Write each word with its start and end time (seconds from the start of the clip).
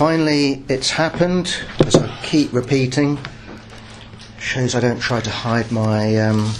finally, 0.00 0.64
it's 0.70 0.88
happened, 0.88 1.54
as 1.80 1.94
I 1.94 2.08
keep 2.22 2.54
repeating. 2.54 3.18
Shows 4.38 4.74
I 4.74 4.80
don't 4.80 4.98
try 4.98 5.20
to 5.20 5.28
hide 5.28 5.70
my 5.70 6.16
um, 6.16 6.54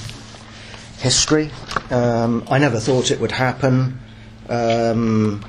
history. 0.98 1.50
Um, 1.90 2.44
I 2.50 2.58
never 2.58 2.78
thought 2.78 3.10
it 3.10 3.18
would 3.18 3.32
happen. 3.32 3.98
Um, 4.50 5.42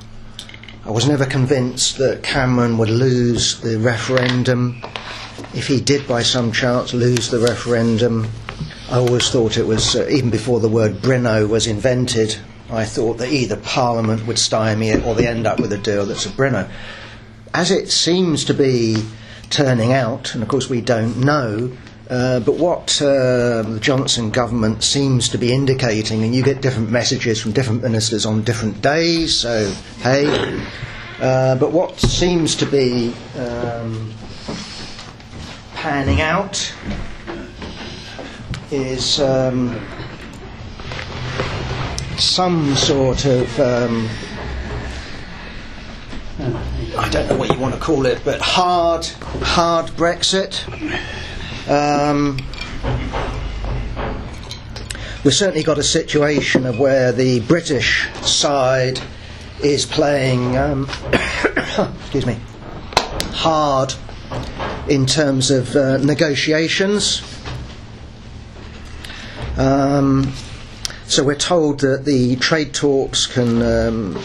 I 0.86 0.90
was 0.90 1.06
never 1.06 1.26
convinced 1.26 1.98
that 1.98 2.22
Cameron 2.22 2.78
would 2.78 2.88
lose 2.88 3.60
the 3.60 3.78
referendum. 3.78 4.82
If 5.52 5.66
he 5.66 5.78
did, 5.78 6.08
by 6.08 6.22
some 6.22 6.50
chance, 6.50 6.94
lose 6.94 7.28
the 7.28 7.40
referendum, 7.40 8.26
I 8.90 9.00
always 9.00 9.28
thought 9.28 9.58
it 9.58 9.66
was, 9.66 9.96
uh, 9.96 10.08
even 10.08 10.30
before 10.30 10.60
the 10.60 10.68
word 10.70 11.02
Brino 11.02 11.46
was 11.46 11.66
invented, 11.66 12.38
I 12.70 12.86
thought 12.86 13.18
that 13.18 13.30
either 13.30 13.56
Parliament 13.56 14.26
would 14.26 14.38
stymie 14.38 14.88
it 14.88 15.04
or 15.04 15.14
they 15.14 15.26
end 15.26 15.46
up 15.46 15.60
with 15.60 15.74
a 15.74 15.78
deal 15.78 16.06
that's 16.06 16.24
a 16.24 16.30
Brino. 16.30 16.70
As 17.54 17.70
it 17.70 17.90
seems 17.90 18.44
to 18.46 18.54
be 18.54 19.04
turning 19.50 19.92
out, 19.92 20.34
and 20.34 20.42
of 20.42 20.48
course 20.48 20.70
we 20.70 20.80
don't 20.80 21.18
know, 21.18 21.70
uh, 22.08 22.40
but 22.40 22.56
what 22.56 23.00
uh, 23.02 23.62
the 23.62 23.78
Johnson 23.80 24.30
government 24.30 24.82
seems 24.82 25.28
to 25.30 25.38
be 25.38 25.52
indicating, 25.52 26.24
and 26.24 26.34
you 26.34 26.42
get 26.42 26.62
different 26.62 26.90
messages 26.90 27.40
from 27.40 27.52
different 27.52 27.82
ministers 27.82 28.24
on 28.24 28.42
different 28.42 28.80
days, 28.80 29.36
so 29.36 29.70
hey, 30.00 30.26
uh, 31.20 31.54
but 31.56 31.72
what 31.72 32.00
seems 32.00 32.56
to 32.56 32.66
be 32.66 33.14
um, 33.38 34.12
panning 35.74 36.22
out 36.22 36.74
is 38.70 39.20
um, 39.20 39.78
some 42.16 42.74
sort 42.74 43.26
of 43.26 43.60
um, 43.60 44.08
I 46.94 47.08
don't 47.08 47.26
know 47.28 47.36
what 47.36 47.50
you 47.50 47.58
want 47.58 47.74
to 47.74 47.80
call 47.80 48.04
it, 48.04 48.20
but 48.22 48.40
hard, 48.40 49.06
hard 49.06 49.86
Brexit. 49.92 50.68
Um, 51.66 52.38
we've 55.24 55.32
certainly 55.32 55.62
got 55.62 55.78
a 55.78 55.82
situation 55.82 56.66
of 56.66 56.78
where 56.78 57.10
the 57.10 57.40
British 57.40 58.10
side 58.20 59.00
is 59.62 59.86
playing, 59.86 60.58
um, 60.58 60.86
excuse 62.00 62.26
me, 62.26 62.38
hard 63.32 63.94
in 64.86 65.06
terms 65.06 65.50
of 65.50 65.74
uh, 65.74 65.96
negotiations. 65.96 67.22
Um, 69.56 70.32
so 71.06 71.24
we're 71.24 71.36
told 71.36 71.80
that 71.80 72.04
the 72.04 72.36
trade 72.36 72.74
talks 72.74 73.26
can 73.26 73.62
um, 73.62 74.18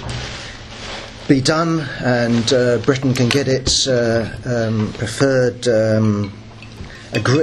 be 1.28 1.42
done, 1.42 1.82
and 2.00 2.54
uh, 2.54 2.78
Britain 2.80 3.14
can 3.14 3.28
get 3.28 3.48
its 3.48 3.88
uh, 3.88 4.30
um, 4.46 4.94
preferred, 4.94 5.68
um, 5.68 6.32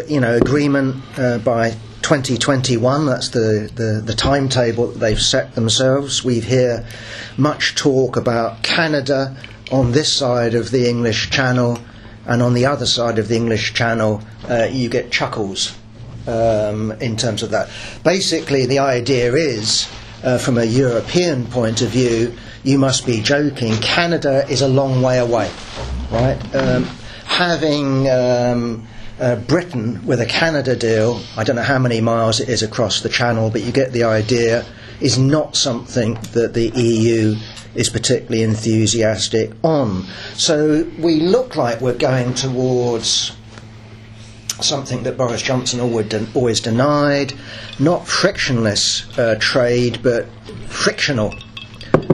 you 0.08 0.20
know, 0.20 0.36
agreement 0.36 1.02
uh, 1.18 1.38
by 1.38 1.70
2021. 2.02 3.06
That's 3.06 3.28
the, 3.28 3.70
the, 3.74 4.02
the 4.04 4.14
timetable 4.14 4.88
that 4.88 4.98
they've 4.98 5.20
set 5.20 5.54
themselves. 5.54 6.24
We 6.24 6.40
hear 6.40 6.86
much 7.36 7.74
talk 7.74 8.16
about 8.16 8.62
Canada 8.62 9.36
on 9.70 9.92
this 9.92 10.12
side 10.12 10.54
of 10.54 10.70
the 10.70 10.88
English 10.88 11.30
Channel, 11.30 11.78
and 12.26 12.42
on 12.42 12.54
the 12.54 12.66
other 12.66 12.86
side 12.86 13.18
of 13.18 13.28
the 13.28 13.36
English 13.36 13.74
Channel, 13.74 14.22
uh, 14.48 14.68
you 14.70 14.88
get 14.88 15.10
chuckles 15.10 15.76
um, 16.26 16.92
in 16.92 17.16
terms 17.16 17.42
of 17.42 17.50
that. 17.50 17.68
Basically, 18.02 18.64
the 18.64 18.78
idea 18.78 19.32
is, 19.34 19.88
uh, 20.24 20.38
from 20.38 20.58
a 20.58 20.64
European 20.64 21.46
point 21.46 21.82
of 21.82 21.90
view, 21.90 22.34
you 22.64 22.78
must 22.78 23.06
be 23.06 23.20
joking. 23.20 23.74
Canada 23.76 24.46
is 24.48 24.62
a 24.62 24.68
long 24.68 25.02
way 25.02 25.18
away, 25.18 25.50
right? 26.10 26.38
Um, 26.54 26.84
having 27.26 28.08
um, 28.10 28.86
uh, 29.20 29.36
Britain 29.36 30.04
with 30.06 30.20
a 30.20 30.26
Canada 30.26 30.74
deal, 30.74 31.20
I 31.36 31.44
don't 31.44 31.56
know 31.56 31.62
how 31.62 31.78
many 31.78 32.00
miles 32.00 32.40
it 32.40 32.48
is 32.48 32.62
across 32.62 33.02
the 33.02 33.08
channel, 33.08 33.50
but 33.50 33.62
you 33.62 33.72
get 33.72 33.92
the 33.92 34.04
idea, 34.04 34.64
is 35.00 35.18
not 35.18 35.56
something 35.56 36.14
that 36.32 36.54
the 36.54 36.68
EU 36.74 37.36
is 37.74 37.90
particularly 37.90 38.42
enthusiastic 38.42 39.52
on. 39.62 40.04
So 40.34 40.88
we 40.98 41.20
look 41.20 41.56
like 41.56 41.80
we're 41.80 41.98
going 41.98 42.34
towards 42.34 43.36
something 44.60 45.02
that 45.04 45.16
Boris 45.16 45.42
Johnson 45.42 45.80
always 45.80 46.60
denied, 46.60 47.32
not 47.78 48.06
frictionless 48.06 49.06
uh, 49.18 49.36
trade, 49.38 50.00
but 50.02 50.26
frictional 50.68 51.34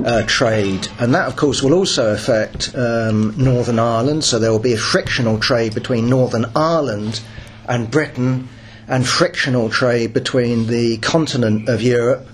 uh, 0.04 0.22
trade. 0.26 0.88
And 0.98 1.14
that, 1.14 1.26
of 1.26 1.36
course, 1.36 1.62
will 1.62 1.74
also 1.74 2.12
affect 2.12 2.74
um, 2.74 3.34
Northern 3.36 3.78
Ireland, 3.78 4.24
so 4.24 4.38
there 4.38 4.50
will 4.50 4.58
be 4.58 4.72
a 4.72 4.78
frictional 4.78 5.38
trade 5.38 5.74
between 5.74 6.08
Northern 6.08 6.46
Ireland 6.54 7.20
and 7.68 7.90
Britain, 7.90 8.48
and 8.88 9.06
frictional 9.06 9.70
trade 9.70 10.12
between 10.12 10.66
the 10.66 10.96
continent 10.98 11.68
of 11.68 11.80
Europe 11.80 12.26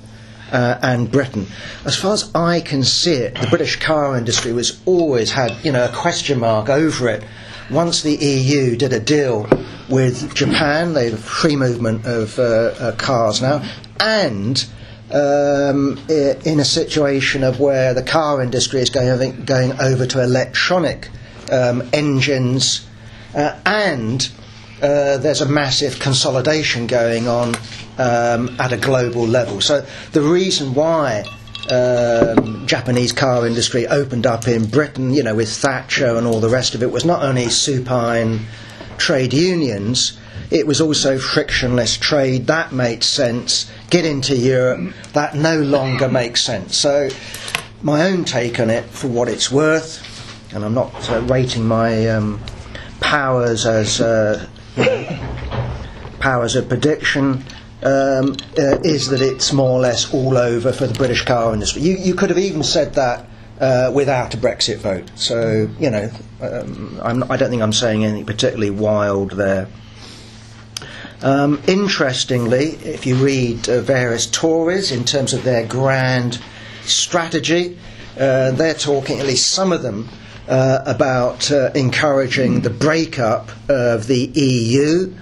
uh, 0.53 0.79
and 0.83 1.11
Britain. 1.11 1.47
As 1.85 1.97
far 1.97 2.15
as 2.15 2.31
I 2.35 2.61
can 2.61 2.83
see 2.83 3.13
it, 3.15 3.35
the 3.39 3.47
British 3.49 3.79
car 3.79 4.17
industry 4.17 4.53
was 4.53 4.81
always 4.87 5.33
had 5.33 5.53
you 5.65 5.73
know 5.73 5.85
a 5.85 5.93
question 5.93 6.41
mark 6.41 6.69
over 6.69 7.09
it. 7.09 7.25
Once 7.71 8.03
the 8.03 8.15
EU 8.15 8.77
did 8.77 8.93
a 8.93 9.01
deal 9.01 9.49
with 9.89 10.35
Japan, 10.35 10.93
they 10.95 11.11
have 11.11 11.19
free 11.21 11.57
movement 11.57 12.07
of 12.07 12.39
uh, 12.39 12.43
uh, 12.43 12.93
cars 12.97 13.43
now, 13.43 13.63
and 14.01 14.65
um, 15.13 15.99
in 16.09 16.61
a 16.61 16.65
situation 16.65 17.43
of 17.43 17.59
where 17.61 17.95
the 17.95 18.03
car 18.03 18.41
industry 18.43 18.81
is 18.81 18.91
going, 18.91 19.45
going 19.45 19.73
over 19.81 20.07
to 20.07 20.23
electronic 20.23 21.09
um, 21.51 21.83
engines, 21.93 22.87
uh, 23.35 23.59
and 23.67 24.31
uh, 24.83 25.17
there's 25.19 25.41
a 25.41 25.47
massive 25.49 25.99
consolidation 25.99 26.87
going 26.87 27.29
on 27.29 27.55
um, 27.99 28.55
at 28.61 28.73
a 28.73 28.77
global 28.77 29.27
level. 29.27 29.61
So 29.61 29.85
the 30.13 30.23
reason 30.23 30.75
why 30.75 31.25
um, 31.71 32.67
Japanese 32.67 33.13
car 33.13 33.47
industry 33.47 33.87
opened 33.87 34.27
up 34.27 34.49
in 34.49 34.67
Britain, 34.67 35.13
you 35.13 35.23
know, 35.23 35.35
with 35.35 35.51
Thatcher 35.51 36.17
and 36.17 36.27
all 36.27 36.41
the 36.41 36.49
rest 36.49 36.75
of 36.75 36.83
it, 36.83 36.91
was 36.91 37.05
not 37.05 37.23
only 37.23 37.49
supine 37.49 38.41
trade 38.99 39.33
unions, 39.33 40.19
it 40.51 40.67
was 40.67 40.81
also 40.81 41.19
frictionless 41.19 41.97
trade. 41.97 42.47
That 42.47 42.73
made 42.73 43.03
sense. 43.03 43.71
Get 43.91 44.05
into 44.05 44.37
Europe, 44.37 44.95
that 45.13 45.35
no 45.35 45.61
longer 45.61 46.09
makes 46.09 46.43
sense. 46.43 46.77
So, 46.77 47.09
my 47.83 48.09
own 48.09 48.25
take 48.25 48.59
on 48.59 48.71
it, 48.71 48.85
for 48.87 49.09
what 49.09 49.29
it's 49.29 49.51
worth, 49.51 50.03
and 50.55 50.65
I'm 50.65 50.75
not 50.75 51.11
uh, 51.11 51.21
rating 51.23 51.67
my 51.67 52.09
um, 52.09 52.41
powers 53.01 53.67
as 53.67 54.01
uh, 54.01 54.47
powers 56.21 56.57
of 56.57 56.69
prediction 56.69 57.45
um, 57.83 58.37
uh, 58.59 58.81
is 58.83 59.09
that 59.09 59.21
it's 59.21 59.53
more 59.53 59.71
or 59.71 59.81
less 59.81 60.13
all 60.13 60.37
over 60.37 60.73
for 60.73 60.87
the 60.87 60.95
British 60.95 61.25
car 61.25 61.53
industry. 61.53 61.83
You, 61.83 61.97
you 61.97 62.15
could 62.15 62.31
have 62.31 62.39
even 62.39 62.63
said 62.63 62.95
that 62.95 63.27
uh, 63.61 63.91
without 63.95 64.35
a 64.35 64.37
Brexit 64.37 64.79
vote. 64.79 65.11
So, 65.15 65.69
you 65.79 65.91
know, 65.91 66.11
um, 66.41 67.01
I 67.03 67.37
don't 67.37 67.51
think 67.51 67.63
I'm 67.63 67.73
saying 67.73 68.05
anything 68.05 68.27
particularly 68.27 68.71
wild 68.71 69.33
there. 69.33 69.69
Um, 71.23 71.63
interestingly, 71.67 72.73
if 72.85 73.07
you 73.07 73.17
read 73.17 73.69
uh, 73.69 73.81
various 73.81 74.27
Tories 74.27 74.93
in 74.93 75.05
terms 75.05 75.33
of 75.33 75.45
their 75.45 75.67
grand 75.67 76.41
strategy, 76.83 77.79
uh, 78.19 78.51
they're 78.53 78.75
talking, 78.75 79.19
at 79.21 79.27
least 79.27 79.51
some 79.51 79.73
of 79.73 79.83
them, 79.83 80.09
uh, 80.49 80.83
about 80.87 81.51
uh, 81.51 81.71
encouraging 81.75 82.61
the 82.61 82.71
breakup 82.71 83.51
of 83.69 84.07
the 84.07 84.31
EU. 84.35 85.13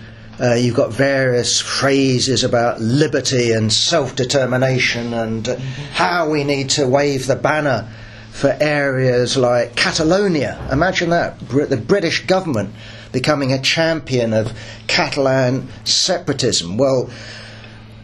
Uh, 0.40 0.54
you've 0.54 0.74
got 0.74 0.92
various 0.92 1.60
phrases 1.60 2.42
about 2.42 2.80
liberty 2.80 3.52
and 3.52 3.72
self 3.72 4.16
determination 4.16 5.14
and 5.14 5.48
uh, 5.48 5.56
how 5.92 6.28
we 6.28 6.42
need 6.44 6.70
to 6.70 6.86
wave 6.86 7.26
the 7.26 7.36
banner 7.36 7.88
for 8.32 8.56
areas 8.60 9.36
like 9.36 9.76
Catalonia. 9.76 10.68
Imagine 10.72 11.10
that. 11.10 11.38
The 11.48 11.76
British 11.76 12.26
government 12.26 12.74
becoming 13.12 13.52
a 13.52 13.60
champion 13.62 14.32
of 14.32 14.52
Catalan 14.88 15.68
separatism. 15.84 16.76
Well, 16.76 17.10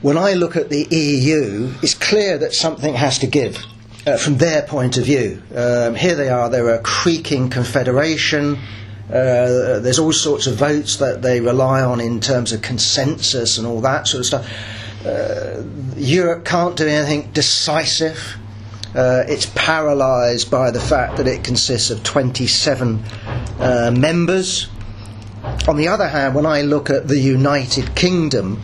when 0.03 0.17
I 0.17 0.35
look 0.35 0.57
at 0.57 0.71
the 0.71 0.87
EU, 0.89 1.75
it's 1.83 1.95
clear 1.95 2.39
that 2.39 2.55
something 2.55 2.95
has 2.95 3.19
to 3.19 3.27
give. 3.27 3.65
Uh, 4.07 4.17
from 4.17 4.39
their 4.39 4.63
point 4.63 4.97
of 4.97 5.05
view. 5.05 5.43
Um, 5.55 5.95
here 5.95 6.15
they 6.15 6.31
are, 6.31 6.49
they're 6.49 6.75
a 6.75 6.81
creaking 6.81 7.51
confederation. 7.51 8.59
Uh, 9.11 9.81
there's 9.81 9.99
all 9.99 10.13
sorts 10.13 10.47
of 10.47 10.55
votes 10.55 10.97
that 10.97 11.21
they 11.21 11.41
rely 11.41 11.83
on 11.83 12.01
in 12.01 12.21
terms 12.21 12.53
of 12.53 12.63
consensus 12.63 13.59
and 13.59 13.67
all 13.67 13.81
that 13.81 14.07
sort 14.07 14.21
of 14.21 14.27
stuff. 14.27 14.49
Uh, 15.05 15.63
Europe 15.97 16.45
can't 16.45 16.77
do 16.77 16.87
anything 16.87 17.29
decisive. 17.33 18.37
Uh, 18.95 19.25
it's 19.27 19.47
paralysed 19.57 20.49
by 20.49 20.71
the 20.71 20.79
fact 20.79 21.17
that 21.17 21.27
it 21.27 21.43
consists 21.43 21.91
of 21.91 22.05
27 22.05 23.03
uh, 23.59 23.91
members. 23.97 24.69
On 25.67 25.77
the 25.77 25.89
other 25.89 26.07
hand, 26.07 26.37
when 26.37 26.47
I 26.47 26.63
look 26.63 26.89
at 26.89 27.09
the 27.09 27.19
United 27.19 27.97
Kingdom, 27.97 28.63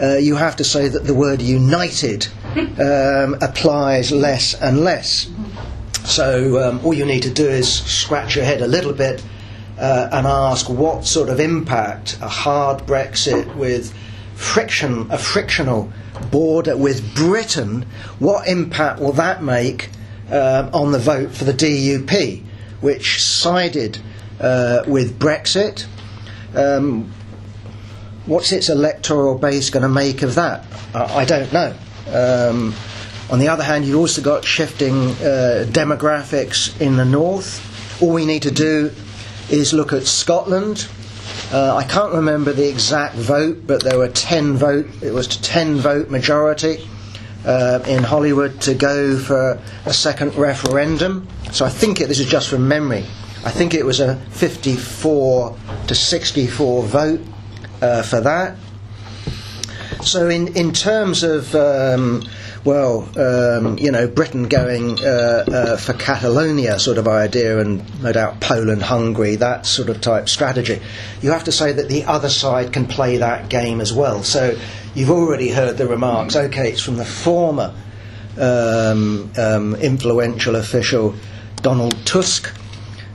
uh, 0.00 0.16
you 0.16 0.36
have 0.36 0.54
to 0.56 0.64
say 0.64 0.86
that 0.88 1.04
the 1.04 1.14
word 1.14 1.42
united 1.42 2.28
um, 2.78 3.36
applies 3.40 4.12
less 4.12 4.54
and 4.54 4.84
less. 4.84 5.28
So 6.04 6.62
um, 6.62 6.80
all 6.84 6.94
you 6.94 7.04
need 7.04 7.22
to 7.22 7.30
do 7.32 7.48
is 7.48 7.72
scratch 7.72 8.36
your 8.36 8.44
head 8.44 8.62
a 8.62 8.66
little 8.66 8.92
bit 8.92 9.22
uh, 9.82 10.08
and 10.12 10.28
ask 10.28 10.70
what 10.70 11.04
sort 11.04 11.28
of 11.28 11.40
impact 11.40 12.16
a 12.22 12.28
hard 12.28 12.86
Brexit 12.86 13.52
with 13.56 13.92
friction, 14.36 15.10
a 15.10 15.18
frictional 15.18 15.92
border 16.30 16.76
with 16.76 17.16
Britain, 17.16 17.84
what 18.20 18.46
impact 18.46 19.00
will 19.00 19.12
that 19.14 19.42
make 19.42 19.90
uh, 20.30 20.70
on 20.72 20.92
the 20.92 21.00
vote 21.00 21.32
for 21.32 21.42
the 21.42 21.52
DUP, 21.52 22.44
which 22.80 23.20
sided 23.20 23.98
uh, 24.38 24.84
with 24.86 25.18
Brexit? 25.18 25.86
Um, 26.54 27.12
what's 28.26 28.52
its 28.52 28.68
electoral 28.68 29.36
base 29.36 29.68
going 29.68 29.82
to 29.82 29.88
make 29.88 30.22
of 30.22 30.36
that? 30.36 30.64
I 30.94 31.24
don't 31.24 31.52
know. 31.52 31.74
Um, 32.06 32.72
on 33.30 33.40
the 33.40 33.48
other 33.48 33.64
hand, 33.64 33.84
you've 33.84 33.98
also 33.98 34.22
got 34.22 34.44
shifting 34.44 34.94
uh, 34.94 35.66
demographics 35.68 36.80
in 36.80 36.96
the 36.96 37.04
north. 37.04 38.00
All 38.00 38.12
we 38.12 38.26
need 38.26 38.42
to 38.42 38.52
do 38.52 38.92
is 39.50 39.72
look 39.72 39.92
at 39.92 40.06
Scotland. 40.06 40.88
Uh, 41.52 41.76
I 41.76 41.84
can't 41.84 42.12
remember 42.12 42.52
the 42.52 42.68
exact 42.68 43.14
vote, 43.14 43.66
but 43.66 43.82
there 43.82 43.98
were 43.98 44.08
10 44.08 44.56
vote. 44.56 44.86
It 45.02 45.12
was 45.12 45.26
a 45.26 45.42
10 45.42 45.76
vote 45.76 46.10
majority 46.10 46.88
uh, 47.44 47.80
in 47.86 48.02
Holyrood 48.02 48.60
to 48.62 48.74
go 48.74 49.16
for 49.18 49.60
a 49.84 49.92
second 49.92 50.34
referendum. 50.36 51.28
So 51.52 51.64
I 51.64 51.70
think 51.70 52.00
it, 52.00 52.08
this 52.08 52.20
is 52.20 52.26
just 52.26 52.48
from 52.48 52.66
memory. 52.68 53.04
I 53.44 53.50
think 53.50 53.74
it 53.74 53.84
was 53.84 54.00
a 54.00 54.16
54 54.30 55.56
to 55.88 55.94
64 55.94 56.82
vote 56.84 57.20
uh, 57.80 58.02
for 58.02 58.20
that. 58.20 58.56
So 60.02 60.28
in 60.28 60.48
in 60.56 60.72
terms 60.72 61.22
of 61.22 61.54
um, 61.54 62.24
well, 62.64 63.08
um, 63.18 63.76
you 63.78 63.90
know, 63.90 64.06
Britain 64.06 64.48
going 64.48 64.98
uh, 65.00 65.44
uh, 65.48 65.76
for 65.76 65.94
Catalonia 65.94 66.78
sort 66.78 66.96
of 66.96 67.08
idea, 67.08 67.58
and 67.58 68.02
no 68.02 68.12
doubt 68.12 68.40
Poland, 68.40 68.82
Hungary, 68.82 69.36
that 69.36 69.66
sort 69.66 69.88
of 69.88 70.00
type 70.00 70.28
strategy. 70.28 70.80
You 71.20 71.32
have 71.32 71.44
to 71.44 71.52
say 71.52 71.72
that 71.72 71.88
the 71.88 72.04
other 72.04 72.28
side 72.28 72.72
can 72.72 72.86
play 72.86 73.16
that 73.16 73.48
game 73.48 73.80
as 73.80 73.92
well. 73.92 74.22
So 74.22 74.56
you've 74.94 75.10
already 75.10 75.48
heard 75.48 75.76
the 75.76 75.88
remarks. 75.88 76.36
Okay, 76.36 76.70
it's 76.70 76.82
from 76.82 76.96
the 76.96 77.04
former 77.04 77.74
um, 78.38 79.30
um 79.36 79.74
influential 79.76 80.56
official 80.56 81.14
Donald 81.56 81.96
Tusk. 82.06 82.54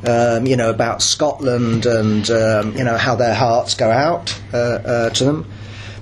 Um, 0.06 0.46
you 0.46 0.56
know 0.56 0.70
about 0.70 1.02
Scotland 1.02 1.86
and 1.88 2.30
um, 2.30 2.78
you 2.78 2.84
know 2.84 2.98
how 2.98 3.16
their 3.16 3.34
hearts 3.34 3.74
go 3.74 3.90
out 3.90 4.40
uh, 4.54 4.58
uh, 4.58 5.10
to 5.12 5.24
them. 5.24 5.52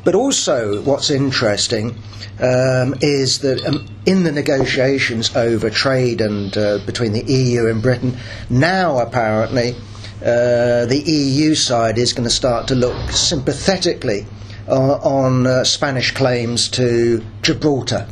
But 0.06 0.13
also, 0.13 0.81
what's 0.84 1.10
interesting 1.10 1.98
um, 2.40 2.94
is 3.02 3.40
that 3.40 3.66
um, 3.66 3.88
in 4.06 4.24
the 4.24 4.31
negotiations 4.31 5.36
over 5.36 5.72
trade 5.72 6.22
and 6.22 6.56
uh, 6.56 6.78
between 6.86 7.12
the 7.12 7.24
EU 7.24 7.68
and 7.68 7.81
Britain, 7.81 8.16
now 8.50 9.00
apparently 9.00 9.72
uh, 10.22 10.86
the 10.86 11.02
EU 11.06 11.56
side 11.56 11.98
is 11.98 12.13
going 12.13 12.24
to 12.24 12.34
start 12.34 12.68
to 12.68 12.75
look 12.75 12.96
sympathetically 13.12 14.28
uh, 14.68 14.98
on 14.98 15.48
uh, 15.48 15.63
Spanish 15.63 16.12
claims 16.12 16.69
to 16.69 17.24
Gibraltar. 17.42 18.07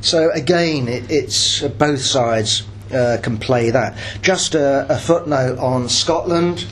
So 0.00 0.30
again, 0.32 0.88
it, 0.88 1.08
it's 1.10 1.60
both 1.62 2.00
sides 2.00 2.64
uh, 2.92 3.18
can 3.22 3.38
play 3.38 3.70
that. 3.70 3.96
Just 4.20 4.56
a, 4.56 4.84
a 4.92 4.98
footnote 4.98 5.58
on 5.58 5.88
Scotland 5.88 6.66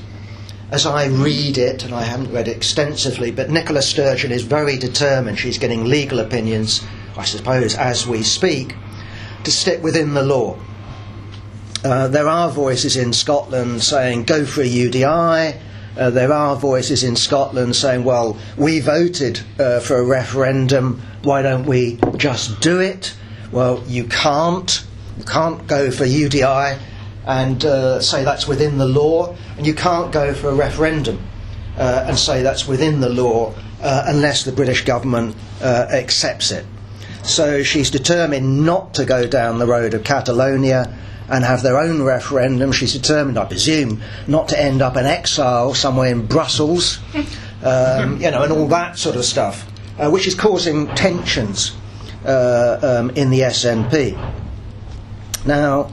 as 0.71 0.85
I 0.85 1.07
read 1.07 1.57
it, 1.57 1.85
and 1.85 1.95
I 1.95 2.03
haven't 2.03 2.33
read 2.33 2.49
it 2.49 2.57
extensively, 2.57 3.31
but 3.31 3.51
Nicola 3.51 3.81
Sturgeon 3.81 4.33
is 4.33 4.43
very 4.43 4.77
determined. 4.77 5.39
She's 5.39 5.59
getting 5.59 5.85
legal 5.85 6.19
opinions, 6.21 6.85
I 7.17 7.25
suppose, 7.25 7.75
as 7.75 8.07
we 8.07 8.23
speak, 8.23 8.75
to 9.45 9.51
stick 9.51 9.83
within 9.83 10.15
the 10.15 10.23
law. 10.23 10.59
Uh, 11.85 12.09
there 12.09 12.29
are 12.29 12.51
voices 12.51 12.97
in 12.97 13.13
Scotland 13.13 13.83
saying 13.83 14.25
go 14.25 14.45
for 14.45 14.63
a 14.63 14.69
UDI. 14.69 15.59
Uh, 15.97 16.11
there 16.11 16.33
are 16.33 16.55
voices 16.55 17.03
in 17.03 17.17
Scotland 17.17 17.75
saying, 17.75 18.05
well, 18.05 18.37
we 18.57 18.81
voted 18.81 19.41
uh, 19.59 19.81
for 19.81 19.97
a 19.97 20.05
referendum, 20.05 21.01
why 21.23 21.41
don't 21.41 21.65
we 21.65 21.99
just 22.17 22.61
do 22.61 22.79
it? 22.81 23.17
Well, 23.51 23.83
you 23.87 24.05
can't. 24.05 24.85
You 25.17 25.25
can't 25.25 25.67
go 25.67 25.91
for 25.91 26.05
UDI 26.05 26.79
and 27.27 27.65
uh, 27.65 28.01
say 28.01 28.25
that's 28.25 28.47
within 28.49 28.79
the 28.79 28.87
law, 28.87 29.37
and 29.57 29.67
you 29.67 29.75
can't 29.75 30.13
go 30.13 30.35
for 30.35 30.49
a 30.49 30.55
referendum 30.55 31.21
uh, 31.77 32.05
and 32.07 32.19
say 32.19 32.43
that's 32.43 32.67
within 32.67 33.01
the 33.01 33.09
law 33.09 33.55
uh, 33.83 34.05
unless 34.07 34.45
the 34.45 34.53
British 34.53 34.85
government 34.85 35.37
uh, 35.61 35.87
accepts 35.91 36.51
it. 36.51 36.67
So 37.23 37.63
she's 37.63 37.91
determined 37.91 38.65
not 38.65 38.95
to 38.95 39.05
go 39.05 39.27
down 39.27 39.59
the 39.59 39.67
road 39.67 39.95
of 39.95 40.03
Catalonia 40.05 40.97
and 41.29 41.45
have 41.45 41.63
their 41.63 41.79
own 41.79 42.03
referendum. 42.03 42.73
She's 42.73 42.95
determined, 42.95 43.39
I 43.39 43.45
presume, 43.45 44.01
not 44.27 44.49
to 44.49 44.61
end 44.61 44.83
up 44.83 44.97
in 44.97 45.05
exile 45.05 45.75
somewhere 45.75 46.11
in 46.11 46.27
Brussels, 46.27 46.99
um, 47.63 48.21
you 48.21 48.31
know, 48.31 48.43
and 48.43 48.53
all 48.53 48.67
that 48.69 48.99
sort 48.99 49.17
of 49.17 49.25
stuff, 49.25 49.71
uh, 49.99 50.11
which 50.11 50.27
is 50.27 50.35
causing 50.35 50.87
tensions 50.95 51.77
uh, 52.25 52.79
um, 52.83 53.11
in 53.11 53.31
the 53.31 53.41
SNP. 53.41 54.17
Now, 55.45 55.93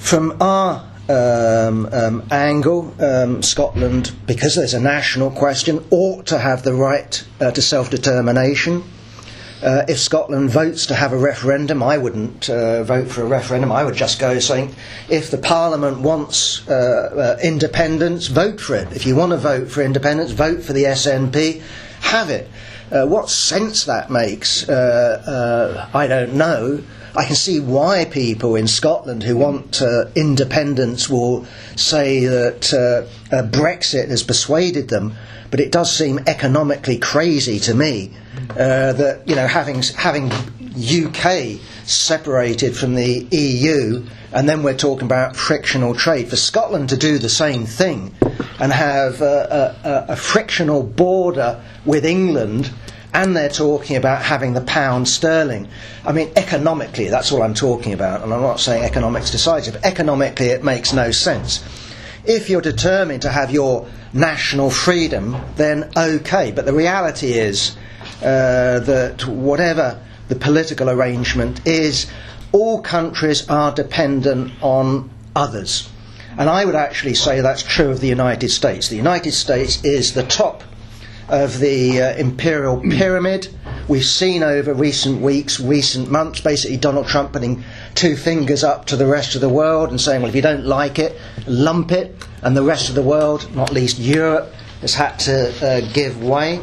from 0.00 0.36
our 0.40 0.84
um, 1.08 1.86
um, 1.92 2.22
angle, 2.30 2.94
um, 3.00 3.42
Scotland, 3.42 4.12
because 4.26 4.56
there's 4.56 4.74
a 4.74 4.80
national 4.80 5.30
question, 5.30 5.84
ought 5.90 6.26
to 6.26 6.38
have 6.38 6.62
the 6.62 6.74
right 6.74 7.24
uh, 7.40 7.50
to 7.50 7.62
self 7.62 7.90
determination. 7.90 8.82
Uh, 9.62 9.84
if 9.88 9.98
Scotland 9.98 10.48
votes 10.48 10.86
to 10.86 10.94
have 10.94 11.12
a 11.12 11.18
referendum, 11.18 11.82
I 11.82 11.98
wouldn't 11.98 12.48
uh, 12.48 12.82
vote 12.82 13.08
for 13.08 13.22
a 13.22 13.26
referendum. 13.26 13.70
I 13.70 13.84
would 13.84 13.94
just 13.94 14.18
go 14.18 14.38
saying, 14.38 14.74
if 15.10 15.30
the 15.30 15.36
Parliament 15.36 16.00
wants 16.00 16.66
uh, 16.66 17.36
uh, 17.36 17.40
independence, 17.44 18.28
vote 18.28 18.58
for 18.58 18.74
it. 18.74 18.90
If 18.92 19.04
you 19.04 19.16
want 19.16 19.32
to 19.32 19.36
vote 19.36 19.70
for 19.70 19.82
independence, 19.82 20.30
vote 20.30 20.62
for 20.62 20.72
the 20.72 20.84
SNP, 20.84 21.60
have 22.00 22.30
it. 22.30 22.48
Uh, 22.90 23.06
what 23.06 23.28
sense 23.28 23.84
that 23.84 24.10
makes, 24.10 24.66
I 24.68 26.06
don't 26.08 26.34
know. 26.34 26.82
I 27.16 27.24
can 27.24 27.34
see 27.34 27.58
why 27.60 28.04
people 28.04 28.54
in 28.56 28.66
Scotland 28.68 29.22
who 29.22 29.36
want 29.36 29.82
uh, 29.82 30.06
independence 30.14 31.08
will 31.08 31.44
say 31.76 32.24
that 32.26 32.72
uh, 32.72 33.34
uh, 33.34 33.42
Brexit 33.48 34.08
has 34.08 34.22
persuaded 34.22 34.88
them, 34.88 35.14
but 35.50 35.60
it 35.60 35.72
does 35.72 35.92
seem 35.92 36.20
economically 36.26 36.98
crazy 36.98 37.58
to 37.60 37.74
me 37.74 38.12
uh, 38.50 38.92
that 38.92 39.22
you 39.26 39.34
know 39.34 39.46
having 39.46 39.82
having 39.82 40.30
UK 40.76 41.58
separated 41.84 42.76
from 42.76 42.94
the 42.94 43.26
EU, 43.32 44.04
and 44.32 44.48
then 44.48 44.62
we're 44.62 44.76
talking 44.76 45.06
about 45.06 45.34
frictional 45.34 45.94
trade 45.94 46.28
for 46.28 46.36
Scotland 46.36 46.88
to 46.90 46.96
do 46.96 47.18
the 47.18 47.28
same 47.28 47.66
thing 47.66 48.14
and 48.60 48.72
have 48.72 49.20
a, 49.20 49.76
a, 50.08 50.12
a 50.12 50.16
frictional 50.16 50.82
border 50.84 51.60
with 51.84 52.04
England 52.04 52.70
and 53.12 53.36
they're 53.36 53.48
talking 53.48 53.96
about 53.96 54.22
having 54.22 54.54
the 54.54 54.60
pound 54.60 55.08
sterling. 55.08 55.68
I 56.04 56.12
mean, 56.12 56.30
economically, 56.36 57.08
that's 57.08 57.32
all 57.32 57.42
I'm 57.42 57.54
talking 57.54 57.92
about, 57.92 58.22
and 58.22 58.32
I'm 58.32 58.42
not 58.42 58.60
saying 58.60 58.84
economics 58.84 59.30
decides 59.30 59.68
it, 59.68 59.72
but 59.72 59.84
economically, 59.84 60.46
it 60.46 60.62
makes 60.62 60.92
no 60.92 61.10
sense. 61.10 61.64
If 62.24 62.50
you're 62.50 62.60
determined 62.60 63.22
to 63.22 63.30
have 63.30 63.50
your 63.50 63.86
national 64.12 64.70
freedom, 64.70 65.36
then 65.56 65.90
okay, 65.96 66.52
but 66.52 66.66
the 66.66 66.72
reality 66.72 67.32
is 67.32 67.76
uh, 68.22 68.80
that 68.80 69.26
whatever 69.26 70.00
the 70.28 70.36
political 70.36 70.90
arrangement 70.90 71.66
is, 71.66 72.06
all 72.52 72.82
countries 72.82 73.48
are 73.48 73.72
dependent 73.72 74.52
on 74.60 75.10
others. 75.34 75.88
And 76.38 76.48
I 76.48 76.64
would 76.64 76.74
actually 76.74 77.14
say 77.14 77.40
that's 77.40 77.62
true 77.62 77.90
of 77.90 78.00
the 78.00 78.08
United 78.08 78.50
States. 78.50 78.88
The 78.88 78.96
United 78.96 79.32
States 79.32 79.84
is 79.84 80.14
the 80.14 80.22
top 80.22 80.62
of 81.30 81.58
the 81.58 82.02
uh, 82.02 82.16
imperial 82.16 82.80
pyramid. 82.80 83.48
We've 83.88 84.04
seen 84.04 84.42
over 84.42 84.74
recent 84.74 85.20
weeks, 85.20 85.58
recent 85.60 86.10
months, 86.10 86.40
basically 86.40 86.76
Donald 86.76 87.06
Trump 87.06 87.32
putting 87.32 87.64
two 87.94 88.16
fingers 88.16 88.62
up 88.62 88.86
to 88.86 88.96
the 88.96 89.06
rest 89.06 89.34
of 89.34 89.40
the 89.40 89.48
world 89.48 89.90
and 89.90 90.00
saying, 90.00 90.22
well, 90.22 90.28
if 90.28 90.34
you 90.36 90.42
don't 90.42 90.64
like 90.64 90.98
it, 90.98 91.18
lump 91.46 91.92
it. 91.92 92.14
And 92.42 92.56
the 92.56 92.62
rest 92.62 92.88
of 92.88 92.94
the 92.94 93.02
world, 93.02 93.54
not 93.54 93.72
least 93.72 93.98
Europe, 93.98 94.52
has 94.80 94.94
had 94.94 95.18
to 95.20 95.66
uh, 95.66 95.92
give 95.92 96.22
way. 96.22 96.60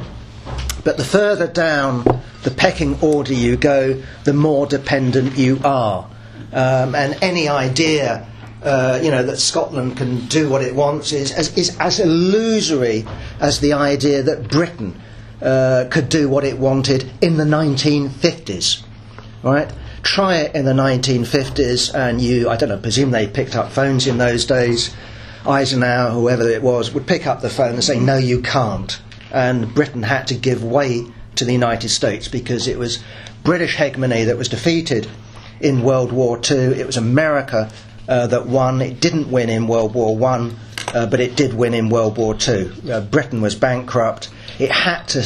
But 0.83 0.97
the 0.97 1.03
further 1.03 1.47
down 1.47 2.03
the 2.43 2.51
pecking 2.51 2.97
order 3.01 3.33
you 3.33 3.57
go, 3.57 4.01
the 4.23 4.33
more 4.33 4.65
dependent 4.65 5.37
you 5.37 5.59
are. 5.63 6.09
Um, 6.53 6.95
and 6.95 7.17
any 7.21 7.49
idea 7.49 8.25
uh, 8.63 8.99
you 9.01 9.11
know, 9.11 9.23
that 9.23 9.37
Scotland 9.37 9.97
can 9.97 10.25
do 10.27 10.49
what 10.49 10.61
it 10.61 10.73
wants 10.75 11.11
is 11.11 11.31
as, 11.31 11.55
is 11.57 11.77
as 11.79 11.99
illusory 11.99 13.05
as 13.39 13.59
the 13.59 13.73
idea 13.73 14.23
that 14.23 14.49
Britain 14.49 14.99
uh, 15.41 15.85
could 15.91 16.09
do 16.09 16.27
what 16.27 16.43
it 16.43 16.57
wanted 16.57 17.11
in 17.21 17.37
the 17.37 17.43
1950s. 17.43 18.83
Right? 19.43 19.71
Try 20.01 20.37
it 20.37 20.55
in 20.55 20.65
the 20.65 20.73
1950s, 20.73 21.93
and 21.93 22.19
you, 22.19 22.49
I 22.49 22.55
don't 22.55 22.69
know, 22.69 22.77
presume 22.77 23.11
they 23.11 23.27
picked 23.27 23.55
up 23.55 23.71
phones 23.71 24.07
in 24.07 24.17
those 24.17 24.45
days. 24.45 24.95
Eisenhower, 25.45 26.11
whoever 26.11 26.47
it 26.49 26.61
was, 26.61 26.93
would 26.93 27.07
pick 27.07 27.27
up 27.27 27.41
the 27.41 27.49
phone 27.49 27.73
and 27.73 27.83
say, 27.83 27.99
No, 27.99 28.17
you 28.17 28.41
can't. 28.41 28.99
And 29.31 29.73
Britain 29.73 30.03
had 30.03 30.27
to 30.27 30.35
give 30.35 30.63
way 30.63 31.05
to 31.35 31.45
the 31.45 31.53
United 31.53 31.89
States 31.89 32.27
because 32.27 32.67
it 32.67 32.77
was 32.77 33.03
British 33.43 33.75
hegemony 33.75 34.23
that 34.23 34.37
was 34.37 34.49
defeated 34.49 35.07
in 35.61 35.83
World 35.83 36.11
War 36.11 36.39
II. 36.49 36.57
It 36.57 36.85
was 36.85 36.97
America 36.97 37.71
uh, 38.07 38.27
that 38.27 38.45
won. 38.45 38.81
It 38.81 38.99
didn't 38.99 39.29
win 39.29 39.49
in 39.49 39.67
World 39.67 39.93
War 39.93 40.15
One, 40.15 40.55
uh, 40.93 41.05
but 41.07 41.19
it 41.19 41.35
did 41.35 41.53
win 41.53 41.73
in 41.73 41.89
World 41.89 42.17
War 42.17 42.33
Two. 42.33 42.71
Uh, 42.89 43.01
Britain 43.01 43.41
was 43.41 43.55
bankrupt. 43.55 44.29
It 44.59 44.71
had 44.71 45.07
to 45.09 45.21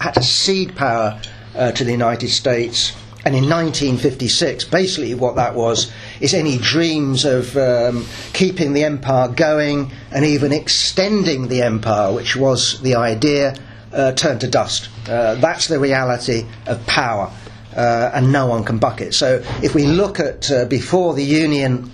had 0.00 0.14
to 0.14 0.22
cede 0.22 0.76
power 0.76 1.20
uh, 1.54 1.72
to 1.72 1.84
the 1.84 1.92
United 1.92 2.28
States. 2.28 2.96
And 3.22 3.34
in 3.34 3.50
1956, 3.50 4.64
basically 4.64 5.14
what 5.14 5.36
that 5.36 5.54
was 5.54 5.92
is 6.20 6.32
any 6.32 6.56
dreams 6.56 7.26
of 7.26 7.54
um, 7.54 8.06
keeping 8.32 8.72
the 8.72 8.84
empire 8.84 9.28
going 9.28 9.92
and 10.10 10.24
even 10.24 10.52
extending 10.52 11.48
the 11.48 11.60
empire, 11.60 12.14
which 12.14 12.34
was 12.34 12.80
the 12.80 12.94
idea, 12.94 13.56
uh, 13.92 14.12
turned 14.12 14.40
to 14.40 14.48
dust. 14.48 14.88
Uh, 15.06 15.34
that's 15.34 15.68
the 15.68 15.78
reality 15.78 16.46
of 16.66 16.84
power, 16.86 17.30
uh, 17.76 18.10
and 18.14 18.32
no 18.32 18.46
one 18.46 18.64
can 18.64 18.78
buck 18.78 19.02
it. 19.02 19.12
So 19.12 19.42
if 19.62 19.74
we 19.74 19.84
look 19.84 20.18
at 20.18 20.50
uh, 20.50 20.64
before 20.64 21.12
the 21.12 21.24
union 21.24 21.92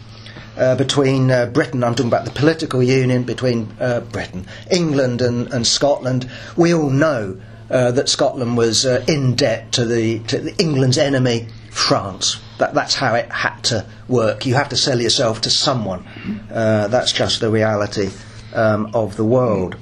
uh, 0.57 0.75
between 0.77 1.31
uh, 1.31 1.47
Britain, 1.47 1.85
I'm 1.85 1.95
talking 1.95 2.09
about 2.09 2.25
the 2.25 2.31
political 2.31 2.83
union 2.83 3.25
between 3.25 3.69
uh, 3.79 4.01
Britain, 4.01 4.47
England, 4.71 5.21
and, 5.23 5.53
and, 5.53 5.67
Scotland. 5.67 6.29
We 6.57 6.73
all 6.75 6.91
know 6.91 7.41
uh, 7.71 7.91
that 7.93 8.09
Scotland 8.09 8.57
was 8.57 8.87
uh, 8.87 9.05
in 9.07 9.35
debt 9.35 9.73
to 9.73 9.85
the, 9.85 10.21
to 10.21 10.39
the 10.39 10.57
England's 10.57 10.99
enemy, 10.99 11.49
France. 11.71 12.41
That, 12.59 12.75
that's 12.75 12.95
how 12.95 13.15
it 13.15 13.31
had 13.31 13.63
to 13.65 13.87
work. 14.09 14.47
You 14.47 14.55
have 14.55 14.71
to 14.71 14.77
sell 14.77 15.01
yourself 15.01 15.43
to 15.43 15.51
someone. 15.51 16.07
Uh, 16.51 16.89
that's 16.89 17.13
just 17.13 17.41
the 17.41 17.51
reality 17.51 18.11
um, 18.55 18.91
of 18.95 19.17
the 19.17 19.25
world. 19.25 19.77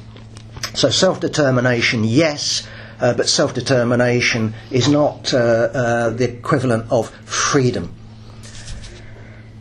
So 0.74 0.90
self 0.90 1.20
determination, 1.20 2.02
yes. 2.02 2.66
but 2.98 3.28
self 3.28 3.54
determination 3.54 4.54
is 4.72 4.88
not 4.88 5.24
the 5.24 6.36
equivalent 6.38 6.90
of 6.90 7.10
freedom. 7.26 7.94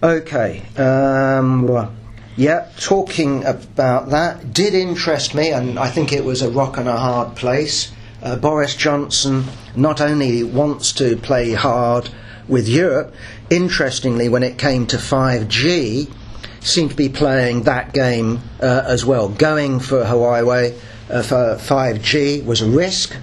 Okay. 0.04 0.62
Um, 0.76 1.96
yeah, 2.36 2.68
talking 2.78 3.46
about 3.46 4.10
that 4.10 4.52
did 4.52 4.74
interest 4.74 5.34
me, 5.34 5.52
and 5.52 5.80
I 5.80 5.88
think 5.88 6.12
it 6.12 6.26
was 6.26 6.42
a 6.42 6.52
rock 6.52 6.76
and 6.76 6.90
a 6.90 6.98
hard 6.98 7.38
place. 7.38 7.94
Uh, 8.22 8.36
Boris 8.36 8.76
Johnson 8.76 9.46
not 9.78 10.02
only 10.02 10.44
wants 10.44 10.92
to 10.94 11.16
play 11.16 11.54
hard 11.54 12.10
with 12.50 12.68
Europe, 12.68 13.16
interestingly, 13.50 14.28
when 14.28 14.44
it 14.44 14.58
came 14.58 14.86
to 14.88 14.98
5G, 14.98 16.12
seemed 16.60 16.90
to 16.90 16.98
be 16.98 17.08
playing 17.08 17.64
that 17.64 17.94
game 17.94 18.42
uh, 18.62 18.84
as 18.86 19.06
well. 19.06 19.30
Going 19.30 19.80
for 19.80 20.04
Huawei 20.04 20.78
uh, 21.10 21.22
for 21.22 21.56
5G 21.56 22.44
was 22.44 22.60
a 22.60 22.68
risk. 22.68 23.16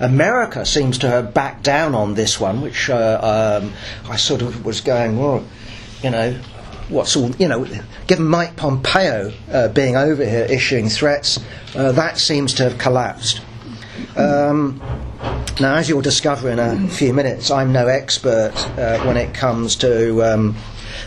America 0.00 0.66
seems 0.66 0.98
to 0.98 1.08
have 1.08 1.32
backed 1.32 1.62
down 1.62 1.94
on 1.94 2.14
this 2.14 2.40
one, 2.40 2.62
which 2.62 2.90
uh, 2.90 3.60
um, 3.62 3.72
I 4.10 4.16
sort 4.16 4.42
of 4.42 4.64
was 4.64 4.80
going, 4.80 5.18
well, 5.18 5.44
you 6.02 6.10
know, 6.10 6.32
what's 6.88 7.16
all, 7.16 7.30
you 7.36 7.48
know, 7.48 7.66
given 8.06 8.26
Mike 8.26 8.56
Pompeo 8.56 9.32
uh, 9.50 9.68
being 9.68 9.96
over 9.96 10.24
here 10.24 10.46
issuing 10.48 10.88
threats, 10.88 11.38
uh, 11.74 11.92
that 11.92 12.18
seems 12.18 12.54
to 12.54 12.64
have 12.64 12.78
collapsed. 12.78 13.40
Um, 14.16 14.80
now, 15.60 15.76
as 15.76 15.88
you'll 15.88 16.02
discover 16.02 16.50
in 16.50 16.58
a 16.58 16.88
few 16.88 17.12
minutes, 17.12 17.50
I'm 17.50 17.72
no 17.72 17.86
expert 17.86 18.52
uh, 18.78 19.02
when 19.04 19.16
it 19.16 19.34
comes 19.34 19.76
to 19.76 20.22
um, 20.22 20.56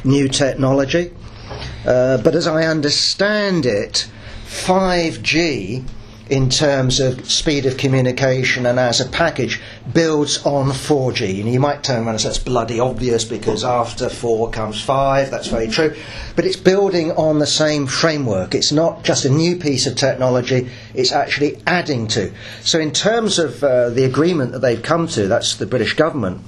new 0.04 0.28
technology, 0.28 1.12
uh, 1.86 2.18
but 2.18 2.36
as 2.36 2.48
I 2.48 2.66
understand 2.66 3.66
it, 3.66 4.10
5G 4.48 5.86
in 6.30 6.50
terms 6.50 7.00
of 7.00 7.30
speed 7.30 7.66
of 7.66 7.78
communication 7.78 8.66
and 8.66 8.80
as 8.80 9.02
a 9.02 9.10
package 9.10 9.60
builds 9.94 10.46
on 10.46 10.68
4G. 10.68 11.40
And 11.40 11.52
you 11.52 11.60
might 11.60 11.84
turn 11.84 12.00
around 12.00 12.10
and 12.10 12.22
say 12.22 12.30
it's 12.30 12.38
bloody 12.38 12.80
obvious 12.80 13.26
because 13.26 13.64
after 13.64 14.10
4 14.10 14.52
comes 14.52 14.82
5, 14.82 15.32
that's 15.32 15.48
very 15.48 15.68
true. 15.68 15.96
But 16.36 16.46
it's 16.46 16.56
building 16.56 17.12
on 17.14 17.40
the 17.40 17.48
same 17.48 17.88
framework. 17.88 18.54
It's 18.54 18.72
not 18.72 19.04
just 19.04 19.26
a 19.26 19.30
new 19.30 19.56
piece 19.56 19.88
of 19.88 19.96
technology, 19.96 20.70
it's 20.94 21.12
actually 21.12 21.58
adding 21.66 22.08
to. 22.10 22.32
So, 22.62 22.80
in 22.80 22.92
terms 22.92 23.40
of 23.40 23.64
uh, 23.64 23.90
the 23.90 24.04
agreement 24.04 24.52
that 24.52 24.60
they've 24.60 24.82
come 24.82 25.08
to, 25.10 25.28
that's 25.28 25.56
the 25.56 25.66
British 25.66 25.96
government, 25.96 26.42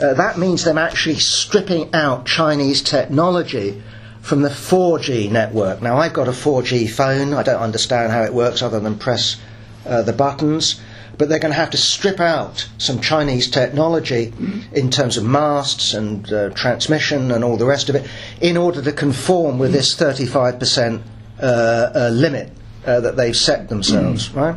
uh, 0.00 0.14
that 0.14 0.38
means 0.38 0.62
them 0.62 0.78
actually 0.78 1.16
stripping 1.16 1.92
out 1.92 2.24
Chinese 2.24 2.82
technology 2.82 3.82
from 4.28 4.42
the 4.42 4.50
4G 4.50 5.30
network. 5.30 5.80
Now, 5.80 5.96
I've 5.96 6.12
got 6.12 6.28
a 6.28 6.32
4G 6.32 6.90
phone. 6.90 7.32
I 7.32 7.42
don't 7.42 7.62
understand 7.62 8.12
how 8.12 8.24
it 8.24 8.34
works 8.34 8.60
other 8.60 8.78
than 8.78 8.98
press 8.98 9.40
uh, 9.86 10.02
the 10.02 10.12
buttons. 10.12 10.78
But 11.16 11.30
they're 11.30 11.38
going 11.38 11.52
to 11.52 11.58
have 11.58 11.70
to 11.70 11.78
strip 11.78 12.20
out 12.20 12.68
some 12.76 13.00
Chinese 13.00 13.50
technology 13.50 14.32
in 14.72 14.90
terms 14.90 15.16
of 15.16 15.24
masts 15.24 15.94
and 15.94 16.30
uh, 16.30 16.50
transmission 16.50 17.32
and 17.32 17.42
all 17.42 17.56
the 17.56 17.64
rest 17.64 17.88
of 17.88 17.96
it 17.96 18.06
in 18.40 18.56
order 18.56 18.82
to 18.82 18.92
conform 18.92 19.58
with 19.58 19.72
this 19.72 19.96
35% 19.96 21.02
uh, 21.40 21.42
uh, 21.42 22.10
limit 22.12 22.52
uh, 22.86 23.00
that 23.00 23.16
they've 23.16 23.36
set 23.36 23.68
themselves, 23.68 24.32
right? 24.34 24.54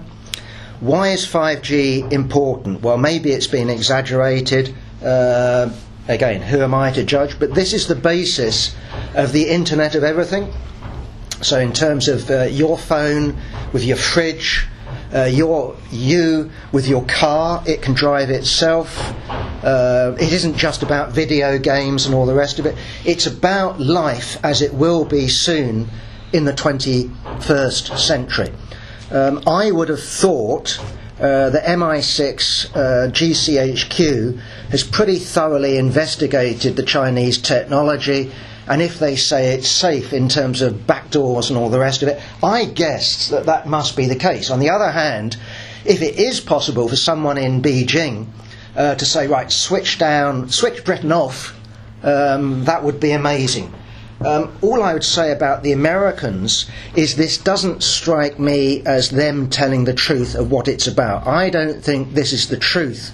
Why 0.81 1.09
is 1.09 1.25
5G 1.25 2.11
important? 2.11 2.81
Well, 2.81 2.97
maybe 2.97 3.31
it's 3.31 3.47
been 3.47 3.69
exaggerated. 3.69 4.75
Again, 6.07 6.41
who 6.41 6.61
am 6.61 6.73
I 6.73 6.91
to 6.91 7.03
judge? 7.03 7.39
But 7.39 7.53
this 7.53 7.73
is 7.73 7.87
the 7.87 7.95
basis 7.95 8.75
of 9.13 9.31
the 9.31 9.49
Internet 9.49 9.95
of 9.95 10.03
Everything. 10.03 10.51
So, 11.41 11.59
in 11.59 11.73
terms 11.73 12.07
of 12.07 12.29
uh, 12.29 12.43
your 12.43 12.77
phone 12.77 13.37
with 13.73 13.83
your 13.83 13.97
fridge, 13.97 14.67
uh, 15.13 15.25
your 15.25 15.75
you 15.91 16.51
with 16.71 16.87
your 16.87 17.03
car, 17.05 17.63
it 17.65 17.81
can 17.81 17.93
drive 17.93 18.29
itself. 18.29 19.13
Uh, 19.63 20.15
it 20.19 20.33
isn't 20.33 20.57
just 20.57 20.81
about 20.81 21.11
video 21.11 21.57
games 21.57 22.05
and 22.05 22.15
all 22.15 22.25
the 22.25 22.33
rest 22.33 22.59
of 22.59 22.65
it. 22.65 22.75
It's 23.05 23.27
about 23.27 23.79
life 23.79 24.43
as 24.43 24.61
it 24.61 24.73
will 24.73 25.05
be 25.05 25.27
soon 25.27 25.87
in 26.33 26.45
the 26.45 26.53
21st 26.53 27.97
century. 27.97 28.51
Um, 29.11 29.43
I 29.45 29.71
would 29.71 29.89
have 29.89 30.01
thought 30.01 30.79
uh, 31.21 31.51
the 31.51 31.59
MI6 31.59 32.75
uh, 32.75 33.11
GCHQ 33.11 34.39
has 34.71 34.83
pretty 34.83 35.19
thoroughly 35.19 35.77
investigated 35.77 36.75
the 36.75 36.83
Chinese 36.83 37.37
technology 37.37 38.31
and 38.67 38.81
if 38.81 38.99
they 38.99 39.15
say 39.15 39.53
it's 39.53 39.69
safe 39.69 40.13
in 40.13 40.29
terms 40.29 40.61
of 40.61 40.73
backdoors 40.87 41.49
and 41.49 41.57
all 41.57 41.69
the 41.69 41.79
rest 41.79 42.03
of 42.03 42.07
it, 42.07 42.21
I 42.41 42.65
guess 42.65 43.27
that 43.29 43.45
that 43.45 43.67
must 43.67 43.97
be 43.97 44.07
the 44.07 44.15
case. 44.15 44.49
On 44.49 44.59
the 44.59 44.69
other 44.69 44.91
hand, 44.91 45.35
if 45.83 46.01
it 46.01 46.17
is 46.17 46.39
possible 46.39 46.87
for 46.87 46.95
someone 46.95 47.37
in 47.37 47.61
Beijing 47.61 48.27
uh, 48.75 48.95
to 48.95 49.05
say, 49.05 49.27
right, 49.27 49.51
switch 49.51 49.97
down, 49.97 50.49
switch 50.49 50.85
Britain 50.85 51.11
off, 51.11 51.55
um, 52.03 52.65
that 52.65 52.83
would 52.83 52.99
be 52.99 53.11
amazing. 53.11 53.73
Um, 54.25 54.55
all 54.61 54.83
I 54.83 54.93
would 54.93 55.03
say 55.03 55.31
about 55.31 55.63
the 55.63 55.71
Americans 55.71 56.69
is 56.95 57.15
this 57.15 57.39
doesn't 57.39 57.81
strike 57.81 58.37
me 58.37 58.83
as 58.85 59.09
them 59.09 59.49
telling 59.49 59.85
the 59.85 59.93
truth 59.93 60.35
of 60.35 60.51
what 60.51 60.67
it's 60.67 60.85
about. 60.85 61.25
I 61.25 61.49
don't 61.49 61.83
think 61.83 62.13
this 62.13 62.31
is 62.31 62.47
the 62.47 62.57
truth, 62.57 63.13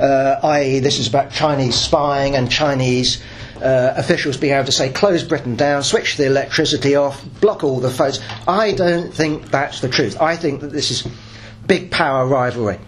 uh, 0.00 0.40
i.e., 0.42 0.78
this 0.78 0.98
is 0.98 1.06
about 1.06 1.30
Chinese 1.30 1.74
spying 1.74 2.36
and 2.36 2.50
Chinese 2.50 3.22
uh, 3.60 3.92
officials 3.96 4.38
being 4.38 4.54
able 4.54 4.64
to 4.64 4.72
say, 4.72 4.90
close 4.90 5.22
Britain 5.22 5.56
down, 5.56 5.82
switch 5.82 6.16
the 6.16 6.24
electricity 6.24 6.96
off, 6.96 7.22
block 7.42 7.62
all 7.62 7.78
the 7.78 7.90
phones. 7.90 8.20
I 8.48 8.72
don't 8.72 9.12
think 9.12 9.50
that's 9.50 9.80
the 9.80 9.88
truth. 9.90 10.20
I 10.22 10.36
think 10.36 10.62
that 10.62 10.72
this 10.72 10.90
is 10.90 11.06
big 11.66 11.90
power 11.90 12.26
rivalry. 12.26 12.78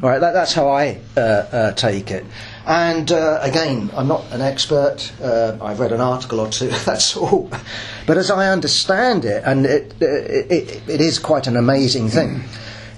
Right, 0.00 0.18
that, 0.18 0.32
that's 0.32 0.52
how 0.52 0.68
I 0.68 1.00
uh, 1.16 1.20
uh, 1.20 1.72
take 1.72 2.10
it. 2.10 2.24
And 2.66 3.12
uh, 3.12 3.40
again, 3.42 3.90
I'm 3.94 4.08
not 4.08 4.24
an 4.32 4.40
expert. 4.40 5.12
Uh, 5.22 5.58
I've 5.60 5.80
read 5.80 5.92
an 5.92 6.00
article 6.00 6.40
or 6.40 6.48
two. 6.48 6.68
That's 6.84 7.16
all. 7.16 7.50
But 8.06 8.16
as 8.16 8.30
I 8.30 8.50
understand 8.50 9.24
it, 9.24 9.42
and 9.44 9.66
it, 9.66 9.94
it, 10.00 10.50
it, 10.50 10.88
it 10.88 11.00
is 11.00 11.18
quite 11.18 11.46
an 11.46 11.56
amazing 11.56 12.08
thing. 12.08 12.42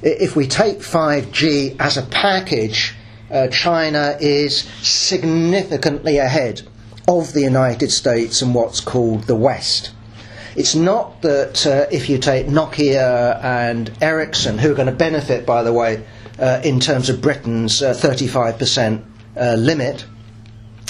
If 0.02 0.36
we 0.36 0.46
take 0.46 0.78
5G 0.78 1.76
as 1.80 1.96
a 1.96 2.02
package, 2.02 2.94
uh, 3.30 3.48
China 3.48 4.16
is 4.20 4.62
significantly 4.82 6.18
ahead 6.18 6.62
of 7.08 7.32
the 7.32 7.40
United 7.40 7.90
States 7.90 8.42
and 8.42 8.54
what's 8.54 8.80
called 8.80 9.24
the 9.24 9.34
West. 9.34 9.90
It's 10.54 10.74
not 10.74 11.22
that 11.22 11.66
uh, 11.66 11.86
if 11.90 12.08
you 12.08 12.18
take 12.18 12.46
Nokia 12.46 13.42
and 13.42 13.92
Ericsson, 14.00 14.58
who 14.58 14.70
are 14.70 14.74
going 14.74 14.86
to 14.86 14.94
benefit, 14.94 15.44
by 15.44 15.62
the 15.62 15.72
way, 15.72 16.04
uh, 16.38 16.60
in 16.64 16.80
terms 16.80 17.10
of 17.10 17.20
Britain's 17.20 17.82
uh, 17.82 17.92
35% 17.92 18.98
uh, 18.98 19.15
limit, 19.36 20.04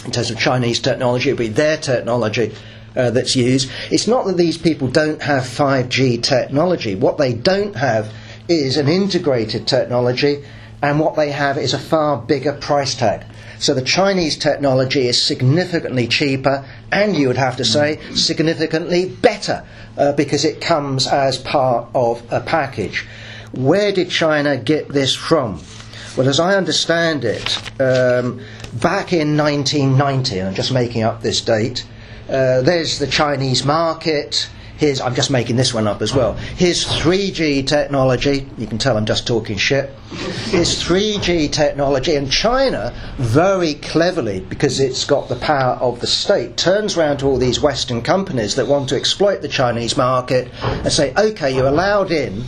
in 0.05 0.13
terms 0.13 0.31
of 0.31 0.39
Chinese 0.39 0.81
technology, 0.81 1.31
it 1.31 1.33
would 1.33 1.39
be 1.39 1.49
their 1.49 1.77
technology 1.77 2.55
uh, 2.97 3.11
that's 3.11 3.37
used. 3.37 3.71
It's 3.91 4.07
not 4.07 4.27
that 4.27 4.37
these 4.37 4.57
people 4.57 4.89
don't 4.89 5.21
have 5.23 5.43
5G 5.43 6.23
technology. 6.23 6.95
What 6.95 7.19
they 7.19 7.35
don't 7.35 7.77
have 7.77 8.13
is 8.49 8.77
an 8.77 8.89
integrated 8.89 9.67
technology, 9.67 10.45
and 10.83 11.01
what 11.01 11.17
they 11.17 11.31
have 11.31 11.59
is 11.59 11.75
a 11.75 11.79
far 11.79 12.17
bigger 12.17 12.53
price 12.53 12.95
tag. 12.95 13.25
So 13.59 13.75
the 13.75 13.83
Chinese 13.83 14.37
technology 14.37 15.09
is 15.09 15.21
significantly 15.21 16.07
cheaper, 16.07 16.65
and 16.93 17.17
you 17.17 17.29
would 17.29 17.39
have 17.39 17.57
to 17.57 17.65
say 17.65 17.99
significantly 18.15 19.09
better, 19.09 19.65
uh, 19.97 20.13
because 20.13 20.45
it 20.45 20.61
comes 20.61 21.07
as 21.07 21.39
part 21.39 21.89
of 21.95 22.23
a 22.31 22.41
package. 22.41 23.07
Where 23.53 23.93
did 23.93 24.11
China 24.11 24.57
get 24.57 24.89
this 24.89 25.15
from? 25.15 25.61
Well, 26.17 26.31
as 26.31 26.41
I 26.41 26.57
understand 26.57 27.27
it, 27.27 27.59
um, 27.79 28.41
back 28.81 29.13
in 29.13 29.37
1990, 29.37 30.41
I'm 30.41 30.55
just 30.55 30.73
making 30.73 31.03
up 31.03 31.21
this 31.21 31.43
date, 31.43 31.87
uh, 32.27 32.63
there's 32.63 32.99
the 32.99 33.07
Chinese 33.07 33.67
market. 33.67 34.49
Here's, 34.79 34.99
I'm 34.99 35.15
just 35.15 35.31
making 35.31 35.57
this 35.57 35.75
one 35.75 35.87
up 35.87 36.01
as 36.01 36.15
well. 36.15 36.33
Here's 36.33 36.87
3G 36.87 37.67
technology. 37.67 38.49
You 38.57 38.67
can 38.67 38.79
tell 38.79 38.97
I'm 38.97 39.05
just 39.05 39.27
talking 39.27 39.59
shit. 39.59 39.91
Here's 40.47 40.83
3G 40.83 41.53
technology, 41.53 42.17
and 42.17 42.33
China, 42.33 42.95
very 43.19 43.75
cleverly, 43.75 44.41
because 44.41 44.81
it's 44.81 45.05
got 45.05 45.29
the 45.29 45.37
power 45.37 45.75
of 45.75 46.01
the 46.01 46.07
state, 46.07 46.57
turns 46.57 46.97
around 46.97 47.19
to 47.19 47.27
all 47.27 47.37
these 47.37 47.61
Western 47.61 48.01
companies 48.01 48.55
that 48.55 48.67
want 48.67 48.89
to 48.89 48.97
exploit 48.97 49.43
the 49.43 49.49
Chinese 49.49 49.99
market 49.99 50.49
and 50.63 50.91
say, 50.91 51.13
okay, 51.15 51.55
you're 51.55 51.67
allowed 51.67 52.11
in, 52.11 52.43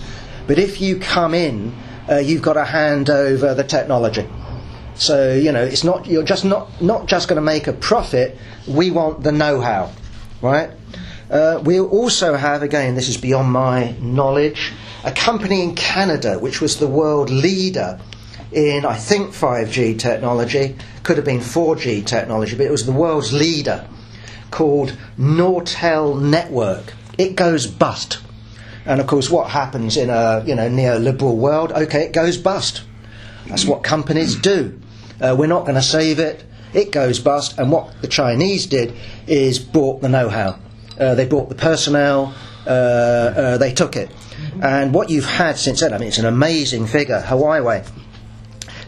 but 0.46 0.58
if 0.58 0.80
you 0.80 0.98
come 0.98 1.34
in, 1.34 1.74
uh, 2.10 2.16
you've 2.16 2.42
got 2.42 2.54
to 2.54 2.64
hand 2.64 3.10
over 3.10 3.54
the 3.54 3.64
technology. 3.64 4.26
So 4.94 5.32
you 5.34 5.52
know, 5.52 5.62
it's 5.62 5.84
not 5.84 6.06
you're 6.06 6.24
just 6.24 6.44
not 6.44 6.80
not 6.82 7.06
just 7.06 7.28
going 7.28 7.36
to 7.36 7.42
make 7.42 7.66
a 7.66 7.72
profit. 7.72 8.36
We 8.66 8.90
want 8.90 9.22
the 9.22 9.32
know-how, 9.32 9.92
right? 10.42 10.70
Uh, 11.30 11.60
we 11.62 11.78
also 11.78 12.34
have 12.34 12.62
again, 12.62 12.94
this 12.94 13.08
is 13.08 13.16
beyond 13.16 13.52
my 13.52 13.94
knowledge, 14.00 14.72
a 15.04 15.12
company 15.12 15.62
in 15.62 15.74
Canada 15.74 16.38
which 16.38 16.60
was 16.60 16.78
the 16.78 16.88
world 16.88 17.30
leader 17.30 18.00
in 18.52 18.86
I 18.86 18.94
think 18.94 19.30
5G 19.30 19.98
technology, 19.98 20.76
could 21.02 21.16
have 21.16 21.26
been 21.26 21.40
4G 21.40 22.04
technology, 22.06 22.56
but 22.56 22.66
it 22.66 22.70
was 22.70 22.86
the 22.86 22.92
world's 22.92 23.32
leader 23.32 23.86
called 24.50 24.96
Nortel 25.18 26.20
Network. 26.20 26.94
It 27.18 27.36
goes 27.36 27.66
bust. 27.66 28.18
And 28.88 29.02
of 29.02 29.06
course, 29.06 29.28
what 29.28 29.50
happens 29.50 29.98
in 29.98 30.08
a 30.08 30.42
you 30.46 30.54
know 30.54 30.68
neoliberal 30.68 31.36
world? 31.36 31.72
Okay, 31.72 32.04
it 32.04 32.12
goes 32.14 32.38
bust. 32.38 32.82
That's 33.46 33.66
what 33.66 33.82
companies 33.82 34.34
do. 34.34 34.80
Uh, 35.20 35.36
we're 35.38 35.46
not 35.46 35.62
going 35.64 35.74
to 35.74 35.82
save 35.82 36.18
it. 36.18 36.42
It 36.72 36.90
goes 36.90 37.18
bust. 37.18 37.58
And 37.58 37.70
what 37.70 38.00
the 38.00 38.08
Chinese 38.08 38.64
did 38.64 38.94
is 39.26 39.58
bought 39.58 40.00
the 40.00 40.08
know-how. 40.08 40.58
Uh, 40.98 41.14
they 41.14 41.26
bought 41.26 41.50
the 41.50 41.54
personnel. 41.54 42.34
Uh, 42.66 42.70
uh, 42.70 43.58
they 43.58 43.72
took 43.72 43.94
it. 43.94 44.10
And 44.62 44.94
what 44.94 45.10
you've 45.10 45.26
had 45.26 45.58
since 45.58 45.80
then, 45.80 45.92
I 45.92 45.98
mean, 45.98 46.08
it's 46.08 46.18
an 46.18 46.26
amazing 46.26 46.86
figure. 46.86 47.20
Huawei, 47.20 47.86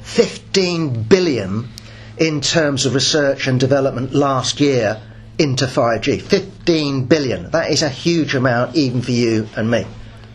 15 0.02 1.02
billion 1.04 1.68
in 2.16 2.40
terms 2.40 2.86
of 2.86 2.94
research 2.94 3.46
and 3.46 3.60
development 3.60 4.14
last 4.14 4.60
year 4.60 5.00
into 5.40 5.64
5G. 5.64 6.20
15 6.20 7.06
billion. 7.06 7.50
That 7.50 7.70
is 7.70 7.82
a 7.82 7.88
huge 7.88 8.34
amount 8.34 8.76
even 8.76 9.00
for 9.00 9.12
you 9.12 9.48
and 9.56 9.70
me, 9.70 9.86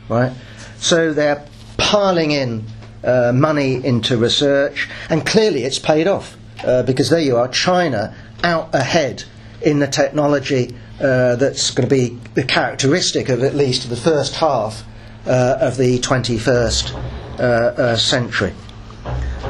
right? 0.10 0.34
So 0.78 1.14
they're 1.14 1.46
piling 1.78 2.32
in 2.32 2.66
uh, 3.04 3.32
money 3.32 3.86
into 3.86 4.18
research, 4.18 4.90
and 5.12 5.24
clearly 5.24 5.64
it's 5.64 5.78
paid 5.78 6.08
off 6.08 6.36
uh, 6.64 6.82
because 6.82 7.12
there 7.12 7.20
you 7.20 7.38
are, 7.38 7.48
China 7.48 8.16
out 8.44 8.74
ahead 8.74 9.24
in 9.62 9.78
the 9.78 9.88
technology 9.88 10.76
uh, 11.00 11.36
that's 11.36 11.70
going 11.70 11.88
to 11.88 11.96
be 11.96 12.18
the 12.34 12.44
characteristic 12.44 13.30
of 13.30 13.44
at 13.44 13.54
least 13.54 13.88
the 13.90 13.96
first 13.96 14.36
half 14.36 14.84
uh, 15.28 15.58
of 15.62 15.78
the 15.78 16.00
21st 16.00 16.94
uh, 17.40 17.44
uh, 17.44 17.96
century. 17.96 18.54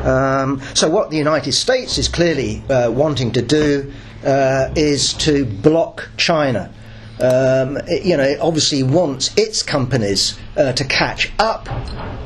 Um, 0.03 0.61
so, 0.73 0.89
what 0.89 1.11
the 1.11 1.17
United 1.17 1.53
States 1.53 1.97
is 1.97 2.09
clearly 2.09 2.61
wanting 2.67 3.31
to 3.31 3.41
do 3.41 3.93
is 4.25 5.13
to 5.13 5.45
block 5.45 6.09
China 6.17 6.71
um, 7.19 7.77
it, 7.87 8.03
you 8.03 8.17
know, 8.17 8.23
it 8.23 8.39
obviously 8.41 8.83
wants 8.83 9.35
its 9.37 9.63
companies 9.63 10.37
uh, 10.57 10.73
to 10.73 10.83
catch 10.83 11.31
up, 11.39 11.69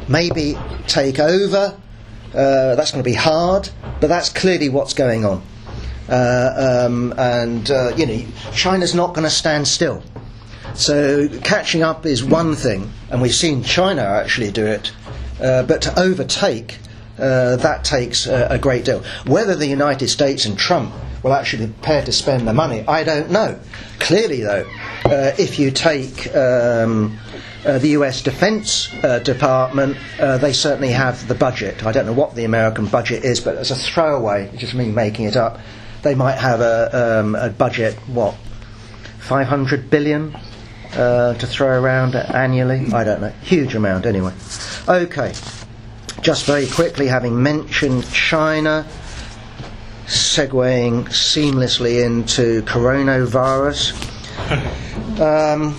maybe 0.07 0.57
take 0.87 1.19
over. 1.19 1.79
Uh, 2.33 2.75
that's 2.75 2.91
going 2.91 3.03
to 3.03 3.09
be 3.09 3.15
hard, 3.15 3.69
but 4.01 4.07
that's 4.07 4.29
clearly 4.29 4.69
what's 4.69 4.93
going 4.93 5.25
on. 5.25 5.43
Uh, 6.07 6.85
um, 6.87 7.13
and 7.17 7.69
uh, 7.69 7.93
you 7.95 8.05
know, 8.05 8.25
China's 8.53 8.95
not 8.95 9.13
going 9.13 9.25
to 9.25 9.29
stand 9.29 9.67
still. 9.67 10.01
So 10.73 11.27
catching 11.43 11.83
up 11.83 12.05
is 12.05 12.23
one 12.23 12.55
thing, 12.55 12.91
and 13.11 13.21
we've 13.21 13.35
seen 13.35 13.63
China 13.63 14.01
actually 14.01 14.51
do 14.51 14.65
it. 14.65 14.91
Uh, 15.39 15.63
but 15.63 15.83
to 15.83 15.99
overtake, 15.99 16.79
uh, 17.19 17.57
that 17.57 17.83
takes 17.83 18.25
a 18.25 18.57
great 18.59 18.85
deal. 18.85 19.03
Whether 19.25 19.55
the 19.55 19.67
United 19.67 20.07
States 20.07 20.45
and 20.45 20.57
Trump 20.57 20.93
will 21.23 21.33
actually 21.33 21.67
be 21.67 21.73
prepared 21.73 22.05
to 22.05 22.11
spend 22.11 22.47
the 22.47 22.53
money, 22.53 22.83
I 22.87 23.03
don't 23.03 23.31
know. 23.31 23.59
Clearly, 23.99 24.41
though, 24.41 24.65
uh, 25.05 25.31
if 25.37 25.59
you 25.59 25.71
take 25.71 26.33
um, 26.35 27.17
uh, 27.65 27.77
the 27.79 27.89
US 27.89 28.21
Defense 28.21 28.93
uh, 29.03 29.19
Department, 29.19 29.97
uh, 30.19 30.37
they 30.37 30.53
certainly 30.53 30.91
have 30.91 31.27
the 31.27 31.35
budget. 31.35 31.85
I 31.85 31.91
don't 31.91 32.05
know 32.05 32.13
what 32.13 32.35
the 32.35 32.45
American 32.45 32.85
budget 32.85 33.23
is, 33.23 33.39
but 33.39 33.55
as 33.55 33.71
a 33.71 33.75
throwaway, 33.75 34.51
just 34.57 34.73
me 34.73 34.91
making 34.91 35.25
it 35.25 35.35
up, 35.35 35.59
they 36.03 36.15
might 36.15 36.37
have 36.37 36.61
a, 36.61 37.19
um, 37.19 37.35
a 37.35 37.49
budget, 37.49 37.95
what, 38.07 38.35
500 39.19 39.89
billion 39.89 40.35
uh, 40.93 41.33
to 41.35 41.45
throw 41.45 41.79
around 41.79 42.15
annually? 42.15 42.91
I 42.93 43.03
don't 43.03 43.21
know. 43.21 43.29
Huge 43.41 43.75
amount, 43.75 44.05
anyway. 44.05 44.33
Okay. 44.87 45.33
Just 46.21 46.45
very 46.45 46.67
quickly, 46.67 47.07
having 47.07 47.41
mentioned 47.41 48.09
China, 48.11 48.85
segueing 50.09 51.05
seamlessly 51.09 52.03
into 52.03 52.61
coronavirus. 52.63 53.93
Um, 55.19 55.75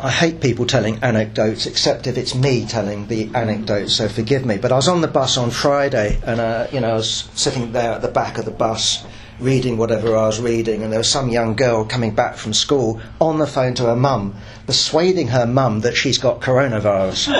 I 0.00 0.10
hate 0.10 0.40
people 0.40 0.66
telling 0.66 1.02
anecdotes, 1.02 1.66
except 1.66 2.06
if 2.06 2.16
it's 2.16 2.34
me 2.34 2.64
telling 2.64 3.06
the 3.06 3.30
anecdote. 3.34 3.88
So 3.88 4.08
forgive 4.08 4.46
me. 4.46 4.56
But 4.56 4.72
I 4.72 4.76
was 4.76 4.88
on 4.88 5.00
the 5.00 5.08
bus 5.08 5.36
on 5.36 5.50
Friday, 5.50 6.20
and 6.24 6.40
uh, 6.40 6.68
you 6.72 6.80
know, 6.80 6.90
I 6.90 6.94
was 6.94 7.28
sitting 7.34 7.72
there 7.72 7.92
at 7.92 8.02
the 8.02 8.08
back 8.08 8.38
of 8.38 8.44
the 8.44 8.50
bus, 8.50 9.04
reading 9.40 9.76
whatever 9.78 10.16
I 10.16 10.26
was 10.26 10.40
reading, 10.40 10.82
and 10.82 10.92
there 10.92 11.00
was 11.00 11.10
some 11.10 11.28
young 11.28 11.56
girl 11.56 11.84
coming 11.84 12.14
back 12.14 12.36
from 12.36 12.54
school 12.54 13.00
on 13.20 13.38
the 13.38 13.46
phone 13.46 13.74
to 13.74 13.84
her 13.84 13.96
mum, 13.96 14.36
persuading 14.66 15.28
her 15.28 15.46
mum 15.46 15.80
that 15.80 15.96
she's 15.96 16.18
got 16.18 16.40
coronavirus. 16.40 17.32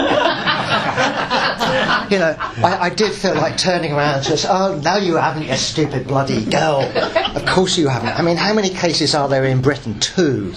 you 2.11 2.19
know, 2.19 2.35
I, 2.38 2.79
I, 2.87 2.90
did 2.90 3.12
feel 3.12 3.35
like 3.35 3.57
turning 3.57 3.92
around 3.92 4.16
and 4.16 4.25
just, 4.25 4.47
oh, 4.49 4.81
no, 4.85 4.97
you 4.97 5.16
haven't, 5.16 5.45
you 5.45 5.57
stupid 5.57 6.07
bloody 6.07 6.45
girl. 6.45 6.83
Of 7.37 7.45
course 7.47 7.77
you 7.77 7.88
haven't. 7.88 8.19
I 8.19 8.23
mean, 8.23 8.37
how 8.37 8.55
many 8.55 8.71
cases 8.71 9.14
are 9.14 9.29
there 9.29 9.45
in 9.45 9.61
Britain? 9.61 9.99
Two, 10.01 10.53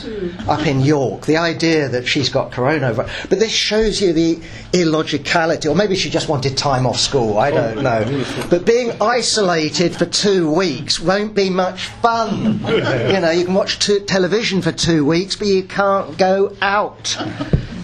up 0.47 0.65
in 0.65 0.81
York. 0.81 1.25
The 1.25 1.37
idea 1.37 1.89
that 1.89 2.07
she's 2.07 2.29
got 2.29 2.51
coronavirus. 2.51 3.29
But 3.29 3.39
this 3.39 3.51
shows 3.51 4.01
you 4.01 4.13
the 4.13 4.39
illogicality, 4.73 5.69
or 5.69 5.75
maybe 5.75 5.95
she 5.95 6.09
just 6.09 6.29
wanted 6.29 6.57
time 6.57 6.85
off 6.85 6.99
school, 6.99 7.37
I 7.37 7.51
don't 7.51 7.83
know. 7.83 8.25
But 8.49 8.65
being 8.65 8.91
isolated 9.01 9.95
for 9.95 10.05
two 10.05 10.51
weeks 10.51 10.99
won't 10.99 11.33
be 11.33 11.49
much 11.49 11.85
fun. 11.85 12.59
You 13.09 13.19
know, 13.19 13.31
you 13.31 13.45
can 13.45 13.53
watch 13.53 13.79
t- 13.79 13.99
television 14.01 14.61
for 14.61 14.71
two 14.71 15.05
weeks, 15.05 15.35
but 15.35 15.47
you 15.47 15.63
can't 15.63 16.17
go 16.17 16.55
out. 16.61 17.17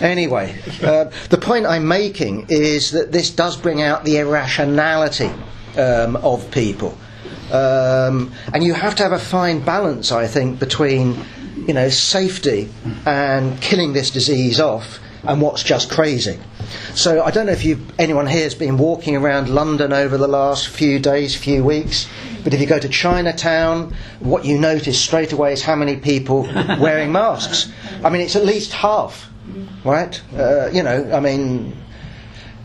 Anyway, 0.01 0.58
uh, 0.84 1.05
the 1.29 1.38
point 1.38 1.65
I'm 1.65 1.88
making 1.88 2.47
is 2.49 2.91
that 2.91 3.12
this 3.12 3.29
does 3.29 3.55
bring 3.55 3.81
out 3.81 4.03
the 4.03 4.17
irrationality 4.17 5.31
um, 5.77 6.15
of 6.17 6.49
people. 6.51 6.97
Um, 7.51 8.34
and 8.53 8.63
you 8.63 8.73
have 8.73 8.95
to 8.95 9.03
have 9.03 9.12
a 9.12 9.19
fine 9.19 9.60
balance, 9.60 10.12
I 10.12 10.27
think, 10.27 10.60
between 10.60 11.17
you 11.67 11.73
know 11.73 11.89
safety 11.89 12.69
and 13.05 13.60
killing 13.62 13.93
this 13.93 14.12
disease 14.12 14.60
off 14.60 14.99
and 15.23 15.41
what's 15.41 15.63
just 15.63 15.89
crazy. 15.89 16.39
So 16.93 17.23
I 17.23 17.31
don't 17.31 17.45
know 17.45 17.53
if 17.53 17.99
anyone 17.99 18.27
here 18.27 18.43
has 18.43 18.55
been 18.55 18.77
walking 18.77 19.15
around 19.15 19.49
London 19.49 19.93
over 19.93 20.17
the 20.17 20.27
last 20.27 20.67
few 20.67 20.99
days, 20.99 21.36
few 21.36 21.63
weeks, 21.63 22.08
but 22.43 22.53
if 22.53 22.60
you 22.60 22.67
go 22.67 22.79
to 22.79 22.89
Chinatown, 22.89 23.95
what 24.19 24.45
you 24.45 24.58
notice 24.60 24.99
straight 24.99 25.31
away 25.31 25.53
is 25.53 25.62
how 25.62 25.75
many 25.75 25.95
people 25.95 26.43
wearing 26.79 27.12
masks. 27.12 27.71
I 28.03 28.10
mean, 28.10 28.21
it's 28.21 28.36
at 28.36 28.45
least 28.45 28.73
half 28.73 29.29
right? 29.84 30.21
Uh, 30.36 30.69
you 30.71 30.84
know, 30.84 31.12
I 31.13 31.19
mean, 31.19 31.77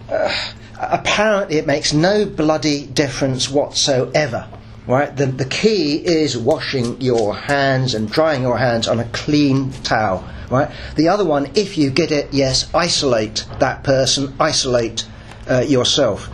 uh, 0.09 0.53
apparently 0.81 1.59
it 1.59 1.67
makes 1.67 1.93
no 1.93 2.25
bloody 2.25 2.87
difference 2.87 3.49
whatsoever. 3.49 4.49
Right? 4.87 5.15
The, 5.15 5.27
the 5.27 5.45
key 5.45 5.97
is 6.05 6.37
washing 6.37 7.01
your 7.01 7.35
hands 7.35 7.95
and 7.95 8.11
drying 8.11 8.43
your 8.43 8.59
hands 8.59 8.89
on 8.89 8.99
a 8.99 9.05
clean 9.05 9.71
towel. 9.71 10.29
Right? 10.51 10.71
The 10.97 11.09
other 11.09 11.25
one, 11.25 11.51
if 11.55 11.79
you 11.79 11.91
get 11.91 12.11
it, 12.11 12.33
yes, 12.33 12.69
isolate 12.75 13.47
that 13.61 13.85
person, 13.85 14.35
isolate 14.41 15.07
uh, 15.49 15.61
yourself. 15.61 16.29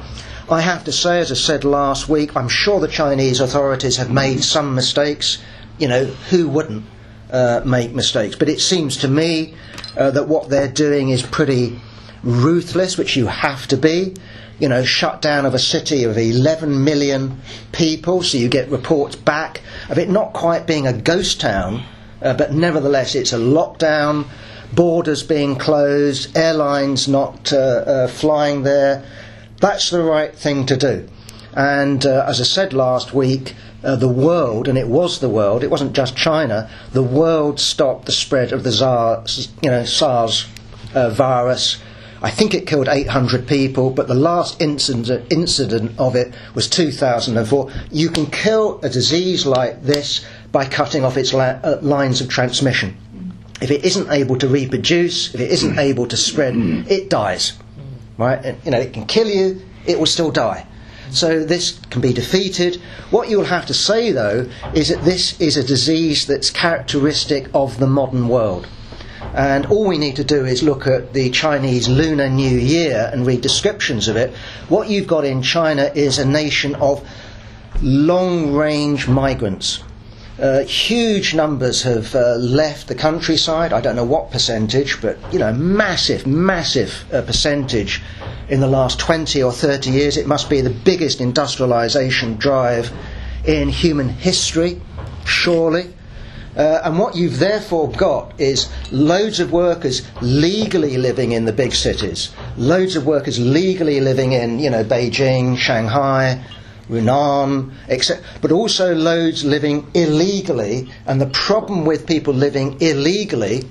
I 0.49 0.61
have 0.61 0.85
to 0.85 0.93
say, 0.93 1.19
as 1.19 1.33
I 1.33 1.35
said 1.35 1.65
last 1.65 2.09
week, 2.09 2.37
I'm 2.37 2.49
sure 2.49 2.79
the 2.81 2.89
Chinese 2.89 3.41
authorities 3.41 3.97
have 3.97 4.11
made 4.11 4.45
some 4.45 4.75
mistakes. 4.75 5.43
You 5.77 5.89
know, 5.89 6.05
who 6.05 6.49
wouldn't 6.49 6.85
uh, 7.31 7.63
make 7.65 7.93
mistakes? 7.93 8.37
But 8.37 8.49
it 8.49 8.61
seems 8.61 8.99
to 8.99 9.09
me 9.09 9.55
uh, 9.97 10.11
that 10.11 10.29
what 10.29 10.49
they're 10.49 10.69
doing 10.69 11.09
is 11.09 11.23
pretty 11.23 11.81
ruthless, 12.23 12.99
which 12.99 13.17
you 13.17 13.27
have 13.27 13.67
to 13.69 13.77
be. 13.77 14.15
You 14.59 14.69
know, 14.69 14.85
shut 14.85 15.21
down 15.21 15.45
of 15.45 15.55
a 15.55 15.59
city 15.59 16.05
of 16.05 16.17
11 16.17 16.83
million 16.83 17.41
people, 17.73 18.23
so 18.23 18.39
you 18.39 18.49
get 18.49 18.71
reports 18.71 19.15
back 19.15 19.61
of 19.91 19.99
it 19.99 20.09
not 20.09 20.33
quite 20.33 20.67
being 20.67 20.87
a 20.87 20.95
ghost 20.95 21.41
town, 21.41 21.85
uh, 22.23 22.33
but 22.35 22.55
nevertheless 22.55 23.15
it's 23.15 23.35
a 23.35 23.39
lockdown, 23.39 24.27
borders 24.73 25.23
being 25.23 25.57
closed, 25.57 26.37
airlines 26.37 27.07
not 27.07 27.53
uh, 27.53 27.57
uh 27.57 28.09
flying 28.09 28.63
there. 28.63 29.05
That's 29.61 29.91
the 29.91 30.03
right 30.03 30.35
thing 30.35 30.65
to 30.67 30.77
do. 30.77 31.09
And 31.55 32.05
uh, 32.05 32.25
as 32.27 32.41
I 32.41 32.45
said 32.45 32.73
last 32.73 33.13
week, 33.13 33.55
uh, 33.87 33.95
the 33.95 34.09
world, 34.09 34.67
and 34.67 34.77
it 34.77 34.89
was 34.89 35.21
the 35.21 35.29
world, 35.29 35.63
it 35.63 35.71
wasn't 35.71 35.93
just 35.93 36.17
China, 36.17 36.69
the 36.93 37.03
world 37.03 37.61
stopped 37.61 38.07
the 38.07 38.13
spread 38.13 38.53
of 38.53 38.65
the 38.65 38.73
SARS, 38.73 39.49
you 39.63 39.71
know, 39.71 39.85
SARS 39.85 40.47
uh, 40.93 41.11
virus. 41.11 41.79
I 42.21 42.31
think 42.31 42.53
it 42.53 42.67
killed 42.67 42.89
800 42.89 43.47
people, 43.47 43.91
but 43.91 44.09
the 44.09 44.15
last 44.15 44.61
incident, 44.61 45.33
incident 45.33 45.93
of 45.99 46.17
it 46.17 46.35
was 46.55 46.69
2004. 46.69 47.71
You 47.93 48.09
can 48.09 48.27
kill 48.27 48.81
a 48.83 48.89
disease 48.89 49.47
like 49.47 49.83
this 49.83 50.27
by 50.51 50.65
cutting 50.65 51.05
off 51.05 51.17
its 51.17 51.33
la- 51.33 51.61
uh, 51.63 51.79
lines 51.81 52.21
of 52.21 52.29
transmission. 52.29 52.97
If 53.63 53.71
it 53.71 53.85
isn't 53.85 54.11
able 54.11 54.37
to 54.39 54.49
reproduce, 54.49 55.33
if 55.33 55.41
it 55.41 55.51
isn't 55.53 55.79
able 55.79 56.07
to 56.09 56.17
spread, 56.17 56.57
it 56.89 57.09
dies. 57.09 57.53
Right? 58.19 58.45
And, 58.45 58.59
you 58.65 58.73
know, 58.73 58.81
it 58.81 58.93
can 58.93 59.07
kill 59.07 59.29
you, 59.29 59.63
it 59.87 59.99
will 59.99 60.07
still 60.07 60.33
die. 60.33 60.67
So 61.11 61.45
this 61.45 61.79
can 61.91 62.01
be 62.01 62.13
defeated. 62.13 62.77
What 63.11 63.29
you'll 63.29 63.45
have 63.45 63.67
to 63.67 63.75
say, 63.75 64.13
though, 64.13 64.49
is 64.75 64.89
that 64.89 65.03
this 65.03 65.41
is 65.41 65.57
a 65.57 65.65
disease 65.65 66.27
that's 66.27 66.51
characteristic 66.51 67.49
of 67.55 67.79
the 67.79 67.87
modern 67.87 68.29
world. 68.29 68.67
And 69.35 69.67
all 69.67 69.87
we 69.87 69.99
need 69.99 70.17
to 70.17 70.25
do 70.25 70.45
is 70.45 70.63
look 70.63 70.87
at 70.87 71.13
the 71.13 71.31
Chinese 71.31 71.89
Lunar 71.89 72.29
New 72.29 72.57
Year 72.57 73.11
and 73.13 73.27
read 73.27 73.41
descriptions 73.41 74.09
of 74.09 74.17
it. 74.17 74.35
What 74.69 74.89
you've 74.89 75.07
got 75.07 75.25
in 75.25 75.43
China 75.43 75.91
is 75.95 76.19
a 76.19 76.27
nation 76.27 76.75
of 76.77 77.07
long 77.83 78.53
range 78.53 79.09
migrants. 79.09 79.83
Uh, 80.39 80.65
huge 80.65 81.35
numbers 81.35 81.83
have 81.83 82.15
uh, 82.15 82.35
left 82.35 82.89
the 82.89 82.95
countryside. 82.95 83.73
I 83.73 83.81
don't 83.81 83.97
know 83.97 84.05
what 84.05 84.31
percentage, 84.31 85.01
but 85.01 85.17
you 85.33 85.39
know, 85.39 85.53
massive, 85.53 86.27
massive 86.27 87.05
uh, 87.11 87.23
percentage 87.23 88.03
in 88.51 88.61
the 88.61 88.67
last 88.67 88.99
20 89.01 89.43
or 89.43 89.51
30 89.51 89.91
years. 89.91 90.19
It 90.19 90.27
must 90.27 90.51
be 90.51 90.61
the 90.61 90.71
biggest 90.71 91.23
industrialization 91.23 92.37
drive 92.37 92.93
in 93.47 93.71
human 93.71 94.11
history, 94.11 94.81
surely. 95.25 95.95
Uh, 96.55 96.81
and 96.85 96.99
what 96.99 97.15
you've 97.15 97.39
therefore 97.39 97.91
got 97.93 98.39
is 98.39 98.69
loads 98.91 99.41
of 99.41 99.53
workers 99.53 100.03
legally 100.21 100.99
living 100.99 101.33
in 101.33 101.45
the 101.47 101.53
big 101.53 101.75
cities, 101.75 102.31
loads 102.57 102.97
of 102.97 103.07
workers 103.07 103.39
legally 103.39 104.01
living 104.01 104.33
in, 104.33 104.59
you 104.59 104.71
know, 104.71 104.83
Beijing, 104.83 105.57
Shanghai, 105.57 106.43
Wuhan, 106.91 107.73
etc., 107.89 108.23
but 108.41 108.53
also 108.53 108.95
loads 108.95 109.45
living 109.45 109.87
illegally. 109.95 110.91
And 111.07 111.21
the 111.21 111.27
problem 111.27 111.85
with 111.85 112.07
people 112.07 112.35
living 112.35 112.81
illegally 112.81 113.65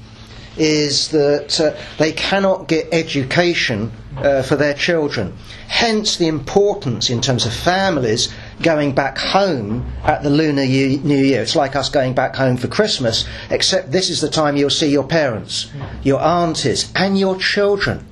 is 0.58 1.10
that 1.10 1.60
uh, 1.60 1.76
they 1.98 2.12
cannot 2.12 2.68
get 2.68 2.88
education 2.94 3.92
uh, 4.18 4.42
for 4.42 4.56
their 4.56 4.74
children. 4.74 5.34
Hence 5.68 6.18
the 6.18 6.28
importance 6.28 7.10
in 7.10 7.22
terms 7.22 7.46
of 7.46 7.54
families 7.54 8.34
going 8.62 8.94
back 8.94 9.18
home 9.18 9.86
at 10.04 10.24
the 10.24 10.30
Lunar 10.30 10.66
New 10.66 11.18
Year. 11.18 11.42
It's 11.42 11.56
like 11.56 11.76
us 11.76 11.90
going 11.90 12.14
back 12.14 12.36
home 12.36 12.58
for 12.58 12.68
Christmas, 12.68 13.26
except 13.50 13.92
this 13.92 14.10
is 14.10 14.22
the 14.22 14.30
time 14.30 14.56
you'll 14.56 14.70
see 14.70 14.90
your 14.90 15.08
parents, 15.08 15.72
your 16.04 16.22
aunties, 16.22 16.92
and 16.96 17.20
your 17.20 17.38
children, 17.38 18.06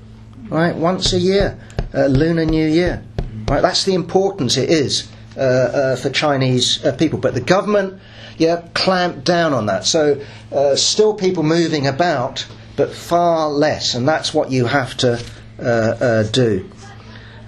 right? 0.50 0.76
Once 0.76 1.14
a 1.14 1.20
year, 1.20 1.58
uh, 1.94 2.08
Lunar 2.08 2.46
New 2.46 2.68
Year. 2.68 3.04
Right? 3.48 3.62
That's 3.62 3.84
the 3.84 3.94
importance 3.94 4.58
it 4.58 4.70
is 4.70 5.12
uh, 5.36 5.40
uh, 5.40 5.96
for 5.96 6.10
Chinese 6.10 6.84
uh, 6.86 6.96
people. 6.96 7.20
But 7.20 7.34
the 7.34 7.42
government, 7.42 8.02
yeah, 8.38 8.68
clamped 8.74 9.24
down 9.24 9.54
on 9.54 9.66
that. 9.68 9.86
So 9.86 10.22
uh, 10.52 10.76
still 10.76 11.14
people 11.14 11.44
moving 11.44 11.88
about, 11.88 12.46
but 12.76 12.94
far 12.94 13.50
less, 13.50 13.96
and 13.96 14.08
that's 14.08 14.34
what 14.34 14.52
you 14.52 14.66
have 14.66 14.96
to 14.98 15.24
uh, 15.60 15.64
uh, 15.64 16.24
do. 16.24 16.70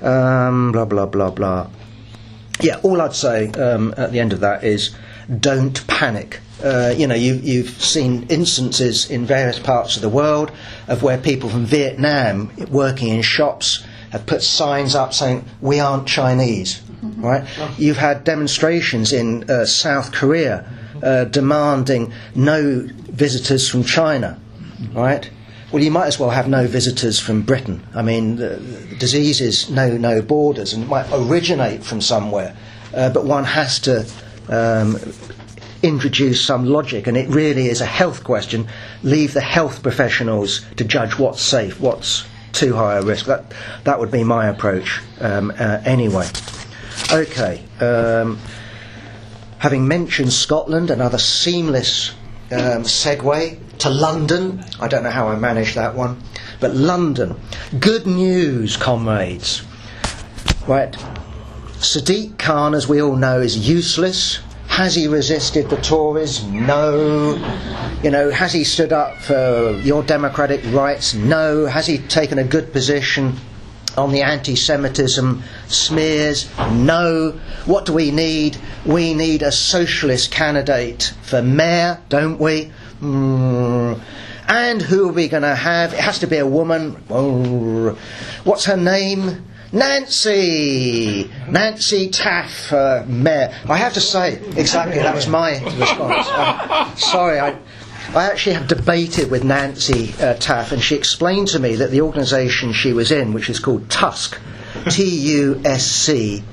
Um, 0.02 0.72
blah 0.72 0.86
blah 0.86 1.06
blah 1.06 1.32
blah. 1.32 1.70
Yeah, 2.62 2.80
all 2.84 3.02
I'd 3.02 3.14
say 3.14 3.52
um, 3.52 3.94
at 3.98 4.12
the 4.12 4.20
end 4.20 4.34
of 4.34 4.40
that 4.42 4.64
is 4.64 4.96
don't 5.40 5.86
panic. 5.88 6.40
Uh, 6.64 6.94
you 6.96 7.06
know, 7.06 7.16
you, 7.16 7.34
you've 7.36 7.70
seen 7.70 8.26
instances 8.30 9.12
in 9.12 9.26
various 9.26 9.60
parts 9.60 9.98
of 9.98 10.02
the 10.02 10.10
world 10.10 10.52
of 10.88 11.04
where 11.04 11.18
people 11.18 11.50
from 11.50 11.66
Vietnam 11.66 12.50
working 12.72 13.10
in 13.10 13.22
shops 13.22 13.86
have 14.18 14.26
put 14.26 14.44
signs 14.44 14.96
up 14.96 15.14
saying, 15.14 15.46
We 15.62 15.80
aren't 15.80 16.08
Chinese. 16.08 16.82
Right? 17.02 17.46
You've 17.78 17.98
had 17.98 18.24
demonstrations 18.24 19.14
in 19.14 19.50
uh, 19.50 19.66
South 19.66 20.12
Korea 20.12 20.66
uh, 21.04 21.26
demanding 21.26 22.14
no 22.34 22.88
visitors 23.10 23.70
from 23.70 23.84
China. 23.84 24.40
Right? 24.94 25.30
Well, 25.72 25.84
you 25.84 25.92
might 25.92 26.08
as 26.08 26.20
well 26.20 26.30
have 26.30 26.48
no 26.48 26.68
visitors 26.68 27.20
from 27.20 27.42
Britain. 27.42 27.86
I 27.94 28.02
mean, 28.02 28.38
the, 28.38 28.56
the 28.56 28.96
diseases 28.96 29.70
know 29.70 29.98
no 29.98 30.22
borders 30.22 30.74
and 30.74 30.88
might 30.88 31.08
originate 31.12 31.84
from 31.84 32.02
somewhere, 32.02 32.56
uh, 32.94 33.10
but 33.10 33.26
one 33.26 33.44
has 33.44 33.80
to 33.80 34.08
um, 34.48 34.98
introduce 35.84 36.42
some 36.42 36.66
logic, 36.66 37.08
and 37.08 37.18
it 37.18 37.28
really 37.30 37.68
is 37.68 37.82
a 37.82 37.86
health 37.86 38.24
question. 38.24 38.68
Leave 39.04 39.34
the 39.34 39.42
health 39.42 39.84
professionals 39.84 40.66
to 40.78 40.84
judge 40.84 41.20
what's 41.20 41.42
safe, 41.42 41.80
what's 41.80 42.26
too 42.56 42.74
high 42.74 42.98
a 42.98 43.02
risk. 43.02 43.26
That 43.26 43.54
that 43.84 44.00
would 44.00 44.12
be 44.12 44.24
my 44.24 44.48
approach 44.48 45.02
um, 45.20 45.52
uh, 45.52 45.82
anyway. 45.86 46.28
Okay. 47.12 47.64
Um, 47.80 48.40
having 49.60 49.88
mentioned 49.88 50.34
Scotland, 50.34 50.90
another 50.90 51.18
seamless 51.18 52.12
um, 52.52 52.84
segue 52.84 53.78
to 53.80 53.90
London. 53.90 54.64
I 54.80 54.88
don't 54.88 55.04
know 55.04 55.10
how 55.12 55.28
I 55.28 55.36
managed 55.36 55.76
that 55.76 55.96
one, 55.96 56.22
but 56.60 56.74
London. 56.74 57.40
Good 57.80 58.08
news, 58.08 58.78
comrades. 58.78 59.64
Right. 60.68 60.94
Sadiq 61.80 62.38
Khan, 62.40 62.74
as 62.74 62.88
we 62.88 63.02
all 63.02 63.16
know, 63.16 63.42
is 63.42 63.70
useless. 63.70 64.40
Has 64.76 64.94
he 64.94 65.08
resisted 65.08 65.70
the 65.70 65.78
Tories? 65.78 66.44
No. 66.44 67.36
You 68.04 68.12
know, 68.12 68.30
has 68.30 68.52
he 68.52 68.66
stood 68.66 68.92
up 68.92 69.16
for 69.16 69.72
your 69.86 70.04
democratic 70.04 70.62
rights? 70.66 71.14
No. 71.14 71.66
Has 71.66 71.88
he 71.88 71.98
taken 71.98 72.40
a 72.40 72.44
good 72.44 72.74
position 72.74 73.38
on 73.96 74.12
the 74.12 74.22
anti 74.22 74.58
Semitism 74.58 75.42
smears? 75.68 76.50
No. 76.74 77.40
What 77.66 77.86
do 77.86 77.94
we 77.94 78.12
need? 78.12 78.58
We 78.86 79.14
need 79.14 79.44
a 79.44 79.52
socialist 79.54 80.30
candidate 80.32 81.14
for 81.22 81.42
mayor, 81.42 82.02
don't 82.10 82.38
we? 82.38 82.70
Mm. 83.00 84.02
And 84.50 84.82
who 84.82 85.08
are 85.08 85.14
we 85.14 85.30
going 85.30 85.44
to 85.44 85.56
have? 85.56 85.94
It 85.94 86.02
has 86.02 86.20
to 86.20 86.28
be 86.28 86.38
a 86.40 86.46
woman. 86.46 86.96
What's 88.44 88.66
her 88.66 88.76
name? 88.76 89.46
Nancy! 89.72 91.30
Nancy 91.50 92.10
Taaffe, 92.10 92.72
uh, 92.72 93.06
Mayor. 93.08 93.54
I 93.68 93.78
have 93.78 93.94
to 93.94 94.02
say, 94.02 94.40
exactly, 94.56 94.98
that 94.98 95.14
was 95.16 95.28
my 95.28 95.64
response. 95.78 96.28
Uh, 96.30 96.96
sorry, 96.96 97.40
I, 97.40 97.58
I 98.16 98.26
actually 98.26 98.54
have 98.54 98.68
debated 98.68 99.30
with 99.32 99.44
Nancy 99.44 100.14
uh, 100.14 100.36
Taaffe, 100.36 100.72
and 100.72 100.82
she 100.82 100.96
explained 100.96 101.50
to 101.50 101.60
me 101.60 101.76
that 101.76 101.92
the 101.92 102.02
organisation 102.02 102.72
she 102.74 102.94
was 102.94 103.12
in, 103.12 103.34
which 103.34 103.50
is 103.50 103.60
called 103.60 103.90
TUSC, 103.90 104.38
T 104.90 105.04
U 105.04 105.62
S 105.66 105.86
C, 105.86 106.44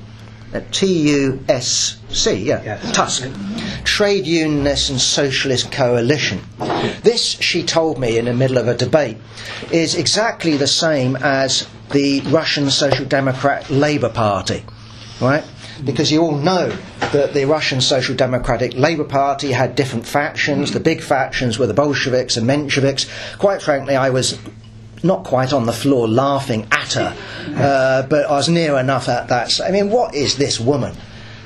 uh, 0.53 0.61
T 0.71 1.09
U 1.09 1.43
S 1.49 1.97
C, 2.09 2.33
yeah, 2.33 2.61
yes. 2.63 2.91
TUSC, 2.95 3.83
Trade 3.83 4.27
Unionist 4.27 4.89
and 4.89 5.01
Socialist 5.01 5.71
Coalition. 5.71 6.41
This, 7.01 7.23
she 7.23 7.63
told 7.63 7.99
me 7.99 8.17
in 8.17 8.25
the 8.25 8.33
middle 8.33 8.57
of 8.57 8.67
a 8.67 8.75
debate, 8.75 9.17
is 9.71 9.95
exactly 9.95 10.57
the 10.57 10.67
same 10.67 11.15
as 11.17 11.67
the 11.91 12.21
Russian 12.21 12.69
Social 12.69 13.05
Democrat 13.05 13.69
Labour 13.69 14.09
Party, 14.09 14.63
right? 15.19 15.43
Because 15.83 16.11
you 16.11 16.21
all 16.21 16.37
know 16.37 16.69
that 17.11 17.33
the 17.33 17.45
Russian 17.45 17.81
Social 17.81 18.15
Democratic 18.15 18.73
Labour 18.75 19.03
Party 19.03 19.51
had 19.51 19.75
different 19.75 20.05
factions. 20.05 20.71
The 20.71 20.79
big 20.79 21.01
factions 21.01 21.57
were 21.57 21.67
the 21.67 21.73
Bolsheviks 21.73 22.37
and 22.37 22.47
Mensheviks. 22.47 23.09
Quite 23.37 23.61
frankly, 23.61 23.95
I 23.95 24.11
was 24.11 24.37
not 25.03 25.23
quite 25.23 25.53
on 25.53 25.65
the 25.65 25.73
floor 25.73 26.07
laughing 26.07 26.67
at 26.71 26.93
her, 26.93 27.15
uh, 27.55 28.07
but 28.07 28.25
I 28.25 28.31
was 28.31 28.49
near 28.49 28.77
enough 28.77 29.09
at 29.09 29.27
that. 29.27 29.59
I 29.61 29.71
mean, 29.71 29.89
what 29.89 30.15
is 30.15 30.37
this 30.37 30.59
woman? 30.59 30.95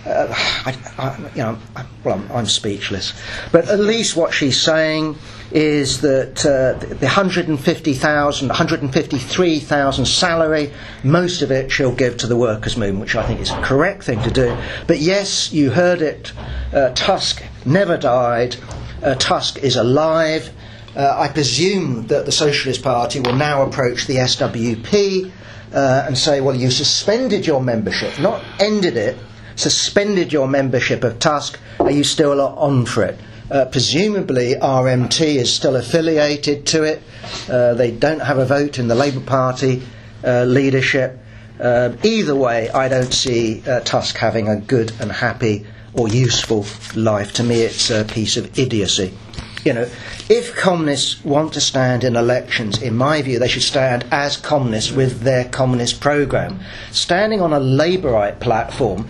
Uh, 0.05 0.27
I, 0.65 0.77
I, 0.97 1.17
you 1.35 1.41
know, 1.41 1.57
I, 1.75 1.85
well, 2.03 2.15
I'm, 2.15 2.31
I'm, 2.31 2.45
speechless. 2.45 3.13
But 3.51 3.67
at 3.67 3.79
least 3.79 4.15
what 4.15 4.33
she's 4.33 4.61
saying 4.61 5.17
is 5.51 5.99
that 6.01 6.45
uh, 6.45 6.77
the 6.79 7.05
150,000, 7.05 8.47
153,000 8.47 10.05
salary, 10.05 10.71
most 11.03 11.41
of 11.41 11.51
it 11.51 11.71
she'll 11.71 11.95
give 11.95 12.17
to 12.17 12.27
the 12.27 12.37
workers' 12.37 12.77
movement, 12.77 13.01
which 13.01 13.15
I 13.15 13.25
think 13.25 13.41
is 13.41 13.49
a 13.49 13.61
correct 13.61 14.03
thing 14.03 14.21
to 14.23 14.31
do. 14.31 14.57
But 14.87 14.99
yes, 14.99 15.51
you 15.51 15.71
heard 15.71 16.01
it. 16.01 16.31
Uh, 16.71 16.93
TUSC 16.93 17.43
never 17.65 17.97
died. 17.97 18.55
Uh, 19.03 19.15
TUSC 19.15 19.57
is 19.57 19.75
alive. 19.75 20.51
Uh, 20.97 21.15
I 21.17 21.27
presume 21.27 22.07
that 22.07 22.25
the 22.25 22.31
Socialist 22.31 22.81
Party 22.83 23.19
will 23.19 23.35
now 23.35 23.61
approach 23.61 24.07
the 24.07 24.15
SWP 24.15 25.31
uh, 25.71 26.03
and 26.07 26.17
say, 26.17 26.41
well, 26.41 26.55
you 26.55 26.71
suspended 26.71 27.45
your 27.45 27.61
membership, 27.61 28.19
not 28.19 28.43
ended 28.59 28.97
it 28.97 29.15
suspended 29.57 30.31
your 30.31 30.47
membership 30.47 31.03
of 31.03 31.19
TUSC. 31.19 31.57
are 31.79 31.91
you 31.91 32.03
still 32.03 32.39
on 32.39 32.85
for 32.85 33.03
it? 33.03 33.19
Uh, 33.49 33.65
presumably, 33.65 34.53
RMT 34.55 35.35
is 35.35 35.53
still 35.53 35.75
affiliated 35.75 36.65
to 36.67 36.83
it. 36.83 37.01
Uh, 37.49 37.73
they 37.73 37.91
don't 37.91 38.19
have 38.19 38.37
a 38.37 38.45
vote 38.45 38.77
in 38.77 38.87
the 38.87 38.95
Labour 38.95 39.21
Party 39.21 39.81
uh, 40.23 40.43
leadership. 40.43 41.19
Um, 41.59 41.97
either 42.03 42.35
way, 42.35 42.69
I 42.69 42.87
don't 42.87 43.13
see 43.13 43.61
uh, 43.61 43.81
TUSC 43.81 44.15
having 44.17 44.47
a 44.47 44.57
good 44.57 44.91
and 44.99 45.11
happy 45.11 45.65
or 45.93 46.07
useful 46.07 46.65
life. 46.95 47.33
To 47.33 47.43
me, 47.43 47.61
it's 47.61 47.89
a 47.89 48.03
piece 48.03 48.37
of 48.37 48.59
idiocy. 48.59 49.17
You 49.65 49.73
know, 49.73 49.89
if 50.29 50.55
communists 50.55 51.23
want 51.23 51.53
to 51.53 51.61
stand 51.61 52.03
in 52.03 52.15
elections, 52.15 52.81
in 52.81 52.95
my 52.95 53.21
view, 53.21 53.39
they 53.39 53.47
should 53.47 53.63
stand 53.63 54.05
as 54.11 54.35
communists 54.37 54.91
with 54.91 55.21
their 55.21 55.45
communist 55.45 56.01
program. 56.01 56.59
Standing 56.91 57.41
on 57.41 57.53
a 57.53 57.59
Labourite 57.59 58.39
platform 58.39 59.07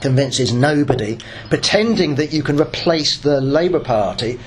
convinces 0.00 0.52
nobody, 0.52 1.18
pretending 1.48 2.14
that 2.14 2.32
you 2.32 2.42
can 2.42 2.60
replace 2.60 3.18
the 3.18 3.40
Labour 3.40 3.80
Party 3.80 4.38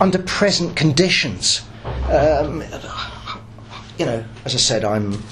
under 0.00 0.18
present 0.18 0.76
conditions. 0.76 1.62
Um, 2.08 2.62
you 3.98 4.06
know, 4.06 4.24
as 4.44 4.54
I 4.54 4.58
said, 4.58 4.84
I'm 4.84 5.22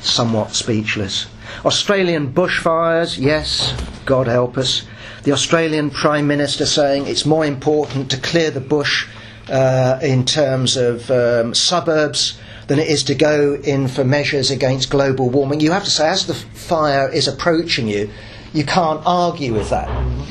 somewhat 0.00 0.54
speechless. 0.54 1.26
Australian 1.64 2.32
bushfires, 2.32 3.18
yes, 3.18 3.74
God 4.04 4.26
help 4.26 4.56
us. 4.58 4.82
The 5.26 5.32
Australian 5.32 5.90
Prime 5.90 6.28
Minister 6.28 6.66
saying 6.66 7.08
it's 7.08 7.26
more 7.26 7.44
important 7.44 8.12
to 8.12 8.16
clear 8.16 8.52
the 8.52 8.60
bush 8.60 9.08
uh, 9.48 9.98
in 10.00 10.24
terms 10.24 10.76
of 10.76 11.10
um, 11.10 11.52
suburbs 11.52 12.38
than 12.68 12.78
it 12.78 12.86
is 12.86 13.02
to 13.02 13.14
go 13.16 13.54
in 13.54 13.88
for 13.88 14.04
measures 14.04 14.52
against 14.52 14.88
global 14.88 15.28
warming. 15.28 15.58
You 15.58 15.72
have 15.72 15.82
to 15.82 15.90
say, 15.90 16.10
as 16.10 16.28
the 16.28 16.34
fire 16.34 17.10
is 17.10 17.26
approaching 17.26 17.88
you, 17.88 18.08
you 18.52 18.64
can't 18.64 19.02
argue 19.04 19.52
with 19.52 19.68
that. 19.70 19.88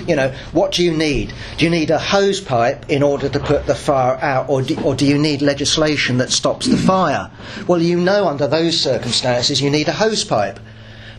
You 0.08 0.15
know, 0.15 0.34
what 0.53 0.71
do 0.71 0.81
you 0.81 0.95
need? 0.95 1.34
Do 1.58 1.65
you 1.65 1.71
need 1.71 1.89
a 1.89 1.99
hose 1.99 2.39
pipe 2.39 2.89
in 2.89 3.03
order 3.03 3.27
to 3.27 3.39
put 3.41 3.65
the 3.65 3.75
fire 3.75 4.15
out, 4.21 4.47
or 4.47 4.62
do, 4.62 4.81
or 4.81 4.95
do 4.95 5.05
you 5.05 5.17
need 5.17 5.41
legislation 5.41 6.19
that 6.19 6.31
stops 6.31 6.67
the 6.67 6.77
fire? 6.77 7.29
Well, 7.67 7.81
you 7.81 7.99
know, 7.99 8.29
under 8.29 8.47
those 8.47 8.79
circumstances, 8.79 9.62
you 9.62 9.69
need 9.69 9.89
a 9.89 9.91
hose 9.91 10.23
pipe. 10.23 10.58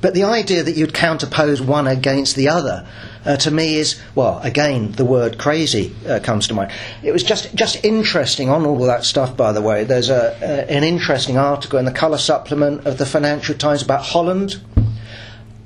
But 0.07 0.15
the 0.15 0.23
idea 0.23 0.63
that 0.63 0.77
you'd 0.77 0.93
counterpose 0.93 1.61
one 1.61 1.89
against 1.89 2.37
the 2.37 2.49
other, 2.49 2.87
uh, 3.25 3.37
to 3.39 3.51
me, 3.51 3.75
is 3.75 4.01
well, 4.15 4.39
again, 4.45 4.93
the 4.93 5.05
word 5.05 5.37
crazy 5.37 5.97
uh, 6.09 6.21
comes 6.21 6.47
to 6.47 6.55
mind. 6.55 6.71
It 7.03 7.11
was 7.11 7.25
just 7.25 7.53
just 7.57 7.85
interesting 7.85 8.49
on 8.49 8.65
all 8.65 8.81
of 8.81 8.87
that 8.87 9.03
stuff. 9.03 9.37
By 9.37 9.51
the 9.51 9.61
way, 9.61 9.83
there's 9.83 10.09
a, 10.09 10.37
uh, 10.37 10.73
an 10.73 10.85
interesting 10.85 11.37
article 11.37 11.81
in 11.81 11.87
the 11.87 11.91
colour 11.91 12.19
supplement 12.19 12.87
of 12.87 12.99
the 12.99 13.05
Financial 13.05 13.53
Times 13.57 13.83
about 13.83 14.05
Holland 14.05 14.61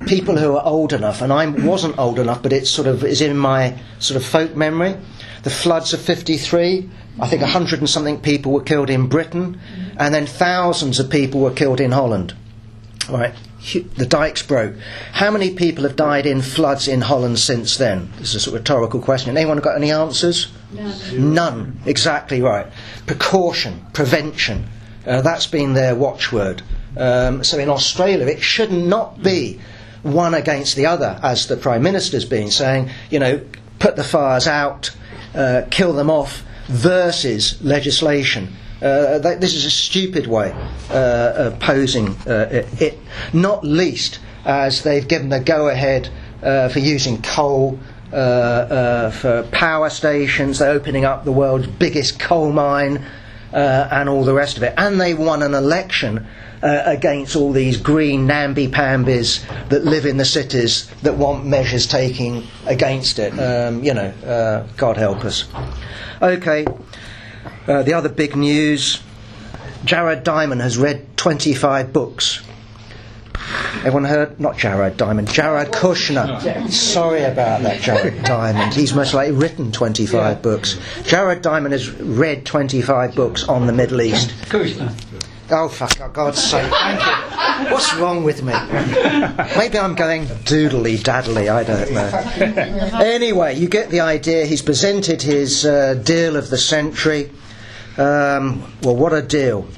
people 0.06 0.38
who 0.38 0.56
are 0.56 0.64
old 0.64 0.94
enough, 0.94 1.20
and 1.20 1.34
I 1.34 1.46
wasn't 1.46 1.98
old 1.98 2.18
enough, 2.18 2.42
but 2.42 2.54
it 2.54 2.66
sort 2.66 2.88
of 2.88 3.04
is 3.04 3.20
in 3.20 3.36
my 3.36 3.78
sort 3.98 4.16
of 4.16 4.24
folk 4.24 4.56
memory. 4.56 4.96
The 5.42 5.50
floods 5.50 5.92
of 5.92 6.00
53, 6.00 6.88
I 7.20 7.28
think 7.28 7.42
100 7.42 7.80
and 7.80 7.90
something 7.90 8.18
people 8.22 8.52
were 8.52 8.62
killed 8.62 8.88
in 8.88 9.06
Britain, 9.06 9.60
and 9.98 10.14
then 10.14 10.24
thousands 10.24 10.98
of 10.98 11.10
people 11.10 11.42
were 11.42 11.52
killed 11.52 11.78
in 11.78 11.92
Holland. 11.92 12.32
Right, 13.10 13.34
the 13.96 14.06
dikes 14.06 14.42
broke. 14.42 14.74
How 15.12 15.30
many 15.30 15.54
people 15.54 15.84
have 15.84 15.96
died 15.96 16.26
in 16.26 16.40
floods 16.40 16.88
in 16.88 17.02
Holland 17.02 17.38
since 17.38 17.76
then? 17.76 18.10
This 18.18 18.34
is 18.34 18.46
a 18.46 18.52
rhetorical 18.52 19.00
question. 19.00 19.36
Anyone 19.36 19.58
got 19.58 19.76
any 19.76 19.92
answers? 19.92 20.50
None. 20.72 21.34
None. 21.34 21.80
Exactly 21.86 22.40
right. 22.40 22.66
Precaution, 23.06 23.84
prevention. 23.92 24.66
Uh, 25.06 25.20
that's 25.22 25.46
been 25.46 25.74
their 25.74 25.94
watchword. 25.94 26.62
Um, 26.96 27.44
so 27.44 27.58
in 27.58 27.68
Australia, 27.68 28.26
it 28.26 28.42
should 28.42 28.72
not 28.72 29.22
be 29.22 29.60
one 30.02 30.34
against 30.34 30.76
the 30.76 30.86
other, 30.86 31.18
as 31.22 31.46
the 31.46 31.56
Prime 31.56 31.82
Minister's 31.82 32.24
been 32.24 32.50
saying, 32.50 32.90
you 33.10 33.18
know, 33.18 33.40
put 33.78 33.96
the 33.96 34.04
fires 34.04 34.46
out, 34.46 34.90
uh, 35.34 35.62
kill 35.70 35.92
them 35.92 36.10
off, 36.10 36.42
versus 36.68 37.62
legislation. 37.62 38.56
Uh, 38.82 39.18
that, 39.18 39.40
this 39.40 39.54
is 39.54 39.64
a 39.64 39.70
stupid 39.70 40.26
way 40.26 40.52
uh, 40.90 41.32
of 41.36 41.60
posing 41.60 42.08
uh, 42.26 42.48
it, 42.50 42.80
it, 42.80 42.98
not 43.32 43.62
least 43.62 44.20
as 44.44 44.82
they've 44.82 45.06
given 45.06 45.28
the 45.28 45.40
go 45.40 45.68
ahead 45.68 46.08
uh, 46.42 46.68
for 46.68 46.78
using 46.78 47.20
coal 47.20 47.78
uh, 48.12 49.10
for 49.10 49.42
power 49.52 49.90
stations, 49.90 50.58
they're 50.58 50.72
opening 50.72 51.04
up 51.04 51.24
the 51.24 51.32
world's 51.32 51.66
biggest 51.66 52.18
coal 52.18 52.50
mine, 52.52 53.04
and 53.52 54.08
all 54.08 54.24
the 54.24 54.34
rest 54.34 54.56
of 54.56 54.62
it. 54.62 54.72
And 54.76 55.00
they 55.00 55.12
won 55.14 55.42
an 55.42 55.54
election 55.54 56.26
uh, 56.62 56.82
against 56.86 57.36
all 57.36 57.52
these 57.52 57.76
green 57.76 58.26
namby-pambys 58.26 59.68
that 59.68 59.84
live 59.84 60.06
in 60.06 60.16
the 60.16 60.24
cities 60.24 60.90
that 61.02 61.16
want 61.16 61.46
measures 61.46 61.86
taking 61.86 62.46
against 62.66 63.18
it. 63.18 63.32
Um, 63.38 63.82
you 63.82 63.94
know, 63.94 64.08
uh, 64.24 64.66
God 64.76 64.96
help 64.96 65.24
us. 65.24 65.44
Okay, 66.20 66.66
uh, 67.70 67.82
the 67.82 67.94
other 67.94 68.08
big 68.08 68.36
news 68.36 69.00
Jared 69.84 70.24
Diamond 70.24 70.60
has 70.60 70.76
read 70.76 71.16
25 71.16 71.92
books. 71.92 72.42
Everyone 73.78 74.04
heard? 74.04 74.38
Not 74.38 74.58
Jared 74.58 74.96
Diamond, 74.96 75.30
Jared 75.30 75.68
Kushner. 75.68 76.70
Sorry 76.70 77.22
about 77.22 77.62
that, 77.62 77.80
Jared 77.80 78.22
Diamond. 78.24 78.74
He's 78.74 78.92
most 78.92 79.14
likely 79.14 79.34
written 79.34 79.72
25 79.72 80.12
yeah. 80.12 80.34
books. 80.34 80.78
Jared 81.04 81.40
Diamond 81.40 81.72
has 81.72 81.90
read 81.92 82.44
25 82.44 83.14
books 83.14 83.44
on 83.44 83.66
the 83.66 83.72
Middle 83.72 84.02
East. 84.02 84.30
Kushner. 84.46 84.92
Oh, 85.50 85.68
fuck, 85.68 85.96
for 85.96 86.08
God's 86.08 86.42
sake. 86.42 86.70
Thank 86.70 87.00
you. 87.00 87.72
What's 87.72 87.94
wrong 87.94 88.22
with 88.22 88.42
me? 88.42 88.52
Maybe 89.56 89.78
I'm 89.78 89.94
going 89.94 90.26
doodly 90.26 91.02
daddly, 91.02 91.48
I 91.48 91.64
don't 91.64 91.92
know. 91.92 93.00
Anyway, 93.00 93.56
you 93.56 93.68
get 93.68 93.90
the 93.90 94.00
idea. 94.00 94.46
He's 94.46 94.62
presented 94.62 95.22
his 95.22 95.64
uh, 95.64 95.94
deal 95.94 96.36
of 96.36 96.50
the 96.50 96.58
century. 96.58 97.30
Um, 98.00 98.62
well, 98.82 98.96
what 98.96 99.12
a 99.12 99.20
deal. 99.20 99.68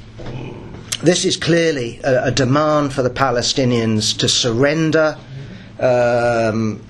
This 1.02 1.24
is 1.24 1.36
clearly 1.36 1.98
a, 2.04 2.26
a 2.26 2.30
demand 2.30 2.92
for 2.92 3.02
the 3.02 3.10
Palestinians 3.10 4.16
to 4.18 4.28
surrender. 4.28 5.18
Um, 5.80 6.84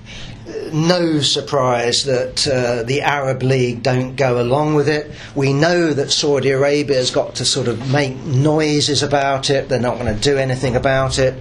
no 0.71 1.21
surprise 1.21 2.03
that 2.03 2.47
uh, 2.47 2.83
the 2.83 3.01
Arab 3.01 3.41
League 3.41 3.81
don't 3.81 4.15
go 4.15 4.39
along 4.39 4.75
with 4.75 4.87
it. 4.87 5.09
We 5.33 5.53
know 5.53 5.91
that 5.91 6.11
Saudi 6.11 6.51
Arabia 6.51 6.97
has 6.97 7.09
got 7.09 7.33
to 7.35 7.45
sort 7.45 7.67
of 7.67 7.91
make 7.91 8.15
noises 8.17 9.01
about 9.01 9.49
it. 9.49 9.69
They're 9.69 9.79
not 9.79 9.97
going 9.97 10.13
to 10.13 10.21
do 10.21 10.37
anything 10.37 10.75
about 10.75 11.17
it. 11.17 11.33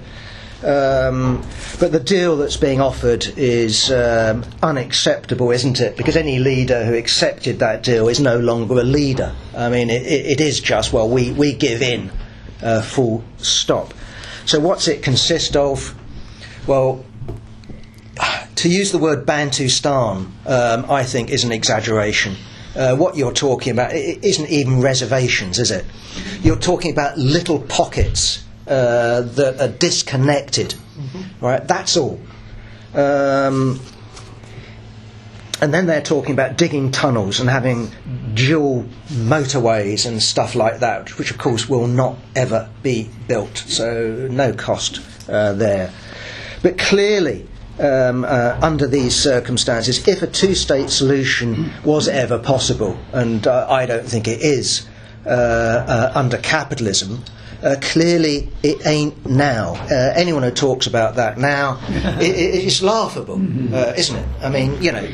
Um, 0.65 1.43
but 1.81 1.91
the 1.91 2.01
deal 2.01 2.37
that's 2.37 2.57
being 2.57 2.81
offered 2.81 3.27
is 3.37 3.91
um, 3.91 4.45
unacceptable, 4.63 5.51
isn't 5.51 5.81
it? 5.81 5.97
Because 5.97 6.17
any 6.17 6.39
leader 6.39 6.85
who 6.85 6.95
accepted 6.95 7.59
that 7.59 7.83
deal 7.83 8.09
is 8.09 8.21
no 8.21 8.39
longer 8.39 8.75
a 8.75 8.85
leader. 8.85 9.35
I 9.57 9.69
mean, 9.69 9.91
it, 9.91 10.03
it 10.03 10.41
is 10.41 10.61
just, 10.61 10.93
well, 10.93 11.09
we, 11.09 11.33
we 11.33 11.53
give 11.53 11.83
in, 11.83 12.13
uh, 12.63 12.81
full 12.83 13.25
stop. 13.39 13.93
So, 14.47 14.61
what's 14.61 14.87
it 14.87 15.03
consist 15.03 15.57
of? 15.57 15.97
Well, 16.67 17.05
to 18.57 18.69
use 18.69 18.93
the 18.93 18.99
word 18.99 19.27
Bantustan, 19.27 20.31
um, 20.47 20.91
I 20.91 21.03
think, 21.03 21.31
is 21.31 21.43
an 21.43 21.51
exaggeration. 21.51 22.37
Uh, 22.77 22.97
what 22.97 23.17
you're 23.17 23.33
talking 23.33 23.73
about 23.73 23.93
isn't 23.93 24.49
even 24.49 24.81
reservations, 24.81 25.59
is 25.59 25.71
it? 25.73 25.85
You're 26.43 26.57
talking 26.57 26.93
about 26.93 27.19
little 27.19 27.59
pockets 27.59 28.45
uh, 28.73 29.21
that 29.21 29.61
are 29.61 29.69
disconnected, 29.69 30.75
mm-hmm. 30.75 31.45
right? 31.45 31.67
That's 31.69 31.97
all. 31.97 32.19
Um, 32.95 33.81
and 35.61 35.73
then 35.73 35.87
they're 35.87 36.03
talking 36.03 36.33
about 36.33 36.57
digging 36.57 36.91
tunnels 36.91 37.39
and 37.39 37.49
having 37.49 37.91
dual 38.35 38.85
motorways 39.09 40.07
and 40.07 40.23
stuff 40.23 40.55
like 40.55 40.81
that, 40.81 41.19
which 41.19 41.31
of 41.31 41.39
course 41.39 41.69
will 41.69 41.87
not 41.87 42.17
ever 42.35 42.69
be 42.83 43.09
built. 43.29 43.59
So 43.59 44.29
no 44.31 44.53
cost 44.55 45.01
uh, 45.29 45.53
there. 45.53 45.93
But 46.63 46.79
clearly, 46.79 47.47
um, 47.79 48.25
uh, 48.25 48.59
under 48.63 48.87
these 48.87 49.15
circumstances, 49.15 50.09
if 50.09 50.23
a 50.23 50.27
two 50.27 50.55
state 50.55 50.91
solution 50.91 51.71
was 51.85 52.09
ever 52.09 52.39
possible, 52.39 52.99
and 53.13 53.47
uh, 53.47 53.67
I 53.69 53.87
don't 53.87 54.07
think 54.07 54.27
it 54.29 54.41
is 54.41 54.87
uh, 55.25 55.29
uh 55.29 56.13
under 56.15 56.39
capitalism, 56.39 57.25
uh, 57.63 57.77
clearly 57.81 58.49
it 58.63 58.87
ain't 58.87 59.27
now. 59.27 59.75
Uh, 59.91 60.13
anyone 60.15 60.43
who 60.43 60.51
talks 60.51 60.87
about 60.87 61.17
that 61.17 61.39
now, 61.39 61.79
it, 62.21 62.35
it's 62.37 62.83
laughable, 62.83 63.41
isn't 63.75 64.17
it? 64.17 64.27
I 64.41 64.49
mean, 64.49 64.83
you 64.83 64.93
know, 64.93 65.07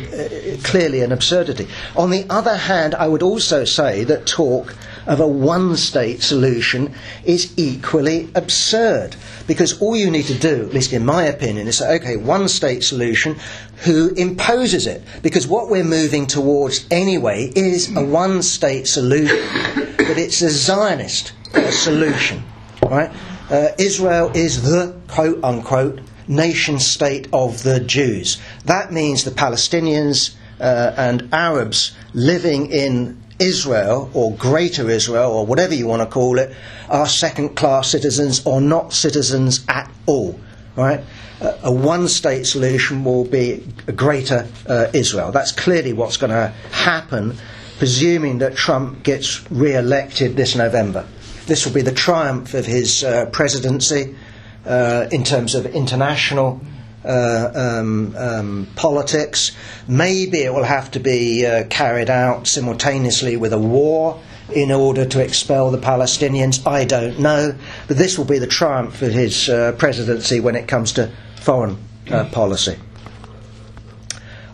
clearly 0.64 1.02
an 1.02 1.12
absurdity. 1.12 1.68
On 1.96 2.10
the 2.10 2.26
other 2.30 2.56
hand, 2.56 2.94
I 2.94 3.08
would 3.08 3.22
also 3.22 3.64
say 3.64 4.04
that 4.04 4.26
talk 4.26 4.74
of 5.08 5.20
a 5.20 5.26
one 5.26 5.74
state 5.76 6.22
solution 6.22 6.94
is 7.24 7.52
equally 7.56 8.28
absurd. 8.34 9.16
Because 9.46 9.80
all 9.80 9.96
you 9.96 10.10
need 10.10 10.26
to 10.26 10.38
do, 10.38 10.66
at 10.66 10.74
least 10.74 10.92
in 10.92 11.04
my 11.04 11.24
opinion, 11.24 11.66
is 11.66 11.78
say, 11.78 11.96
okay, 11.96 12.16
one 12.16 12.46
state 12.48 12.84
solution, 12.84 13.36
who 13.84 14.10
imposes 14.14 14.86
it? 14.86 15.02
Because 15.22 15.46
what 15.46 15.70
we're 15.70 15.84
moving 15.84 16.26
towards 16.26 16.86
anyway 16.90 17.50
is 17.56 17.94
a 17.96 18.04
one 18.04 18.42
state 18.42 18.86
solution, 18.86 19.38
but 19.96 20.18
it's 20.18 20.42
a 20.42 20.50
Zionist 20.50 21.32
uh, 21.32 21.37
solution, 21.70 22.42
right? 22.82 23.10
Uh, 23.50 23.68
Israel 23.78 24.30
is 24.34 24.62
the 24.62 24.94
quote 25.08 25.42
unquote 25.42 26.00
nation 26.26 26.78
state 26.78 27.28
of 27.32 27.62
the 27.62 27.80
Jews. 27.80 28.38
That 28.66 28.92
means 28.92 29.24
the 29.24 29.30
Palestinians 29.30 30.34
uh, 30.60 30.92
and 30.96 31.28
Arabs 31.32 31.96
living 32.12 32.70
in 32.70 33.20
Israel 33.38 34.10
or 34.14 34.34
Greater 34.34 34.90
Israel 34.90 35.30
or 35.30 35.46
whatever 35.46 35.74
you 35.74 35.86
want 35.86 36.02
to 36.02 36.06
call 36.06 36.38
it 36.38 36.54
are 36.88 37.06
second 37.06 37.56
class 37.56 37.88
citizens 37.88 38.44
or 38.44 38.60
not 38.60 38.92
citizens 38.92 39.64
at 39.68 39.90
all. 40.06 40.38
Right? 40.76 41.00
a 41.40 41.72
one 41.72 42.08
state 42.08 42.44
solution 42.44 43.04
will 43.04 43.24
be 43.24 43.64
a 43.86 43.92
greater 43.92 44.48
uh, 44.66 44.86
Israel. 44.92 45.30
That's 45.30 45.52
clearly 45.52 45.92
what's 45.92 46.16
going 46.16 46.32
to 46.32 46.48
happen, 46.72 47.36
presuming 47.78 48.38
that 48.38 48.56
Trump 48.56 49.04
gets 49.04 49.48
re 49.50 49.74
elected 49.74 50.36
this 50.36 50.56
November. 50.56 51.06
This 51.48 51.64
will 51.64 51.72
be 51.72 51.82
the 51.82 51.92
triumph 51.92 52.52
of 52.52 52.66
his 52.66 53.02
uh, 53.02 53.26
presidency 53.32 54.14
uh, 54.66 55.08
in 55.10 55.24
terms 55.24 55.54
of 55.54 55.66
international. 55.66 56.60
Uh, 57.04 57.52
um, 57.54 58.14
um, 58.18 58.66
politics. 58.74 59.52
Maybe 59.86 60.38
it 60.42 60.52
will 60.52 60.64
have 60.64 60.90
to 60.90 61.00
be 61.00 61.46
uh, 61.46 61.64
carried 61.70 62.10
out 62.10 62.48
simultaneously 62.48 63.36
with 63.36 63.52
a 63.52 63.58
war 63.58 64.20
in 64.52 64.72
order 64.72 65.06
to 65.06 65.22
expel 65.22 65.70
the 65.70 65.78
Palestinians. 65.78 66.66
I 66.66 66.84
don't 66.84 67.20
know. 67.20 67.54
But 67.86 67.96
this 67.96 68.18
will 68.18 68.26
be 68.26 68.40
the 68.40 68.48
triumph 68.48 69.00
of 69.00 69.12
his 69.12 69.48
presidency 69.78 70.40
when 70.40 70.56
it 70.56 70.66
comes 70.66 70.92
to 70.94 71.10
foreign 71.36 71.78
policy. 72.32 72.76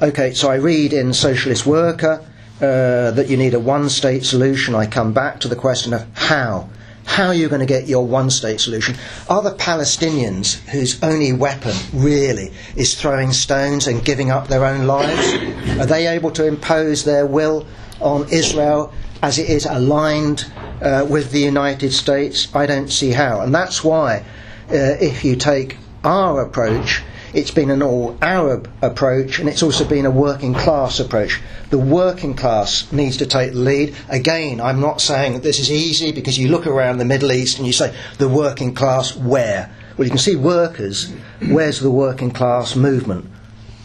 Okay, 0.03 0.35
so 0.35 0.51
I 0.51 0.57
read 0.57 0.93
in 0.93 1.15
Socialist 1.15 1.65
Worker 1.65 2.25
uh, 2.61 3.11
that 3.11 3.29
you 3.29 3.37
need 3.37 3.55
a 3.55 3.59
one 3.59 3.89
state 3.89 4.25
solution. 4.25 4.75
I 4.75 4.87
come 4.87 5.13
back 5.13 5.41
to 5.41 5.49
the 5.49 5.57
question 5.57 5.93
of 5.95 6.07
how. 6.15 6.69
How 7.07 7.27
are 7.27 7.35
you 7.35 7.49
going 7.49 7.61
to 7.61 7.67
get 7.67 7.87
your 7.87 8.07
one 8.07 8.31
state 8.31 8.61
solution? 8.61 8.97
Are 9.29 9.43
the 9.43 9.53
Palestinians, 9.53 10.55
whose 10.71 11.03
only 11.03 11.33
weapon 11.33 11.75
really 11.93 12.53
is 12.77 13.01
throwing 13.01 13.33
stones 13.33 13.87
and 13.87 14.05
giving 14.05 14.31
up 14.31 14.49
their 14.49 14.65
own 14.65 14.87
lives, 14.87 15.35
are 15.79 15.87
they 15.87 16.09
able 16.09 16.31
to 16.33 16.47
impose 16.47 17.05
their 17.05 17.27
will 17.27 17.67
on 18.01 18.29
Israel 18.31 18.93
as 19.23 19.39
it 19.39 19.49
is 19.49 19.67
aligned 19.67 20.51
uh, 20.83 21.07
with 21.09 21.31
the 21.31 21.41
United 21.41 21.93
States? 21.93 22.49
I 22.55 22.67
don't 22.67 22.91
see 22.91 23.11
how. 23.11 23.43
And 23.43 23.55
that's 23.55 23.85
why, 23.85 24.25
uh, 24.71 24.75
if 25.01 25.25
you 25.25 25.37
take 25.37 25.77
our 26.03 26.41
approach, 26.41 27.03
it's 27.35 27.51
been 27.51 27.71
an 27.71 27.83
all 27.83 28.17
Arab 28.23 28.71
approach 28.81 29.39
and 29.39 29.49
it's 29.49 29.63
also 29.63 29.85
been 29.85 30.07
a 30.07 30.11
working 30.11 30.55
class 30.55 31.01
approach. 31.01 31.41
The 31.71 31.79
working 31.79 32.35
class 32.35 32.91
needs 32.93 33.17
to 33.19 33.27
take 33.27 33.53
the 33.53 33.59
lead. 33.59 33.95
Again, 34.09 34.61
I'm 34.61 34.81
not 34.81 35.01
saying 35.01 35.35
that 35.35 35.43
this 35.43 35.59
is 35.59 35.71
easy 35.71 36.13
because 36.13 36.39
you 36.39 36.49
look 36.49 36.67
around 36.67 36.99
the 36.99 37.05
Middle 37.05 37.33
East 37.33 37.59
and 37.59 37.67
you 37.67 37.73
say, 37.73 37.95
the 38.19 38.29
working 38.29 38.75
class 38.75 39.17
where? 39.17 39.75
Well, 39.97 40.05
you 40.05 40.11
can 40.11 40.19
see 40.19 40.37
workers. 40.37 41.13
Where's 41.49 41.81
the 41.81 41.91
working 41.91 42.31
class 42.31 42.77
movement? 42.77 43.27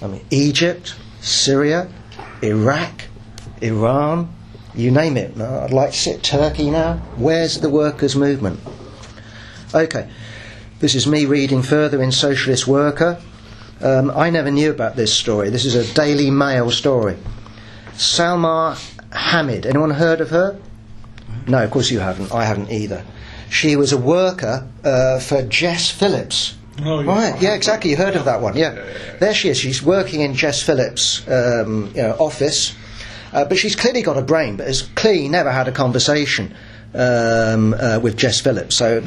I 0.02 0.08
mean, 0.08 0.26
Egypt, 0.30 0.96
Syria, 1.22 1.90
Iraq, 2.42 3.04
Iran, 3.62 4.34
you 4.74 4.92
name 4.92 5.18
it. 5.18 5.40
I'd 5.40 5.74
like 5.74 5.92
to 5.92 5.98
sit 5.98 6.24
Turkey 6.24 6.70
now. 6.70 6.98
Where's 7.18 7.60
the 7.60 7.70
workers' 7.70 8.16
movement? 8.16 8.60
Okay, 9.74 10.10
this 10.80 10.96
is 10.96 11.06
me 11.06 11.26
reading 11.26 11.62
further 11.62 12.02
in 12.02 12.12
Socialist 12.12 12.68
Worker. 12.68 13.22
Um, 13.82 14.12
I 14.12 14.30
never 14.30 14.52
knew 14.52 14.72
about 14.72 14.96
this 14.96 15.14
story. 15.14 15.50
This 15.50 15.66
is 15.66 15.76
a 15.76 15.94
Daily 15.94 16.30
Mail 16.30 16.70
story. 16.72 17.18
Salma 17.94 18.78
Hamid. 19.12 19.66
Anyone 19.66 19.92
heard 19.92 20.22
of 20.22 20.30
her? 20.32 20.60
No, 21.48 21.64
of 21.64 21.72
course 21.72 21.90
you 21.90 22.00
haven't. 22.00 22.34
I 22.34 22.46
haven't 22.46 22.72
either. 22.72 23.06
She 23.50 23.76
was 23.76 23.92
a 23.94 23.98
worker 23.98 24.68
uh, 24.84 25.20
for 25.20 25.42
Jess 25.44 25.90
Phillips. 25.90 26.56
Oh, 26.82 27.02
yeah. 27.02 27.10
Right, 27.10 27.42
yeah, 27.42 27.56
exactly. 27.56 27.92
You 27.92 27.98
heard 27.98 28.16
of 28.16 28.26
that 28.26 28.42
one, 28.42 28.56
yeah. 28.56 28.72
There 29.20 29.34
she 29.34 29.50
is. 29.50 29.58
She's 29.58 29.84
working 29.84 30.22
in 30.22 30.34
Jess 30.34 30.62
Phillips' 30.62 31.28
um, 31.28 31.92
you 31.96 32.02
know, 32.02 32.16
office, 32.20 32.74
uh, 33.34 33.46
but 33.46 33.58
she's 33.58 33.76
clearly 33.76 34.02
got 34.02 34.18
a 34.18 34.22
brain, 34.22 34.56
but 34.56 34.68
has 34.68 34.84
clearly 34.96 35.28
never 35.28 35.52
had 35.52 35.68
a 35.68 35.72
conversation 35.72 36.54
um, 36.94 37.74
uh, 37.74 38.00
with 38.02 38.18
Jess 38.18 38.40
Phillips. 38.40 38.76
So 38.76 39.04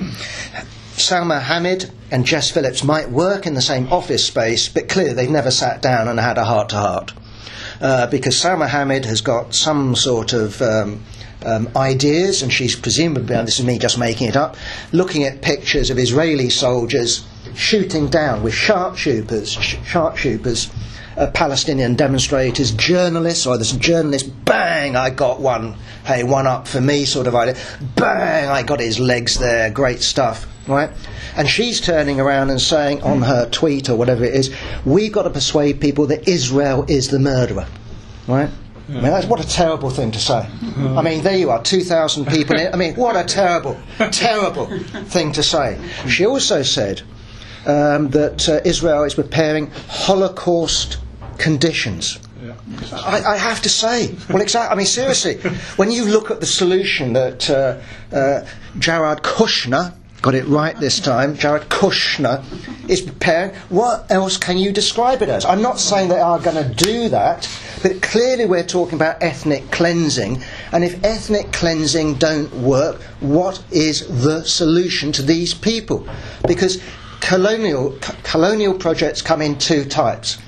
Salma 0.96 1.40
Hamid 1.40 1.90
and 2.10 2.24
Jess 2.24 2.50
Phillips 2.50 2.84
might 2.84 3.10
work 3.10 3.46
in 3.46 3.54
the 3.54 3.62
same 3.62 3.92
office 3.92 4.24
space, 4.24 4.68
but 4.68 4.88
clearly 4.88 5.14
they've 5.14 5.30
never 5.30 5.50
sat 5.50 5.82
down 5.82 6.08
and 6.08 6.20
had 6.20 6.38
a 6.38 6.44
heart 6.44 6.68
to 6.70 6.76
heart. 6.76 7.12
Because 8.10 8.36
Salma 8.36 8.68
Hamid 8.68 9.04
has 9.06 9.20
got 9.20 9.54
some 9.54 9.96
sort 9.96 10.32
of 10.32 10.60
um, 10.62 11.02
um, 11.44 11.68
ideas, 11.74 12.42
and 12.42 12.52
she's 12.52 12.76
presumably, 12.76 13.34
and 13.34 13.48
this 13.48 13.58
is 13.58 13.64
me 13.64 13.78
just 13.78 13.98
making 13.98 14.28
it 14.28 14.36
up, 14.36 14.56
looking 14.92 15.24
at 15.24 15.42
pictures 15.42 15.90
of 15.90 15.98
Israeli 15.98 16.50
soldiers 16.50 17.24
shooting 17.54 18.08
down 18.08 18.42
with 18.42 18.54
sharpshooters, 18.54 19.50
sh- 19.50 19.76
sharpshooters 19.84 20.70
uh, 21.16 21.30
Palestinian 21.32 21.94
demonstrators, 21.94 22.70
journalists, 22.72 23.46
or 23.46 23.58
this 23.58 23.72
journalist, 23.72 24.30
bang, 24.44 24.96
I 24.96 25.10
got 25.10 25.40
one, 25.40 25.76
hey, 26.04 26.24
one 26.24 26.46
up 26.46 26.66
for 26.66 26.80
me 26.80 27.04
sort 27.04 27.26
of 27.26 27.34
idea, 27.34 27.56
bang, 27.96 28.48
I 28.48 28.62
got 28.62 28.80
his 28.80 28.98
legs 28.98 29.38
there, 29.38 29.70
great 29.70 30.00
stuff, 30.00 30.46
right? 30.66 30.90
And 31.36 31.48
she's 31.48 31.80
turning 31.80 32.20
around 32.20 32.50
and 32.50 32.60
saying 32.60 33.02
on 33.02 33.22
her 33.22 33.48
tweet 33.48 33.88
or 33.88 33.96
whatever 33.96 34.24
it 34.24 34.34
is, 34.34 34.54
we've 34.84 35.12
got 35.12 35.22
to 35.22 35.30
persuade 35.30 35.80
people 35.80 36.06
that 36.06 36.28
Israel 36.28 36.84
is 36.88 37.08
the 37.08 37.18
murderer, 37.18 37.66
right? 38.26 38.50
I 38.88 38.92
mean, 38.92 39.02
that's, 39.04 39.26
what 39.26 39.42
a 39.42 39.48
terrible 39.48 39.90
thing 39.90 40.10
to 40.10 40.18
say. 40.18 40.46
I 40.76 41.02
mean, 41.02 41.22
there 41.22 41.36
you 41.36 41.50
are, 41.50 41.62
2,000 41.62 42.26
people. 42.26 42.58
In, 42.58 42.74
I 42.74 42.76
mean, 42.76 42.94
what 42.94 43.16
a 43.16 43.24
terrible, 43.24 43.78
terrible 44.10 44.66
thing 45.06 45.32
to 45.32 45.42
say. 45.42 45.80
She 46.08 46.26
also 46.26 46.62
said 46.62 47.00
um, 47.64 48.10
that 48.10 48.48
uh, 48.48 48.60
Israel 48.64 49.04
is 49.04 49.14
preparing 49.14 49.70
Holocaust 49.88 50.98
conditions. 51.38 52.18
I, 52.92 53.22
I, 53.24 53.36
have 53.36 53.62
to 53.62 53.68
say, 53.68 54.14
well, 54.28 54.42
exactly. 54.42 54.74
I 54.74 54.76
mean, 54.76 54.86
seriously, 54.86 55.36
when 55.76 55.92
you 55.92 56.04
look 56.04 56.30
at 56.30 56.40
the 56.40 56.46
solution 56.46 57.12
that 57.12 57.48
uh, 57.48 57.80
uh, 58.14 58.44
Jared 58.78 59.22
Kushner 59.22 59.94
got 60.22 60.34
it 60.36 60.46
right 60.46 60.78
this 60.78 61.00
time, 61.00 61.36
Jared 61.36 61.68
Kushner 61.68 62.44
is 62.88 63.00
preparing. 63.00 63.54
What 63.68 64.10
else 64.10 64.36
can 64.36 64.56
you 64.56 64.72
describe 64.72 65.20
it 65.20 65.28
as? 65.28 65.44
I'm 65.44 65.60
not 65.60 65.80
saying 65.80 66.08
they 66.08 66.20
are 66.20 66.38
going 66.38 66.56
to 66.56 66.74
do 66.74 67.08
that, 67.08 67.50
but 67.82 68.00
clearly 68.00 68.46
we're 68.46 68.62
talking 68.62 68.94
about 68.94 69.20
ethnic 69.20 69.68
cleansing. 69.72 70.40
And 70.70 70.84
if 70.84 71.02
ethnic 71.04 71.52
cleansing 71.52 72.14
don't 72.14 72.52
work, 72.54 73.02
what 73.20 73.62
is 73.72 74.06
the 74.22 74.44
solution 74.44 75.10
to 75.12 75.22
these 75.22 75.52
people? 75.52 76.06
Because 76.46 76.80
colonial 77.20 77.98
colonial 78.22 78.74
projects 78.74 79.22
come 79.22 79.42
in 79.42 79.58
two 79.58 79.84
types. 79.84 80.38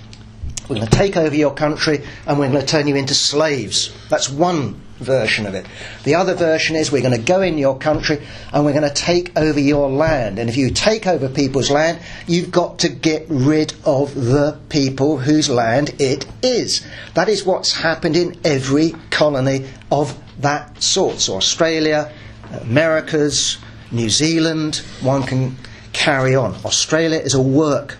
We're 0.68 0.76
going 0.76 0.88
to 0.88 0.96
take 0.96 1.16
over 1.16 1.34
your 1.34 1.52
country 1.52 2.04
and 2.26 2.38
we're 2.38 2.48
going 2.48 2.60
to 2.60 2.66
turn 2.66 2.86
you 2.86 2.96
into 2.96 3.14
slaves. 3.14 3.92
That's 4.08 4.30
one 4.30 4.80
version 4.98 5.46
of 5.46 5.54
it. 5.54 5.66
The 6.04 6.14
other 6.14 6.34
version 6.34 6.76
is 6.76 6.92
we're 6.92 7.02
going 7.02 7.18
to 7.18 7.26
go 7.26 7.42
in 7.42 7.58
your 7.58 7.76
country 7.76 8.24
and 8.52 8.64
we're 8.64 8.72
going 8.72 8.88
to 8.88 8.94
take 8.94 9.36
over 9.36 9.58
your 9.58 9.90
land. 9.90 10.38
And 10.38 10.48
if 10.48 10.56
you 10.56 10.70
take 10.70 11.06
over 11.06 11.28
people's 11.28 11.70
land, 11.70 12.00
you've 12.26 12.50
got 12.50 12.78
to 12.80 12.88
get 12.88 13.26
rid 13.28 13.74
of 13.84 14.14
the 14.14 14.58
people 14.68 15.18
whose 15.18 15.48
land 15.48 16.00
it 16.00 16.26
is. 16.42 16.86
That 17.14 17.28
is 17.28 17.44
what's 17.44 17.72
happened 17.72 18.16
in 18.16 18.38
every 18.44 18.94
colony 19.10 19.66
of 19.90 20.18
that 20.40 20.82
sort. 20.82 21.20
So 21.20 21.36
Australia, 21.36 22.12
Americas, 22.60 23.58
New 23.90 24.10
Zealand, 24.10 24.76
one 25.00 25.22
can 25.22 25.56
carry 25.92 26.34
on. 26.34 26.54
Australia 26.64 27.18
is 27.18 27.34
a 27.34 27.42
work 27.42 27.96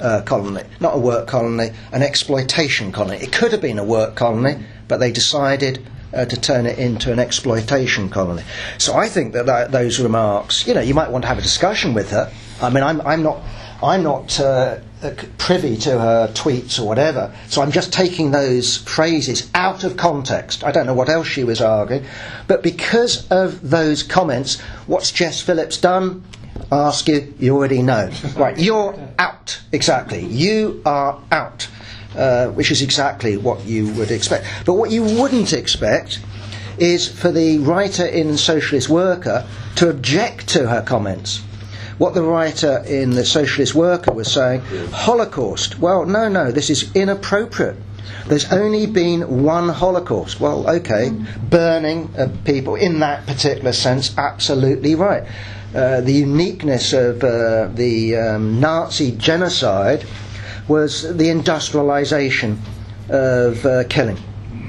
uh, 0.00 0.22
colony, 0.22 0.62
not 0.80 0.94
a 0.94 0.98
work 0.98 1.28
colony, 1.28 1.70
an 1.92 2.02
exploitation 2.02 2.92
colony. 2.92 3.18
It 3.18 3.32
could 3.32 3.52
have 3.52 3.60
been 3.60 3.78
a 3.78 3.84
work 3.84 4.16
colony, 4.16 4.64
but 4.88 4.98
they 4.98 5.12
decided 5.12 5.86
uh, 6.14 6.24
to 6.24 6.40
turn 6.40 6.66
it 6.66 6.78
into 6.78 7.12
an 7.12 7.18
exploitation 7.18 8.08
colony. 8.08 8.42
So 8.78 8.94
I 8.94 9.08
think 9.08 9.32
that, 9.32 9.46
that 9.46 9.72
those 9.72 10.00
remarks, 10.00 10.66
you 10.66 10.74
know, 10.74 10.80
you 10.80 10.94
might 10.94 11.10
want 11.10 11.22
to 11.22 11.28
have 11.28 11.38
a 11.38 11.42
discussion 11.42 11.94
with 11.94 12.10
her. 12.10 12.32
I 12.62 12.70
mean, 12.70 12.84
I'm, 12.84 13.00
I'm 13.02 13.22
not, 13.22 13.42
I'm 13.82 14.02
not 14.02 14.40
uh, 14.40 14.78
privy 15.38 15.76
to 15.76 15.98
her 15.98 16.28
tweets 16.28 16.80
or 16.80 16.86
whatever, 16.86 17.34
so 17.48 17.60
I'm 17.60 17.72
just 17.72 17.92
taking 17.92 18.30
those 18.30 18.78
phrases 18.78 19.50
out 19.54 19.84
of 19.84 19.96
context. 19.96 20.64
I 20.64 20.70
don't 20.70 20.86
know 20.86 20.94
what 20.94 21.08
else 21.08 21.26
she 21.26 21.44
was 21.44 21.60
arguing, 21.60 22.06
but 22.46 22.62
because 22.62 23.28
of 23.30 23.68
those 23.68 24.02
comments, 24.02 24.60
what's 24.86 25.10
Jess 25.10 25.40
Phillips 25.42 25.76
done? 25.78 26.24
I 26.70 26.78
ask 26.78 27.08
you, 27.08 27.34
you 27.38 27.56
already 27.56 27.82
know. 27.82 28.10
Right, 28.36 28.56
you're 28.58 28.96
out. 29.18 29.60
Exactly. 29.72 30.24
You 30.24 30.80
are 30.86 31.20
out. 31.30 31.68
Uh, 32.16 32.46
which 32.50 32.70
is 32.70 32.80
exactly 32.80 33.36
what 33.36 33.64
you 33.66 33.92
would 33.94 34.12
expect. 34.12 34.46
But 34.64 34.74
what 34.74 34.92
you 34.92 35.02
wouldn't 35.02 35.52
expect 35.52 36.20
is 36.78 37.08
for 37.08 37.32
the 37.32 37.58
writer 37.58 38.06
in 38.06 38.36
Socialist 38.36 38.88
Worker 38.88 39.44
to 39.76 39.90
object 39.90 40.46
to 40.50 40.68
her 40.68 40.80
comments. 40.80 41.42
What 41.98 42.14
the 42.14 42.22
writer 42.22 42.84
in 42.86 43.10
the 43.10 43.24
Socialist 43.24 43.74
Worker 43.74 44.12
was 44.12 44.30
saying, 44.30 44.60
Holocaust. 44.92 45.80
Well, 45.80 46.06
no, 46.06 46.28
no, 46.28 46.52
this 46.52 46.70
is 46.70 46.94
inappropriate. 46.94 47.76
There's 48.28 48.52
only 48.52 48.86
been 48.86 49.42
one 49.42 49.68
Holocaust. 49.68 50.38
Well, 50.38 50.70
okay, 50.70 51.10
burning 51.50 52.10
of 52.16 52.44
people 52.44 52.76
in 52.76 53.00
that 53.00 53.26
particular 53.26 53.72
sense, 53.72 54.16
absolutely 54.16 54.94
right. 54.94 55.24
Uh, 55.74 56.00
the 56.00 56.12
uniqueness 56.12 56.92
of 56.92 57.24
uh, 57.24 57.66
the 57.74 58.16
um, 58.16 58.60
Nazi 58.60 59.10
genocide 59.10 60.06
was 60.68 61.16
the 61.16 61.28
industrialization 61.28 62.58
of 63.08 63.64
uh, 63.66 63.84
killing. 63.88 64.18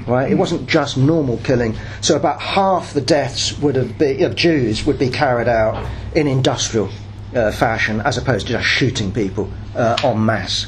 right? 0.06 0.30
It 0.30 0.36
wasn't 0.36 0.68
just 0.68 0.96
normal 0.96 1.38
killing. 1.38 1.74
So 2.00 2.16
about 2.16 2.40
half 2.40 2.92
the 2.92 3.00
deaths 3.00 3.58
would 3.58 3.76
have 3.76 3.98
been, 3.98 4.22
of 4.24 4.36
Jews 4.36 4.84
would 4.86 4.98
be 4.98 5.08
carried 5.08 5.48
out 5.48 5.84
in 6.14 6.26
industrial 6.26 6.90
uh, 7.34 7.50
fashion 7.52 8.00
as 8.02 8.16
opposed 8.18 8.46
to 8.46 8.52
just 8.54 8.66
shooting 8.66 9.12
people 9.12 9.50
uh, 9.74 9.96
en 10.04 10.24
masse. 10.24 10.66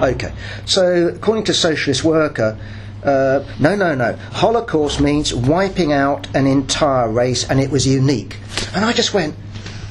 Okay, 0.00 0.32
so 0.64 1.08
according 1.08 1.44
to 1.44 1.54
Socialist 1.54 2.02
Worker, 2.02 2.58
uh, 3.04 3.44
no, 3.60 3.76
no, 3.76 3.94
no. 3.94 4.14
Holocaust 4.32 5.00
means 5.00 5.32
wiping 5.34 5.92
out 5.92 6.26
an 6.34 6.46
entire 6.46 7.08
race, 7.10 7.48
and 7.48 7.60
it 7.60 7.70
was 7.70 7.86
unique. 7.86 8.38
And 8.74 8.84
I 8.84 8.92
just 8.92 9.14
went, 9.14 9.34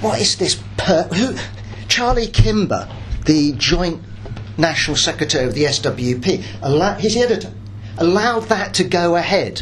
what 0.01 0.19
is 0.19 0.35
this? 0.37 0.61
Per- 0.77 1.03
who? 1.03 1.35
Charlie 1.87 2.27
Kimber, 2.27 2.89
the 3.25 3.53
joint 3.53 4.01
national 4.57 4.97
secretary 4.97 5.45
of 5.45 5.53
the 5.53 5.65
SWP, 5.65 6.43
allow- 6.61 6.95
his 6.95 7.15
editor, 7.15 7.51
allowed 7.97 8.43
that 8.43 8.73
to 8.75 8.83
go 8.83 9.15
ahead. 9.15 9.61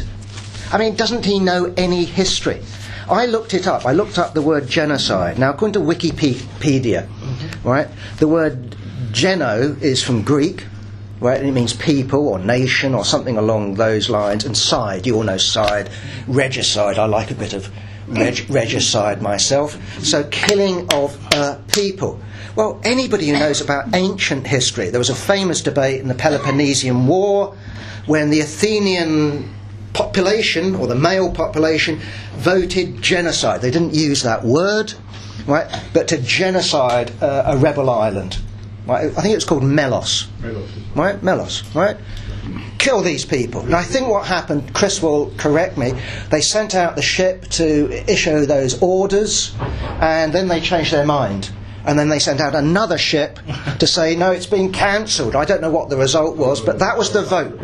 I 0.70 0.78
mean, 0.78 0.94
doesn't 0.94 1.24
he 1.24 1.38
know 1.38 1.72
any 1.76 2.04
history? 2.04 2.60
I 3.08 3.26
looked 3.26 3.52
it 3.52 3.66
up. 3.66 3.84
I 3.84 3.92
looked 3.92 4.18
up 4.18 4.32
the 4.32 4.42
word 4.42 4.68
genocide. 4.68 5.38
Now, 5.38 5.50
according 5.50 5.74
to 5.74 5.80
Wikipedia, 5.80 7.06
mm-hmm. 7.06 7.68
right, 7.68 7.88
the 8.18 8.28
word 8.28 8.76
geno 9.10 9.76
is 9.80 10.02
from 10.02 10.22
Greek, 10.22 10.64
right, 11.20 11.38
and 11.38 11.48
it 11.48 11.52
means 11.52 11.74
people 11.74 12.28
or 12.28 12.38
nation 12.38 12.94
or 12.94 13.04
something 13.04 13.36
along 13.36 13.74
those 13.74 14.08
lines, 14.08 14.44
and 14.44 14.56
side, 14.56 15.06
you 15.06 15.16
all 15.16 15.24
know 15.24 15.36
side, 15.36 15.90
regicide, 16.26 16.98
I 16.98 17.06
like 17.06 17.30
a 17.30 17.34
bit 17.34 17.52
of 17.52 17.70
reg- 18.08 18.46
regicide 18.48 19.20
myself. 19.20 19.76
So, 20.02 20.24
killing 20.24 20.92
of 20.92 21.18
uh, 21.34 21.58
people. 21.68 22.20
Well, 22.54 22.80
anybody 22.84 23.28
who 23.28 23.38
knows 23.38 23.62
about 23.62 23.94
ancient 23.94 24.46
history, 24.46 24.90
there 24.90 24.98
was 24.98 25.08
a 25.08 25.14
famous 25.14 25.62
debate 25.62 26.00
in 26.00 26.08
the 26.08 26.14
Peloponnesian 26.14 27.06
War 27.06 27.56
when 28.04 28.28
the 28.28 28.40
Athenian 28.40 29.54
population, 29.94 30.74
or 30.74 30.86
the 30.86 30.94
male 30.94 31.32
population, 31.32 32.00
voted 32.34 33.00
genocide. 33.00 33.62
They 33.62 33.70
didn't 33.70 33.94
use 33.94 34.22
that 34.22 34.44
word, 34.44 34.92
right, 35.46 35.66
but 35.94 36.08
to 36.08 36.20
genocide 36.20 37.12
uh, 37.22 37.44
a 37.46 37.56
rebel 37.56 37.88
island. 37.88 38.38
Right? 38.86 39.06
I 39.16 39.22
think 39.22 39.34
it's 39.34 39.44
called 39.44 39.62
Melos. 39.62 40.28
Melos. 40.42 40.70
Right? 40.94 41.22
Melos, 41.22 41.74
right? 41.74 41.96
Kill 42.78 43.00
these 43.00 43.24
people. 43.24 43.60
And 43.60 43.74
I 43.74 43.82
think 43.82 44.08
what 44.08 44.26
happened, 44.26 44.74
Chris 44.74 45.00
will 45.00 45.32
correct 45.38 45.78
me, 45.78 45.92
they 46.30 46.40
sent 46.42 46.74
out 46.74 46.96
the 46.96 47.02
ship 47.02 47.44
to 47.50 47.90
issue 48.10 48.44
those 48.44 48.82
orders, 48.82 49.54
and 50.00 50.32
then 50.34 50.48
they 50.48 50.60
changed 50.60 50.92
their 50.92 51.06
mind 51.06 51.50
and 51.84 51.98
then 51.98 52.08
they 52.08 52.18
sent 52.18 52.40
out 52.40 52.54
another 52.54 52.98
ship 52.98 53.38
to 53.78 53.86
say, 53.86 54.14
no, 54.16 54.30
it's 54.30 54.46
been 54.46 54.72
cancelled. 54.72 55.34
I 55.34 55.44
don't 55.44 55.60
know 55.60 55.70
what 55.70 55.88
the 55.88 55.96
result 55.96 56.36
was, 56.36 56.60
but 56.60 56.78
that 56.78 56.96
was 56.96 57.12
the 57.12 57.22
vote. 57.22 57.58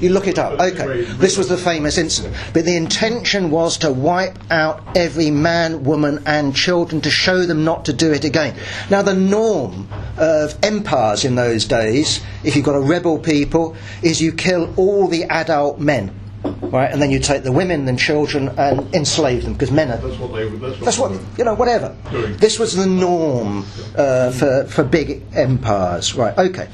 You 0.00 0.10
look 0.10 0.26
it 0.26 0.38
up. 0.38 0.58
Okay, 0.58 1.02
this 1.02 1.36
was 1.36 1.48
the 1.48 1.58
famous 1.58 1.98
incident. 1.98 2.34
But 2.54 2.64
the 2.64 2.76
intention 2.76 3.50
was 3.50 3.76
to 3.78 3.92
wipe 3.92 4.38
out 4.50 4.96
every 4.96 5.30
man, 5.30 5.84
woman, 5.84 6.22
and 6.26 6.56
children 6.56 7.02
to 7.02 7.10
show 7.10 7.44
them 7.44 7.64
not 7.64 7.84
to 7.84 7.92
do 7.92 8.10
it 8.12 8.24
again. 8.24 8.56
Now, 8.88 9.02
the 9.02 9.14
norm 9.14 9.88
of 10.16 10.56
empires 10.62 11.24
in 11.24 11.34
those 11.34 11.66
days, 11.66 12.20
if 12.44 12.56
you've 12.56 12.64
got 12.64 12.76
a 12.76 12.80
rebel 12.80 13.18
people, 13.18 13.76
is 14.02 14.20
you 14.22 14.32
kill 14.32 14.72
all 14.76 15.06
the 15.06 15.24
adult 15.24 15.78
men 15.78 16.18
right? 16.60 16.90
And 16.90 17.00
then 17.00 17.10
you 17.10 17.18
take 17.18 17.42
the 17.42 17.52
women 17.52 17.88
and 17.88 17.98
children 17.98 18.48
and 18.58 18.94
enslave 18.94 19.44
them 19.44 19.54
because 19.54 19.70
men 19.70 19.90
are. 19.90 19.98
That's 19.98 20.18
what 20.18 20.32
they. 20.32 20.48
That's 20.48 20.60
what, 20.60 20.84
that's 20.84 20.98
what 20.98 21.20
you 21.38 21.44
know. 21.44 21.54
Whatever. 21.54 21.96
Doing. 22.10 22.36
This 22.36 22.58
was 22.58 22.74
the 22.76 22.86
norm 22.86 23.64
uh, 23.96 24.30
for 24.30 24.64
for 24.66 24.84
big 24.84 25.22
empires, 25.34 26.14
right? 26.14 26.36
Okay. 26.36 26.68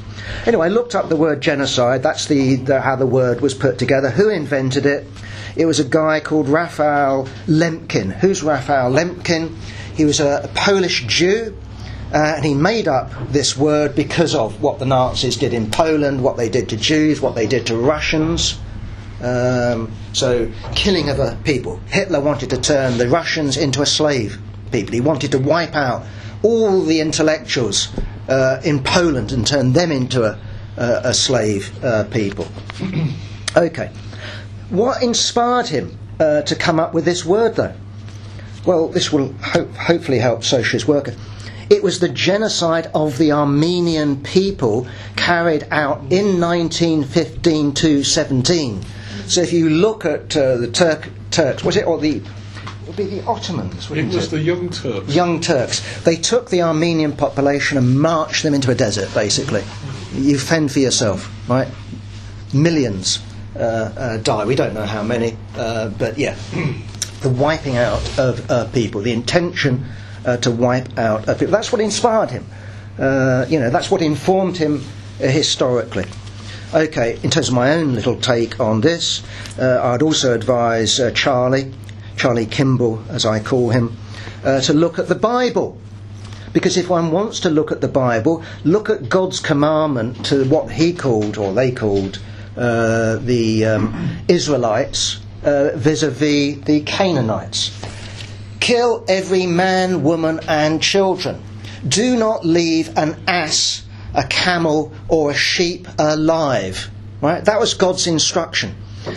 Anyway, 0.45 0.67
I 0.67 0.71
looked 0.71 0.95
up 0.95 1.09
the 1.09 1.17
word 1.17 1.41
genocide. 1.41 2.03
That's 2.03 2.27
the, 2.27 2.57
the 2.57 2.81
how 2.81 2.97
the 2.97 3.07
word 3.07 3.41
was 3.41 3.55
put 3.55 3.79
together. 3.79 4.11
Who 4.11 4.29
invented 4.29 4.87
it? 4.87 5.07
It 5.57 5.67
was 5.67 5.79
a 5.81 5.85
guy 5.85 6.21
called 6.21 6.49
Raphael 6.49 7.29
Lemkin. 7.47 8.13
Who's 8.13 8.43
Raphael 8.43 8.91
Lemkin? 8.91 9.57
He 9.95 10.05
was 10.05 10.21
a, 10.21 10.43
a 10.45 10.49
Polish 10.49 11.05
Jew. 11.07 11.57
Uh, 12.13 12.35
and 12.37 12.45
he 12.45 12.55
made 12.55 12.87
up 12.87 13.11
this 13.31 13.57
word 13.57 13.97
because 13.97 14.33
of 14.35 14.63
what 14.63 14.79
the 14.79 14.85
Nazis 14.85 15.37
did 15.37 15.53
in 15.53 15.69
Poland, 15.73 16.23
what 16.23 16.37
they 16.37 16.49
did 16.49 16.69
to 16.69 16.77
Jews, 16.77 17.21
what 17.21 17.35
they 17.35 17.49
did 17.49 17.67
to 17.67 17.77
Russians. 17.77 18.61
Um, 19.23 19.93
so, 20.13 20.51
killing 20.75 21.09
of 21.09 21.19
a 21.19 21.39
people. 21.45 21.81
Hitler 21.87 22.21
wanted 22.21 22.51
to 22.51 22.61
turn 22.61 22.99
the 22.99 23.09
Russians 23.09 23.57
into 23.57 23.81
a 23.81 23.87
slave 23.87 24.39
people. 24.71 24.93
He 24.93 25.01
wanted 25.01 25.33
to 25.33 25.39
wipe 25.39 25.75
out 25.75 26.05
all 26.43 26.83
the 26.83 27.01
intellectuals 27.01 27.89
uh, 28.29 28.61
in 28.65 28.83
Poland 28.83 29.33
and 29.33 29.47
turn 29.47 29.73
them 29.73 29.91
into 29.91 30.25
a, 30.25 30.39
a 30.77 31.15
slave 31.15 31.83
uh, 31.83 32.05
people. 32.05 32.47
okay. 33.57 33.91
What 34.69 35.03
inspired 35.03 35.69
him 35.69 35.97
uh, 36.21 36.43
to 36.43 36.55
come 36.55 36.79
up 36.79 36.93
with 36.93 37.05
this 37.05 37.25
word, 37.25 37.57
though? 37.57 37.75
Well, 38.67 38.89
this 38.89 39.13
will 39.13 39.33
ho- 39.35 39.69
hopefully 39.79 40.19
help 40.19 40.45
socialist 40.45 40.89
workers. 40.89 41.17
It 41.71 41.83
was 41.83 42.01
the 42.01 42.09
genocide 42.09 42.91
of 42.95 43.19
the 43.19 43.33
Armenian 43.33 44.23
people 44.23 44.87
carried 45.17 45.67
out 45.71 45.99
in 46.13 46.41
1915 46.41 47.75
to 47.75 48.05
17 48.05 48.85
so 49.29 49.41
if 49.41 49.53
you 49.53 49.71
look 49.71 50.05
at 50.05 50.37
uh, 50.37 50.57
the 50.57 50.69
Turk, 50.69 51.09
Turks, 51.31 51.65
was 51.65 51.77
it, 51.77 51.87
or 51.87 51.99
the 51.99 52.23
it 52.87 52.91
would 52.91 52.97
be 52.97 53.19
the 53.19 53.25
Ottomans. 53.27 53.91
It 53.91 54.07
was 54.07 54.27
it? 54.27 54.31
the 54.31 54.41
Young 54.41 54.71
Turks. 54.71 55.13
Young 55.13 55.41
Turks. 55.41 56.05
They 56.05 56.15
took 56.15 56.51
the 56.51 56.63
Armenian 56.63 57.17
population 57.17 57.79
and 57.79 58.01
marched 58.01 58.45
them 58.45 58.55
into 58.55 58.71
a 58.71 58.77
desert, 58.77 59.13
basically. 59.13 59.65
You 60.13 60.39
fend 60.39 60.71
for 60.71 60.79
yourself, 60.79 61.29
right? 61.49 61.67
Millions 62.55 63.21
uh, 63.57 63.59
uh, 63.59 64.17
die. 64.19 64.45
We 64.45 64.55
don't 64.55 64.73
know 64.73 64.87
how 64.87 65.03
many, 65.03 65.37
uh, 65.57 65.89
but 65.89 66.17
yeah. 66.17 66.37
the 67.23 67.31
wiping 67.31 67.77
out 67.77 68.19
of 68.21 68.49
uh, 68.49 68.67
people, 68.67 69.01
the 69.01 69.13
intention 69.13 69.85
uh, 70.25 70.37
to 70.37 70.53
wipe 70.53 70.97
out 70.97 71.27
people. 71.27 71.49
That's 71.49 71.73
what 71.73 71.81
inspired 71.81 72.31
him. 72.31 72.47
you 72.99 73.59
know, 73.59 73.71
that's 73.71 73.91
what 73.91 74.01
informed 74.01 74.59
him 74.59 74.85
historically. 75.19 76.05
Okay, 76.75 77.17
in 77.23 77.31
terms 77.31 77.49
of 77.49 77.55
my 77.55 77.75
own 77.75 77.95
little 77.95 78.17
take 78.17 78.59
on 78.59 78.81
this, 78.81 79.23
uh, 79.57 79.81
I'd 79.85 80.03
also 80.03 80.35
advise 80.35 80.99
uh, 80.99 81.13
Charlie, 81.13 81.73
Charlie 82.17 82.45
Kimball 82.45 83.05
as 83.09 83.25
I 83.25 83.39
call 83.39 83.71
him, 83.71 83.97
uh, 84.45 84.61
to 84.63 84.73
look 84.73 84.99
at 84.99 85.07
the 85.07 85.15
Bible. 85.15 85.79
Because 86.53 86.77
if 86.77 86.91
one 86.91 87.13
wants 87.13 87.39
to 87.41 87.51
look 87.51 87.71
at 87.71 87.83
the 87.83 87.89
Bible, 87.89 88.43
look 88.65 88.91
at 88.91 89.09
God's 89.09 89.39
commandment 89.39 90.27
to 90.27 90.45
what 90.49 90.73
he 90.73 90.93
called, 90.93 91.39
or 91.39 91.53
they 91.53 91.71
called, 91.71 92.19
uh, 92.57 93.17
the 93.17 93.65
um, 93.65 94.19
Israelites 94.27 95.21
vis 95.43 96.03
a 96.03 96.11
vis 96.11 96.59
the 96.65 96.81
Canaanites. 96.81 97.81
Kill 98.59 99.05
every 99.07 99.47
man, 99.47 100.03
woman, 100.03 100.41
and 100.49 100.83
children. 100.83 101.41
Do 101.87 102.17
not 102.17 102.45
leave 102.45 102.91
an 102.99 103.17
ass 103.29 103.86
a 104.17 104.25
camel 104.25 104.93
or 105.09 105.31
a 105.31 105.35
sheep 105.35 105.87
alive. 105.99 106.91
Right? 107.21 107.45
That 107.45 107.61
was 107.61 107.75
God's 107.75 108.07
instruction. 108.07 108.75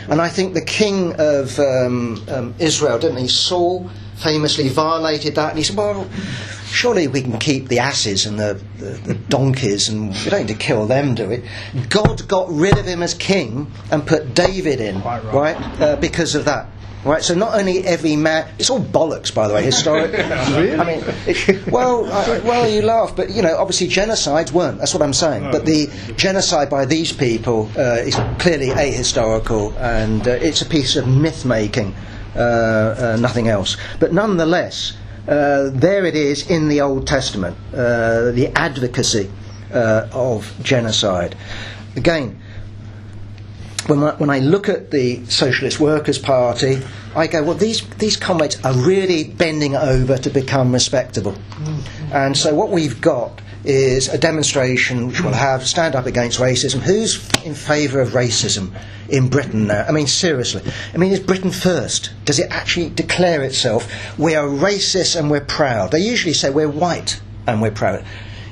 And 0.08 0.22
I 0.22 0.30
think 0.30 0.54
the 0.54 0.64
king 0.64 1.16
of 1.18 1.58
um, 1.60 2.24
um, 2.30 2.56
Israel, 2.60 3.00
didn't 3.00 3.18
he? 3.18 3.28
Saul 3.28 3.90
famously 4.18 4.70
violated 4.70 5.36
that, 5.36 5.50
and 5.50 5.58
he 5.58 5.64
said, 5.64 5.76
Well, 5.76 6.08
surely 6.66 7.08
we 7.08 7.22
can 7.22 7.40
keep 7.40 7.68
the 7.68 7.80
asses 7.80 8.26
and 8.26 8.40
the, 8.40 8.62
the, 8.78 8.86
the 8.86 9.14
donkeys, 9.16 9.90
and 9.90 10.12
we 10.12 10.30
don't 10.30 10.42
need 10.42 10.48
to 10.50 10.54
kill 10.54 10.86
them, 10.86 11.16
do 11.16 11.30
we? 11.30 11.44
God 11.90 12.28
got 12.28 12.50
rid 12.50 12.78
of 12.78 12.86
him 12.86 13.02
as 13.02 13.14
king 13.14 13.72
and 13.92 14.06
put 14.06 14.36
David 14.36 14.80
in, 14.80 15.02
right? 15.02 15.24
right? 15.34 15.82
Uh, 15.82 15.96
because 15.96 16.36
of 16.36 16.46
that. 16.46 16.68
Right, 17.06 17.24
so 17.24 17.34
not 17.34 17.58
only 17.58 17.86
every 17.86 18.18
man, 18.18 18.54
it's 18.60 18.70
all 18.70 18.82
bollocks, 18.82 19.34
by 19.34 19.48
the 19.48 19.54
way, 19.54 19.64
historic. 19.64 20.12
really? 20.18 20.76
I 20.76 20.84
mean, 20.84 21.04
it, 21.26 21.66
well, 21.68 22.12
I, 22.12 22.40
well, 22.40 22.70
you 22.70 22.82
laugh, 22.82 23.16
but 23.16 23.30
you 23.30 23.42
know, 23.42 23.56
obviously 23.58 23.88
genocides 23.88 24.52
weren't. 24.52 24.80
That's 24.80 24.94
what 24.94 25.02
I'm 25.02 25.14
saying. 25.14 25.50
But 25.50 25.66
the 25.66 25.88
genocide 26.18 26.70
by 26.70 26.84
these 26.84 27.14
people 27.14 27.72
uh, 27.78 28.04
is 28.04 28.16
clearly 28.38 28.68
ahistorical, 28.72 29.74
and 29.78 30.28
uh, 30.28 30.32
it's 30.32 30.62
a 30.62 30.66
piece 30.66 30.98
of 30.98 31.08
myth 31.08 31.46
making, 31.46 31.96
uh, 32.36 32.40
uh 32.40 33.18
nothing 33.18 33.48
else. 33.48 33.78
But 34.02 34.12
nonetheless, 34.12 34.98
uh, 35.26 35.70
there 35.72 36.06
it 36.06 36.16
is 36.16 36.50
in 36.52 36.68
the 36.68 36.82
Old 36.82 37.08
Testament, 37.08 37.56
uh, 37.74 38.32
the 38.32 38.52
advocacy 38.56 39.32
of 39.72 40.54
genocide. 40.64 41.38
Again 41.96 42.42
when 43.88 44.04
I, 44.04 44.16
when 44.16 44.30
I 44.30 44.40
look 44.40 44.70
at 44.70 44.92
the 44.92 45.26
Socialist 45.26 45.80
Workers' 45.80 46.20
Party, 46.20 46.82
I 47.16 47.28
go, 47.28 47.44
well, 47.44 47.56
these, 47.56 47.88
these 47.98 48.18
comrades 48.18 48.64
are 48.64 48.74
really 48.74 49.24
bending 49.24 49.76
over 49.76 50.18
to 50.18 50.30
become 50.30 50.74
respectable. 50.74 51.34
Mm-hmm. 51.34 52.14
And 52.14 52.38
so 52.38 52.54
what 52.54 52.70
we've 52.70 53.00
got 53.02 53.42
is 53.64 54.08
a 54.08 54.18
demonstration 54.18 55.08
which 55.08 55.22
will 55.22 55.34
have 55.34 55.68
stand 55.68 55.96
up 55.96 56.06
against 56.06 56.40
racism. 56.40 56.80
Who's 56.80 57.30
in 57.44 57.54
favour 57.54 58.00
of 58.00 58.10
racism 58.10 58.74
in 59.10 59.30
Britain 59.30 59.68
now? 59.68 59.86
I 59.88 59.92
mean, 59.92 60.08
seriously. 60.08 60.64
I 60.94 60.98
mean, 60.98 61.12
is 61.12 61.20
Britain 61.20 61.52
first? 61.52 62.12
Does 62.26 62.40
it 62.40 62.50
actually 62.52 62.90
declare 62.90 63.44
itself, 63.44 64.18
we 64.18 64.36
are 64.36 64.48
racist 64.48 65.20
and 65.20 65.30
we're 65.30 65.42
proud? 65.42 65.92
They 65.92 66.00
usually 66.00 66.34
say 66.34 66.50
we're 66.50 66.70
white 66.70 67.20
and 67.48 67.62
we're 67.62 67.72
proud. 67.72 68.06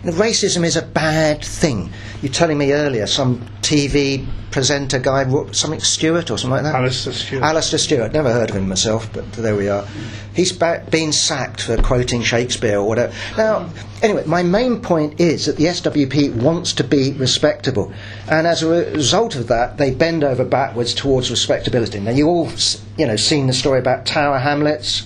You 0.03 0.11
know, 0.11 0.17
racism 0.17 0.63
is 0.65 0.75
a 0.75 0.81
bad 0.81 1.43
thing. 1.43 1.91
You're 2.21 2.31
telling 2.31 2.57
me 2.57 2.73
earlier 2.73 3.05
some 3.05 3.41
TV 3.61 4.25
presenter 4.49 4.97
guy, 4.97 5.23
wrote 5.23 5.55
something 5.55 5.79
Stewart 5.79 6.31
or 6.31 6.37
something 6.37 6.55
like 6.55 6.63
that. 6.63 6.73
Alastair 6.73 7.13
Stewart. 7.13 7.43
Alastair 7.43 7.79
Stewart. 7.79 8.11
Never 8.13 8.31
heard 8.31 8.49
of 8.49 8.55
him 8.55 8.67
myself, 8.67 9.11
but 9.13 9.31
there 9.33 9.55
we 9.55 9.67
are. 9.69 9.85
He's 10.33 10.51
ba- 10.51 10.83
been 10.89 11.11
sacked 11.11 11.61
for 11.61 11.77
quoting 11.77 12.23
Shakespeare 12.23 12.79
or 12.79 12.87
whatever. 12.87 13.13
Now, 13.37 13.69
anyway, 14.01 14.23
my 14.25 14.41
main 14.41 14.81
point 14.81 15.19
is 15.19 15.45
that 15.45 15.57
the 15.57 15.65
SWP 15.65 16.33
wants 16.41 16.73
to 16.73 16.83
be 16.83 17.11
respectable, 17.13 17.93
and 18.27 18.47
as 18.47 18.63
a 18.63 18.67
result 18.67 19.35
of 19.35 19.47
that, 19.49 19.77
they 19.77 19.91
bend 19.91 20.23
over 20.23 20.43
backwards 20.43 20.95
towards 20.95 21.29
respectability. 21.29 21.99
Now, 21.99 22.11
you 22.11 22.27
all, 22.27 22.49
you 22.97 23.05
know, 23.05 23.15
seen 23.15 23.45
the 23.47 23.53
story 23.53 23.79
about 23.79 24.05
Tower 24.07 24.39
Hamlets 24.39 25.05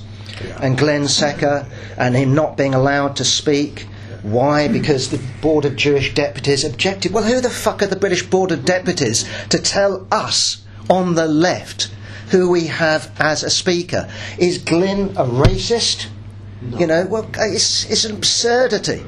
and 0.62 0.78
Glyn 0.78 1.08
Secker 1.08 1.68
and 1.98 2.16
him 2.16 2.34
not 2.34 2.58
being 2.58 2.74
allowed 2.74 3.16
to 3.18 3.26
speak. 3.26 3.88
Why? 4.24 4.68
Because 4.68 5.10
the 5.10 5.22
Board 5.42 5.66
of 5.66 5.76
Jewish 5.76 6.14
Deputies 6.14 6.64
objected. 6.64 7.12
Well, 7.12 7.24
who 7.24 7.42
the 7.42 7.50
fuck 7.50 7.82
are 7.82 7.88
the 7.88 7.96
British 7.96 8.24
Board 8.24 8.52
of 8.52 8.66
Deputies 8.66 9.28
to 9.50 9.58
tell 9.58 10.08
us 10.12 10.64
on 10.90 11.16
the 11.16 11.28
left 11.28 11.92
who 12.30 12.50
we 12.50 12.68
have 12.68 13.12
as 13.20 13.44
a 13.44 13.50
speaker? 13.50 14.10
Is 14.38 14.60
Glyn 14.60 15.10
a 15.18 15.26
racist? 15.26 16.08
No. 16.62 16.78
You 16.78 16.88
know, 16.88 17.08
well, 17.10 17.28
it's, 17.40 17.90
it's 17.90 18.06
an 18.06 18.16
absurdity. 18.16 19.04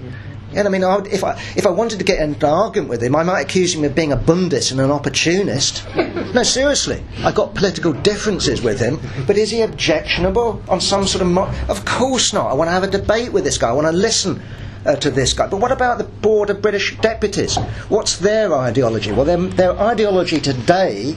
Know, 0.54 0.64
I 0.66 0.70
mean, 0.70 0.84
I 0.84 0.96
would, 0.96 1.08
if 1.08 1.24
I 1.24 1.32
if 1.56 1.66
I 1.66 1.72
wanted 1.72 1.98
to 2.00 2.06
get 2.06 2.20
in 2.20 2.36
an 2.36 2.44
argument 2.44 2.90
with 2.90 3.02
him, 3.02 3.16
I 3.16 3.24
might 3.24 3.42
accuse 3.42 3.74
him 3.74 3.84
of 3.84 3.96
being 3.96 4.12
a 4.12 4.18
bundist 4.18 4.72
and 4.72 4.80
an 4.80 4.92
opportunist. 4.92 5.84
No, 5.96 6.44
seriously, 6.44 7.04
I've 7.24 7.34
got 7.34 7.56
political 7.56 7.92
differences 7.92 8.62
with 8.62 8.80
him, 8.80 9.00
but 9.26 9.36
is 9.36 9.50
he 9.50 9.62
objectionable 9.62 10.62
on 10.70 10.80
some 10.80 11.08
sort 11.08 11.24
of? 11.24 11.30
Mo- 11.30 11.52
of 11.70 11.86
course 11.86 12.34
not. 12.34 12.52
I 12.52 12.54
want 12.54 12.68
to 12.68 12.72
have 12.72 12.84
a 12.84 12.88
debate 12.88 13.34
with 13.34 13.44
this 13.44 13.58
guy. 13.58 13.70
I 13.70 13.74
want 13.74 13.88
to 13.88 13.94
listen 13.94 14.42
uh, 14.86 14.96
to 14.98 15.10
this 15.10 15.34
guy. 15.34 15.48
But 15.48 15.58
what 15.58 15.72
about 15.72 15.98
the 15.98 16.04
Board 16.04 16.50
of 16.50 16.62
British 16.62 16.98
Deputies? 16.98 17.58
What's 17.90 18.18
their 18.18 18.54
ideology? 18.56 19.12
Well, 19.12 19.26
their, 19.26 19.38
their 19.38 19.80
ideology 19.80 20.40
today, 20.40 21.16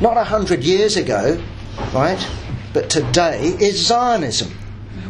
not 0.00 0.16
a 0.16 0.24
hundred 0.24 0.64
years 0.64 0.96
ago, 0.96 1.42
right, 1.94 2.28
but 2.72 2.90
today 2.90 3.56
is 3.60 3.86
Zionism. 3.86 4.50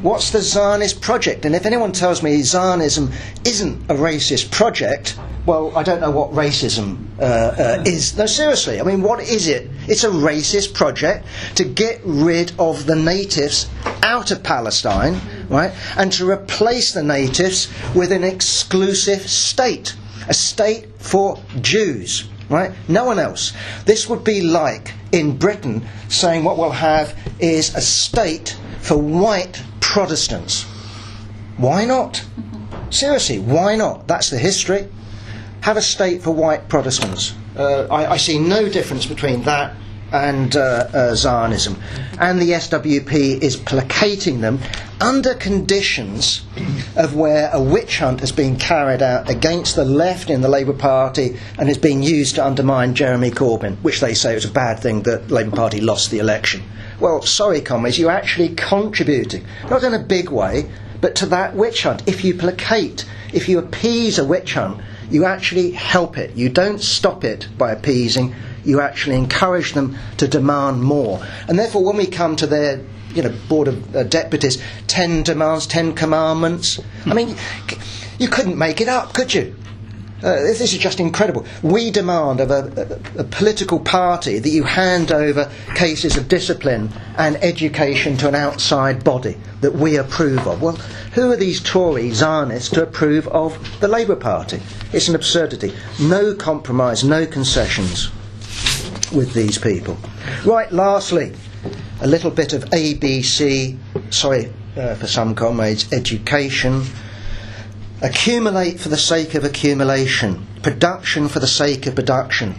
What's 0.03 0.31
the 0.31 0.43
Zionist 0.43 1.01
project? 1.01 1.45
And 1.47 1.55
if 1.55 1.65
anyone 1.67 1.91
tells 1.91 2.23
me 2.23 2.43
Zionism 2.43 3.11
isn't 3.45 3.91
a 3.91 3.95
racist 3.95 4.51
project, 4.53 5.19
well, 5.47 5.77
I 5.77 5.83
don't 5.83 6.01
know 6.01 6.11
what 6.11 6.33
racism 6.33 7.07
uh, 7.19 7.23
uh, 7.23 7.85
is. 7.87 8.17
No, 8.17 8.27
seriously, 8.27 8.81
I 8.81 8.85
mean, 8.85 9.03
what 9.03 9.21
is 9.21 9.49
it? 9.49 9.71
It's 9.89 10.05
a 10.05 10.11
racist 10.11 10.75
project 10.75 11.27
to 11.55 11.65
get 11.65 12.01
rid 12.05 12.53
of 12.59 12.87
the 12.87 12.97
natives 12.97 13.69
out 14.03 14.31
of 14.31 14.43
Palestine, 14.43 15.21
right, 15.49 15.73
and 15.97 16.13
to 16.13 16.31
replace 16.31 16.93
the 16.93 17.03
natives 17.03 17.69
with 17.95 18.13
an 18.13 18.25
exclusive 18.25 19.23
state, 19.23 19.97
a 20.29 20.35
state 20.35 20.89
for 20.99 21.43
Jews. 21.61 22.29
Right? 22.49 22.71
No 22.87 23.05
one 23.05 23.19
else. 23.19 23.53
This 23.87 24.09
would 24.09 24.23
be 24.23 24.41
like 24.41 24.95
in 25.11 25.37
Britain 25.37 25.85
saying 26.09 26.45
what 26.45 26.57
we'll 26.57 26.71
have 26.71 27.19
is 27.41 27.75
a 27.75 27.81
state 27.81 28.57
for 28.81 28.97
white 28.97 29.65
Protestants. 29.81 30.63
Why 31.57 31.85
not? 31.85 32.25
Seriously, 32.91 33.41
why 33.41 33.75
not? 33.75 34.07
That's 34.07 34.31
the 34.31 34.39
history. 34.39 34.89
Have 35.63 35.77
a 35.77 35.83
state 35.83 36.23
for 36.23 36.31
white 36.31 36.69
Protestants. 36.69 37.35
Uh, 37.57 37.89
I, 37.91 38.13
I 38.13 38.17
see 38.17 38.39
no 38.39 38.69
difference 38.69 39.07
between 39.07 39.43
that 39.43 39.75
and 40.13 40.57
uh, 40.57 40.89
uh, 40.93 41.15
Zionism. 41.15 41.81
And 42.19 42.41
the 42.41 42.51
SWP 42.51 43.43
is 43.43 43.57
placating 43.57 44.41
them 44.41 44.61
under 45.01 45.35
conditions 45.35 46.45
of 46.97 47.15
where 47.15 47.51
a 47.53 47.61
witch 47.61 47.99
hunt 47.99 48.21
has 48.21 48.33
been 48.33 48.57
carried 48.57 49.03
out 49.03 49.29
against 49.29 49.77
the 49.77 49.85
left 49.85 50.31
in 50.31 50.41
the 50.41 50.49
Labour 50.49 50.73
Party 50.73 51.37
and 51.59 51.69
is 51.69 51.79
being 51.79 52.03
used 52.03 52.37
to 52.37 52.47
undermine 52.47 52.95
Jeremy 52.95 53.31
Corbyn, 53.31 53.77
which 53.83 54.01
they 54.01 54.15
say 54.15 54.35
was 54.35 54.45
a 54.45 54.51
bad 54.51 54.79
thing 54.81 55.03
that 55.03 55.29
the 55.29 55.35
Labour 55.35 55.55
Party 55.55 55.81
lost 55.81 56.11
the 56.11 56.19
election. 56.19 56.63
Well, 56.99 57.21
sorry, 57.23 57.61
comrades, 57.61 57.99
you're 57.99 58.11
actually 58.11 58.55
contributing, 58.55 59.45
not 59.69 59.85
in 59.85 59.93
a 59.93 59.99
big 59.99 60.31
way, 60.31 60.71
but 61.01 61.15
to 61.17 61.27
that 61.27 61.55
witch 61.55 61.83
hunt. 61.83 62.09
If 62.09 62.25
you 62.25 62.35
placate, 62.35 63.05
if 63.35 63.51
you 63.51 63.59
appease 63.59 64.19
a 64.19 64.25
witch 64.25 64.55
hunt, 64.55 64.81
you 65.11 65.27
actually 65.27 65.73
help 65.73 66.17
it. 66.17 66.35
You 66.35 66.49
don't 66.49 66.81
stop 66.81 67.23
it 67.23 67.49
by 67.59 67.73
appeasing, 67.73 68.35
you 68.67 68.81
actually 68.81 69.17
encourage 69.17 69.73
them 69.73 69.97
to 70.19 70.29
demand 70.29 70.83
more. 70.83 71.25
And 71.49 71.59
therefore, 71.59 71.85
when 71.85 71.97
we 71.97 72.07
come 72.07 72.37
to 72.37 72.47
their 72.47 72.81
you 73.15 73.23
know, 73.23 73.35
board 73.49 73.69
of 73.69 73.97
uh, 73.97 74.03
deputies, 74.05 74.63
ten 74.87 75.23
demands, 75.23 75.67
ten 75.67 75.95
commandments. 75.95 76.79
I 77.07 77.15
mean, 77.15 77.35
you 78.19 78.29
couldn't 78.29 78.59
make 78.59 78.81
it 78.81 78.89
up, 78.89 79.15
could 79.15 79.33
you? 79.33 79.55
Uh, 80.23 80.37
this 80.37 80.61
is 80.61 80.73
just 80.79 80.99
incredible. 80.99 81.45
We 81.63 81.91
demand 81.91 82.41
of 82.41 82.51
a, 82.51 83.01
a, 83.17 83.21
a 83.21 83.25
political 83.25 83.79
party 83.79 84.39
that 84.39 84.49
you 84.49 84.63
hand 84.63 85.13
over 85.13 85.51
cases 85.75 86.17
of 86.17 86.27
discipline 86.27 86.91
and 87.19 87.37
education 87.45 88.17
to 88.19 88.29
an 88.29 88.35
outside 88.35 89.05
body 89.05 89.37
that 89.61 89.75
we 89.75 89.97
approve 89.97 90.47
of. 90.47 90.63
Well, 90.63 90.77
who 91.13 91.31
are 91.31 91.37
these 91.37 91.61
Tory 91.61 92.11
Zionists 92.13 92.71
to 92.71 92.83
approve 92.83 93.29
of 93.29 93.59
the 93.81 93.89
Labour 93.89 94.17
Party? 94.17 94.61
It's 94.93 95.09
an 95.09 95.15
absurdity. 95.15 95.75
No 96.01 96.35
compromise, 96.35 97.05
no 97.05 97.27
concessions 97.27 98.11
with 99.13 99.33
these 99.35 99.59
people. 99.59 99.97
Right, 100.45 100.71
lastly, 100.73 101.33
a 102.01 102.07
little 102.07 102.31
bit 102.31 102.53
of 102.53 102.65
ABC, 102.67 103.77
sorry 104.11 104.53
uh, 104.77 104.95
for 104.95 105.07
some 105.07 105.35
comrades, 105.35 105.93
education. 105.93 106.83
Accumulate 108.03 108.79
for 108.79 108.91
the 108.91 108.97
sake 108.99 109.35
of 109.35 109.45
accumulation, 109.45 110.47
production 110.63 111.29
for 111.29 111.41
the 111.41 111.47
sake 111.47 111.87
of 111.87 111.95
production. 111.95 112.55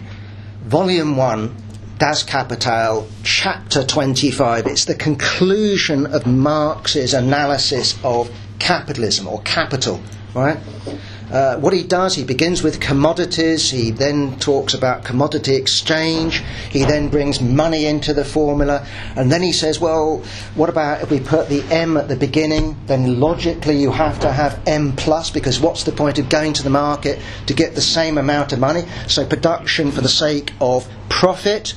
Volume 0.64 1.16
1, 1.16 1.54
Das 1.98 2.22
Kapital, 2.24 3.08
Chapter 3.22 3.84
25. 3.84 4.66
It's 4.66 4.84
the 4.84 4.94
conclusion 4.94 6.06
of 6.06 6.26
Marx's 6.26 7.14
analysis 7.14 7.96
of 8.04 8.30
capitalism 8.58 9.28
or 9.28 9.40
capital, 9.42 10.00
right? 10.34 10.58
Uh, 11.30 11.58
what 11.58 11.74
he 11.74 11.82
does, 11.82 12.14
he 12.14 12.24
begins 12.24 12.62
with 12.62 12.80
commodities, 12.80 13.70
he 13.70 13.90
then 13.90 14.38
talks 14.38 14.72
about 14.72 15.04
commodity 15.04 15.54
exchange, 15.54 16.42
he 16.70 16.84
then 16.84 17.08
brings 17.08 17.40
money 17.40 17.84
into 17.84 18.14
the 18.14 18.24
formula, 18.24 18.86
and 19.14 19.30
then 19.30 19.42
he 19.42 19.52
says, 19.52 19.78
well, 19.78 20.22
what 20.54 20.70
about 20.70 21.02
if 21.02 21.10
we 21.10 21.20
put 21.20 21.48
the 21.48 21.62
M 21.70 21.98
at 21.98 22.08
the 22.08 22.16
beginning? 22.16 22.76
Then 22.86 23.20
logically 23.20 23.76
you 23.76 23.90
have 23.92 24.18
to 24.20 24.32
have 24.32 24.58
M 24.66 24.96
plus, 24.96 25.30
because 25.30 25.60
what's 25.60 25.84
the 25.84 25.92
point 25.92 26.18
of 26.18 26.30
going 26.30 26.54
to 26.54 26.62
the 26.62 26.70
market 26.70 27.20
to 27.46 27.52
get 27.52 27.74
the 27.74 27.82
same 27.82 28.16
amount 28.16 28.54
of 28.54 28.58
money? 28.58 28.84
So 29.06 29.26
production 29.26 29.92
for 29.92 30.00
the 30.00 30.08
sake 30.08 30.52
of 30.62 30.88
profit. 31.10 31.74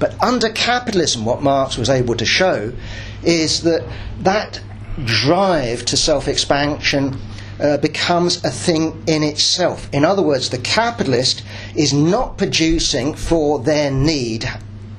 But 0.00 0.20
under 0.22 0.48
capitalism, 0.50 1.26
what 1.26 1.42
Marx 1.42 1.76
was 1.76 1.90
able 1.90 2.14
to 2.14 2.24
show 2.24 2.72
is 3.22 3.62
that 3.62 3.86
that 4.20 4.60
drive 5.04 5.84
to 5.86 5.96
self 5.96 6.26
expansion 6.28 7.18
uh, 7.60 7.78
becomes 7.78 8.44
a 8.44 8.50
thing 8.50 9.02
in 9.06 9.22
itself. 9.22 9.88
In 9.92 10.04
other 10.04 10.22
words, 10.22 10.50
the 10.50 10.58
capitalist 10.58 11.42
is 11.76 11.92
not 11.92 12.38
producing 12.38 13.14
for 13.14 13.58
their 13.58 13.90
need, 13.90 14.44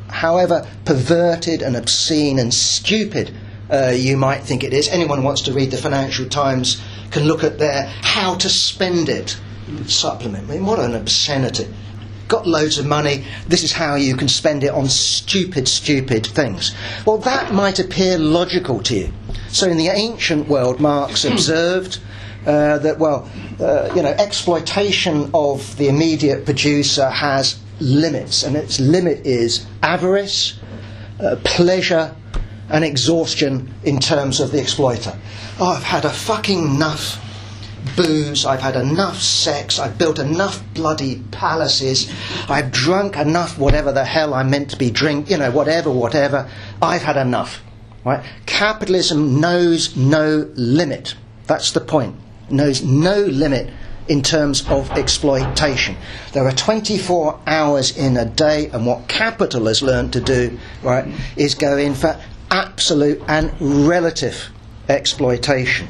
however 0.07 0.67
perverted 0.85 1.61
and 1.61 1.75
obscene 1.75 2.39
and 2.39 2.53
stupid 2.53 3.33
uh, 3.71 3.93
you 3.95 4.15
might 4.15 4.41
think 4.43 4.63
it 4.63 4.73
is. 4.73 4.87
Anyone 4.87 5.19
who 5.19 5.25
wants 5.25 5.41
to 5.41 5.53
read 5.53 5.71
the 5.71 5.77
Financial 5.77 6.27
Times 6.27 6.81
can 7.11 7.23
look 7.23 7.43
at 7.43 7.59
their 7.59 7.85
how 8.01 8.35
to 8.35 8.49
spend 8.49 9.09
it 9.09 9.37
supplement. 9.87 10.49
I 10.49 10.53
mean, 10.53 10.65
what 10.65 10.79
an 10.79 10.95
obscenity. 10.95 11.67
Got 12.27 12.47
loads 12.47 12.79
of 12.79 12.85
money, 12.85 13.23
this 13.47 13.63
is 13.63 13.71
how 13.71 13.95
you 13.95 14.15
can 14.15 14.27
spend 14.27 14.63
it 14.63 14.71
on 14.71 14.87
stupid, 14.89 15.67
stupid 15.67 16.25
things. 16.25 16.73
Well, 17.05 17.19
that 17.19 17.53
might 17.53 17.79
appear 17.79 18.17
logical 18.17 18.81
to 18.83 18.95
you. 18.95 19.13
So, 19.49 19.69
in 19.69 19.77
the 19.77 19.89
ancient 19.89 20.47
world, 20.47 20.79
Marx 20.79 21.23
observed 21.31 21.99
uh, 22.45 22.77
that, 22.79 22.99
well, 22.99 23.29
uh, 23.59 23.91
you 23.95 24.01
know, 24.01 24.09
exploitation 24.09 25.31
of 25.33 25.75
the 25.77 25.87
immediate 25.87 26.45
producer 26.45 27.09
has 27.09 27.59
limits, 27.79 28.43
and 28.43 28.55
its 28.55 28.79
limit 28.79 29.25
is 29.25 29.65
avarice, 29.81 30.59
uh, 31.19 31.35
pleasure, 31.43 32.15
and 32.69 32.83
exhaustion 32.83 33.73
in 33.83 33.99
terms 33.99 34.39
of 34.39 34.51
the 34.51 34.59
exploiter. 34.59 35.17
Oh, 35.59 35.73
I've 35.73 35.83
had 35.83 36.05
a 36.05 36.09
fucking 36.09 36.75
enough 36.75 37.21
booze, 37.95 38.45
I've 38.45 38.61
had 38.61 38.75
enough 38.75 39.21
sex, 39.21 39.79
I've 39.79 39.97
built 39.97 40.19
enough 40.19 40.63
bloody 40.73 41.21
palaces, 41.31 42.11
I've 42.49 42.71
drunk 42.71 43.17
enough 43.17 43.57
whatever 43.57 43.91
the 43.91 44.05
hell 44.05 44.33
I'm 44.33 44.49
meant 44.49 44.71
to 44.71 44.77
be 44.77 44.89
drink, 44.89 45.29
you 45.29 45.37
know, 45.37 45.51
whatever, 45.51 45.91
whatever. 45.91 46.49
I've 46.81 47.03
had 47.03 47.17
enough. 47.17 47.61
Right? 48.03 48.23
Capitalism 48.45 49.39
knows 49.39 49.95
no 49.95 50.51
limit. 50.55 51.15
That's 51.47 51.71
the 51.71 51.81
point. 51.81 52.15
Knows 52.49 52.83
no 52.83 53.21
limit 53.21 53.69
in 54.07 54.21
terms 54.21 54.67
of 54.69 54.91
exploitation. 54.91 55.95
There 56.33 56.45
are 56.45 56.51
24 56.51 57.39
hours 57.47 57.97
in 57.97 58.17
a 58.17 58.25
day, 58.25 58.69
and 58.69 58.85
what 58.85 59.07
capital 59.07 59.65
has 59.65 59.81
learned 59.81 60.13
to 60.13 60.21
do, 60.21 60.59
right, 60.83 61.07
is 61.35 61.55
go 61.55 61.77
in 61.77 61.95
for 61.95 62.19
absolute 62.51 63.21
and 63.27 63.51
relative 63.59 64.49
exploitation. 64.87 65.87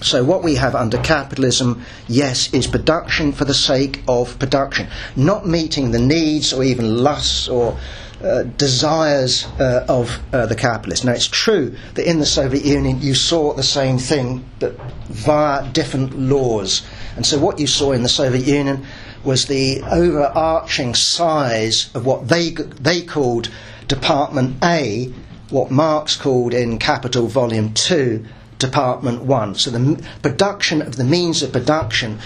So, 0.00 0.22
what 0.22 0.42
we 0.42 0.56
have 0.56 0.74
under 0.74 0.98
capitalism, 0.98 1.82
yes, 2.08 2.52
is 2.52 2.66
production 2.66 3.32
for 3.32 3.44
the 3.44 3.54
sake 3.54 4.02
of 4.06 4.38
production, 4.38 4.88
not 5.16 5.46
meeting 5.46 5.90
the 5.90 5.98
needs 5.98 6.52
or 6.52 6.62
even 6.62 7.02
lusts 7.02 7.48
or 7.48 7.78
uh, 8.24 8.44
desires 8.56 9.44
uh, 9.60 9.84
of 9.88 10.18
uh, 10.32 10.46
the 10.46 10.54
capitalist. 10.54 11.04
Now, 11.04 11.12
it's 11.12 11.28
true 11.28 11.74
that 11.94 12.08
in 12.08 12.18
the 12.20 12.26
Soviet 12.26 12.64
Union 12.64 13.00
you 13.00 13.14
saw 13.14 13.52
the 13.52 13.62
same 13.62 13.98
thing, 13.98 14.44
but 14.58 14.80
via 15.08 15.68
different 15.72 16.18
laws. 16.18 16.82
And 17.16 17.26
so, 17.26 17.38
what 17.38 17.60
you 17.60 17.66
saw 17.66 17.92
in 17.92 18.02
the 18.02 18.08
Soviet 18.08 18.46
Union 18.46 18.86
was 19.24 19.46
the 19.46 19.82
overarching 19.90 20.94
size 20.94 21.90
of 21.94 22.06
what 22.06 22.28
they, 22.28 22.50
they 22.50 23.02
called 23.02 23.50
Department 23.88 24.56
A, 24.62 25.12
what 25.50 25.70
Marx 25.70 26.16
called 26.16 26.54
in 26.54 26.78
Capital 26.78 27.26
Volume 27.26 27.72
2 27.74 28.24
Department 28.58 29.22
1. 29.22 29.54
So 29.56 29.70
the 29.70 30.02
production 30.22 30.82
of 30.82 30.96
the 30.96 31.04
means 31.04 31.42
of 31.42 31.52
production 31.52 32.18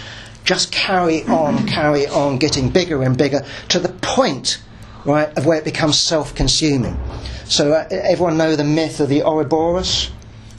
just 0.45 0.73
carry 0.73 1.25
on, 1.25 1.67
carry 1.67 2.07
on, 2.07 2.39
getting 2.39 2.71
bigger 2.71 3.03
and 3.03 3.19
bigger 3.19 3.45
to 3.69 3.79
the 3.79 3.91
point, 3.91 4.63
right, 5.05 5.37
of 5.37 5.47
where 5.47 5.59
it 5.59 5.65
becomes 5.65 5.99
self-consuming. 5.99 6.99
So 7.45 7.73
uh, 7.73 7.87
everyone 7.91 8.37
know 8.37 8.57
the 8.57 8.65
myth 8.65 9.01
of 9.01 9.09
the 9.09 9.23
Ouroboros, 9.23 10.11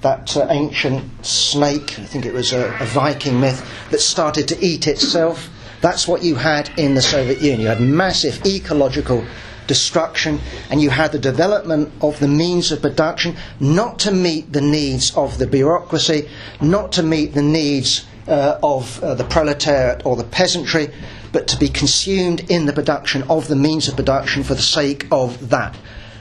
that 0.02 0.36
uh, 0.38 0.48
ancient 0.50 1.26
snake, 1.26 2.00
I 2.00 2.06
think 2.06 2.26
it 2.26 2.34
was 2.34 2.54
a, 2.54 2.76
a 2.80 2.86
Viking 2.86 3.40
myth, 3.40 3.66
that 3.92 4.00
started 4.00 4.48
to 4.48 4.58
eat 4.60 4.88
itself. 4.88 5.50
That's 5.82 6.08
what 6.08 6.24
you 6.24 6.36
had 6.36 6.72
in 6.78 6.96
the 6.96 7.02
Soviet 7.02 7.42
Union. 7.42 7.62
You 7.62 7.68
had 7.68 7.82
massive 7.82 8.46
ecological 8.46 9.26
destruction, 9.68 10.40
and 10.72 10.82
you 10.82 10.90
had 10.90 11.12
the 11.12 11.20
development 11.20 11.92
of 12.02 12.20
the 12.20 12.28
means 12.28 12.72
of 12.72 12.82
production 12.82 13.38
not 13.60 14.00
to 14.00 14.12
meet 14.12 14.52
the 14.52 14.62
needs 14.62 15.16
of 15.16 15.38
the 15.38 15.46
bureaucracy, 15.46 16.28
not 16.60 16.92
to 16.94 17.04
meet 17.04 17.34
the 17.34 17.44
needs 17.44 18.06
uh, 18.28 18.60
of 18.64 19.02
uh, 19.04 19.14
the 19.14 19.24
proletariat 19.26 20.06
or 20.06 20.16
the 20.16 20.24
peasantry, 20.24 20.90
but 21.32 21.48
to 21.48 21.58
be 21.58 21.68
consumed 21.68 22.50
in 22.50 22.66
the 22.66 22.74
production 22.74 23.24
of 23.24 23.48
the 23.48 23.56
means 23.56 23.88
of 23.88 23.96
production 23.96 24.44
for 24.44 24.56
the 24.56 24.62
sake 24.62 25.08
of 25.12 25.50
that. 25.50 25.76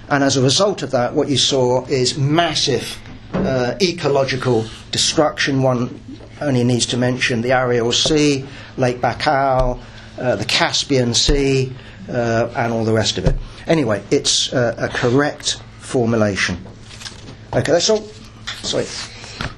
And 0.09 0.25
as 0.25 0.37
a 0.37 0.43
result 0.43 0.83
of 0.83 0.91
that, 0.93 1.15
what 1.15 1.29
you 1.29 1.37
saw 1.37 1.85
is 1.87 2.17
massive 2.17 2.99
uh, 3.33 3.75
ecological 3.81 4.65
destruction. 4.91 5.63
One 5.63 6.01
only 6.41 6.65
needs 6.65 6.87
to 6.87 6.97
mention 6.97 7.43
the 7.43 7.53
Aral 7.53 7.93
Sea, 7.93 8.47
Lake 8.77 9.01
Baikal, 9.01 9.81
uh, 10.19 10.37
the 10.37 10.45
Caspian 10.45 11.15
Sea, 11.15 11.73
uh, 12.09 12.53
and 12.57 12.73
all 12.73 12.85
the 12.85 12.93
rest 12.93 13.19
of 13.19 13.27
it. 13.27 13.37
Anyway, 13.67 14.03
it's 14.11 14.53
uh, 14.53 14.75
a 14.79 14.89
correct 14.89 15.61
formulation. 15.81 16.57
Okay, 17.53 17.73
that's 17.73 17.91
all. 17.91 18.03
Sorry. 18.63 18.87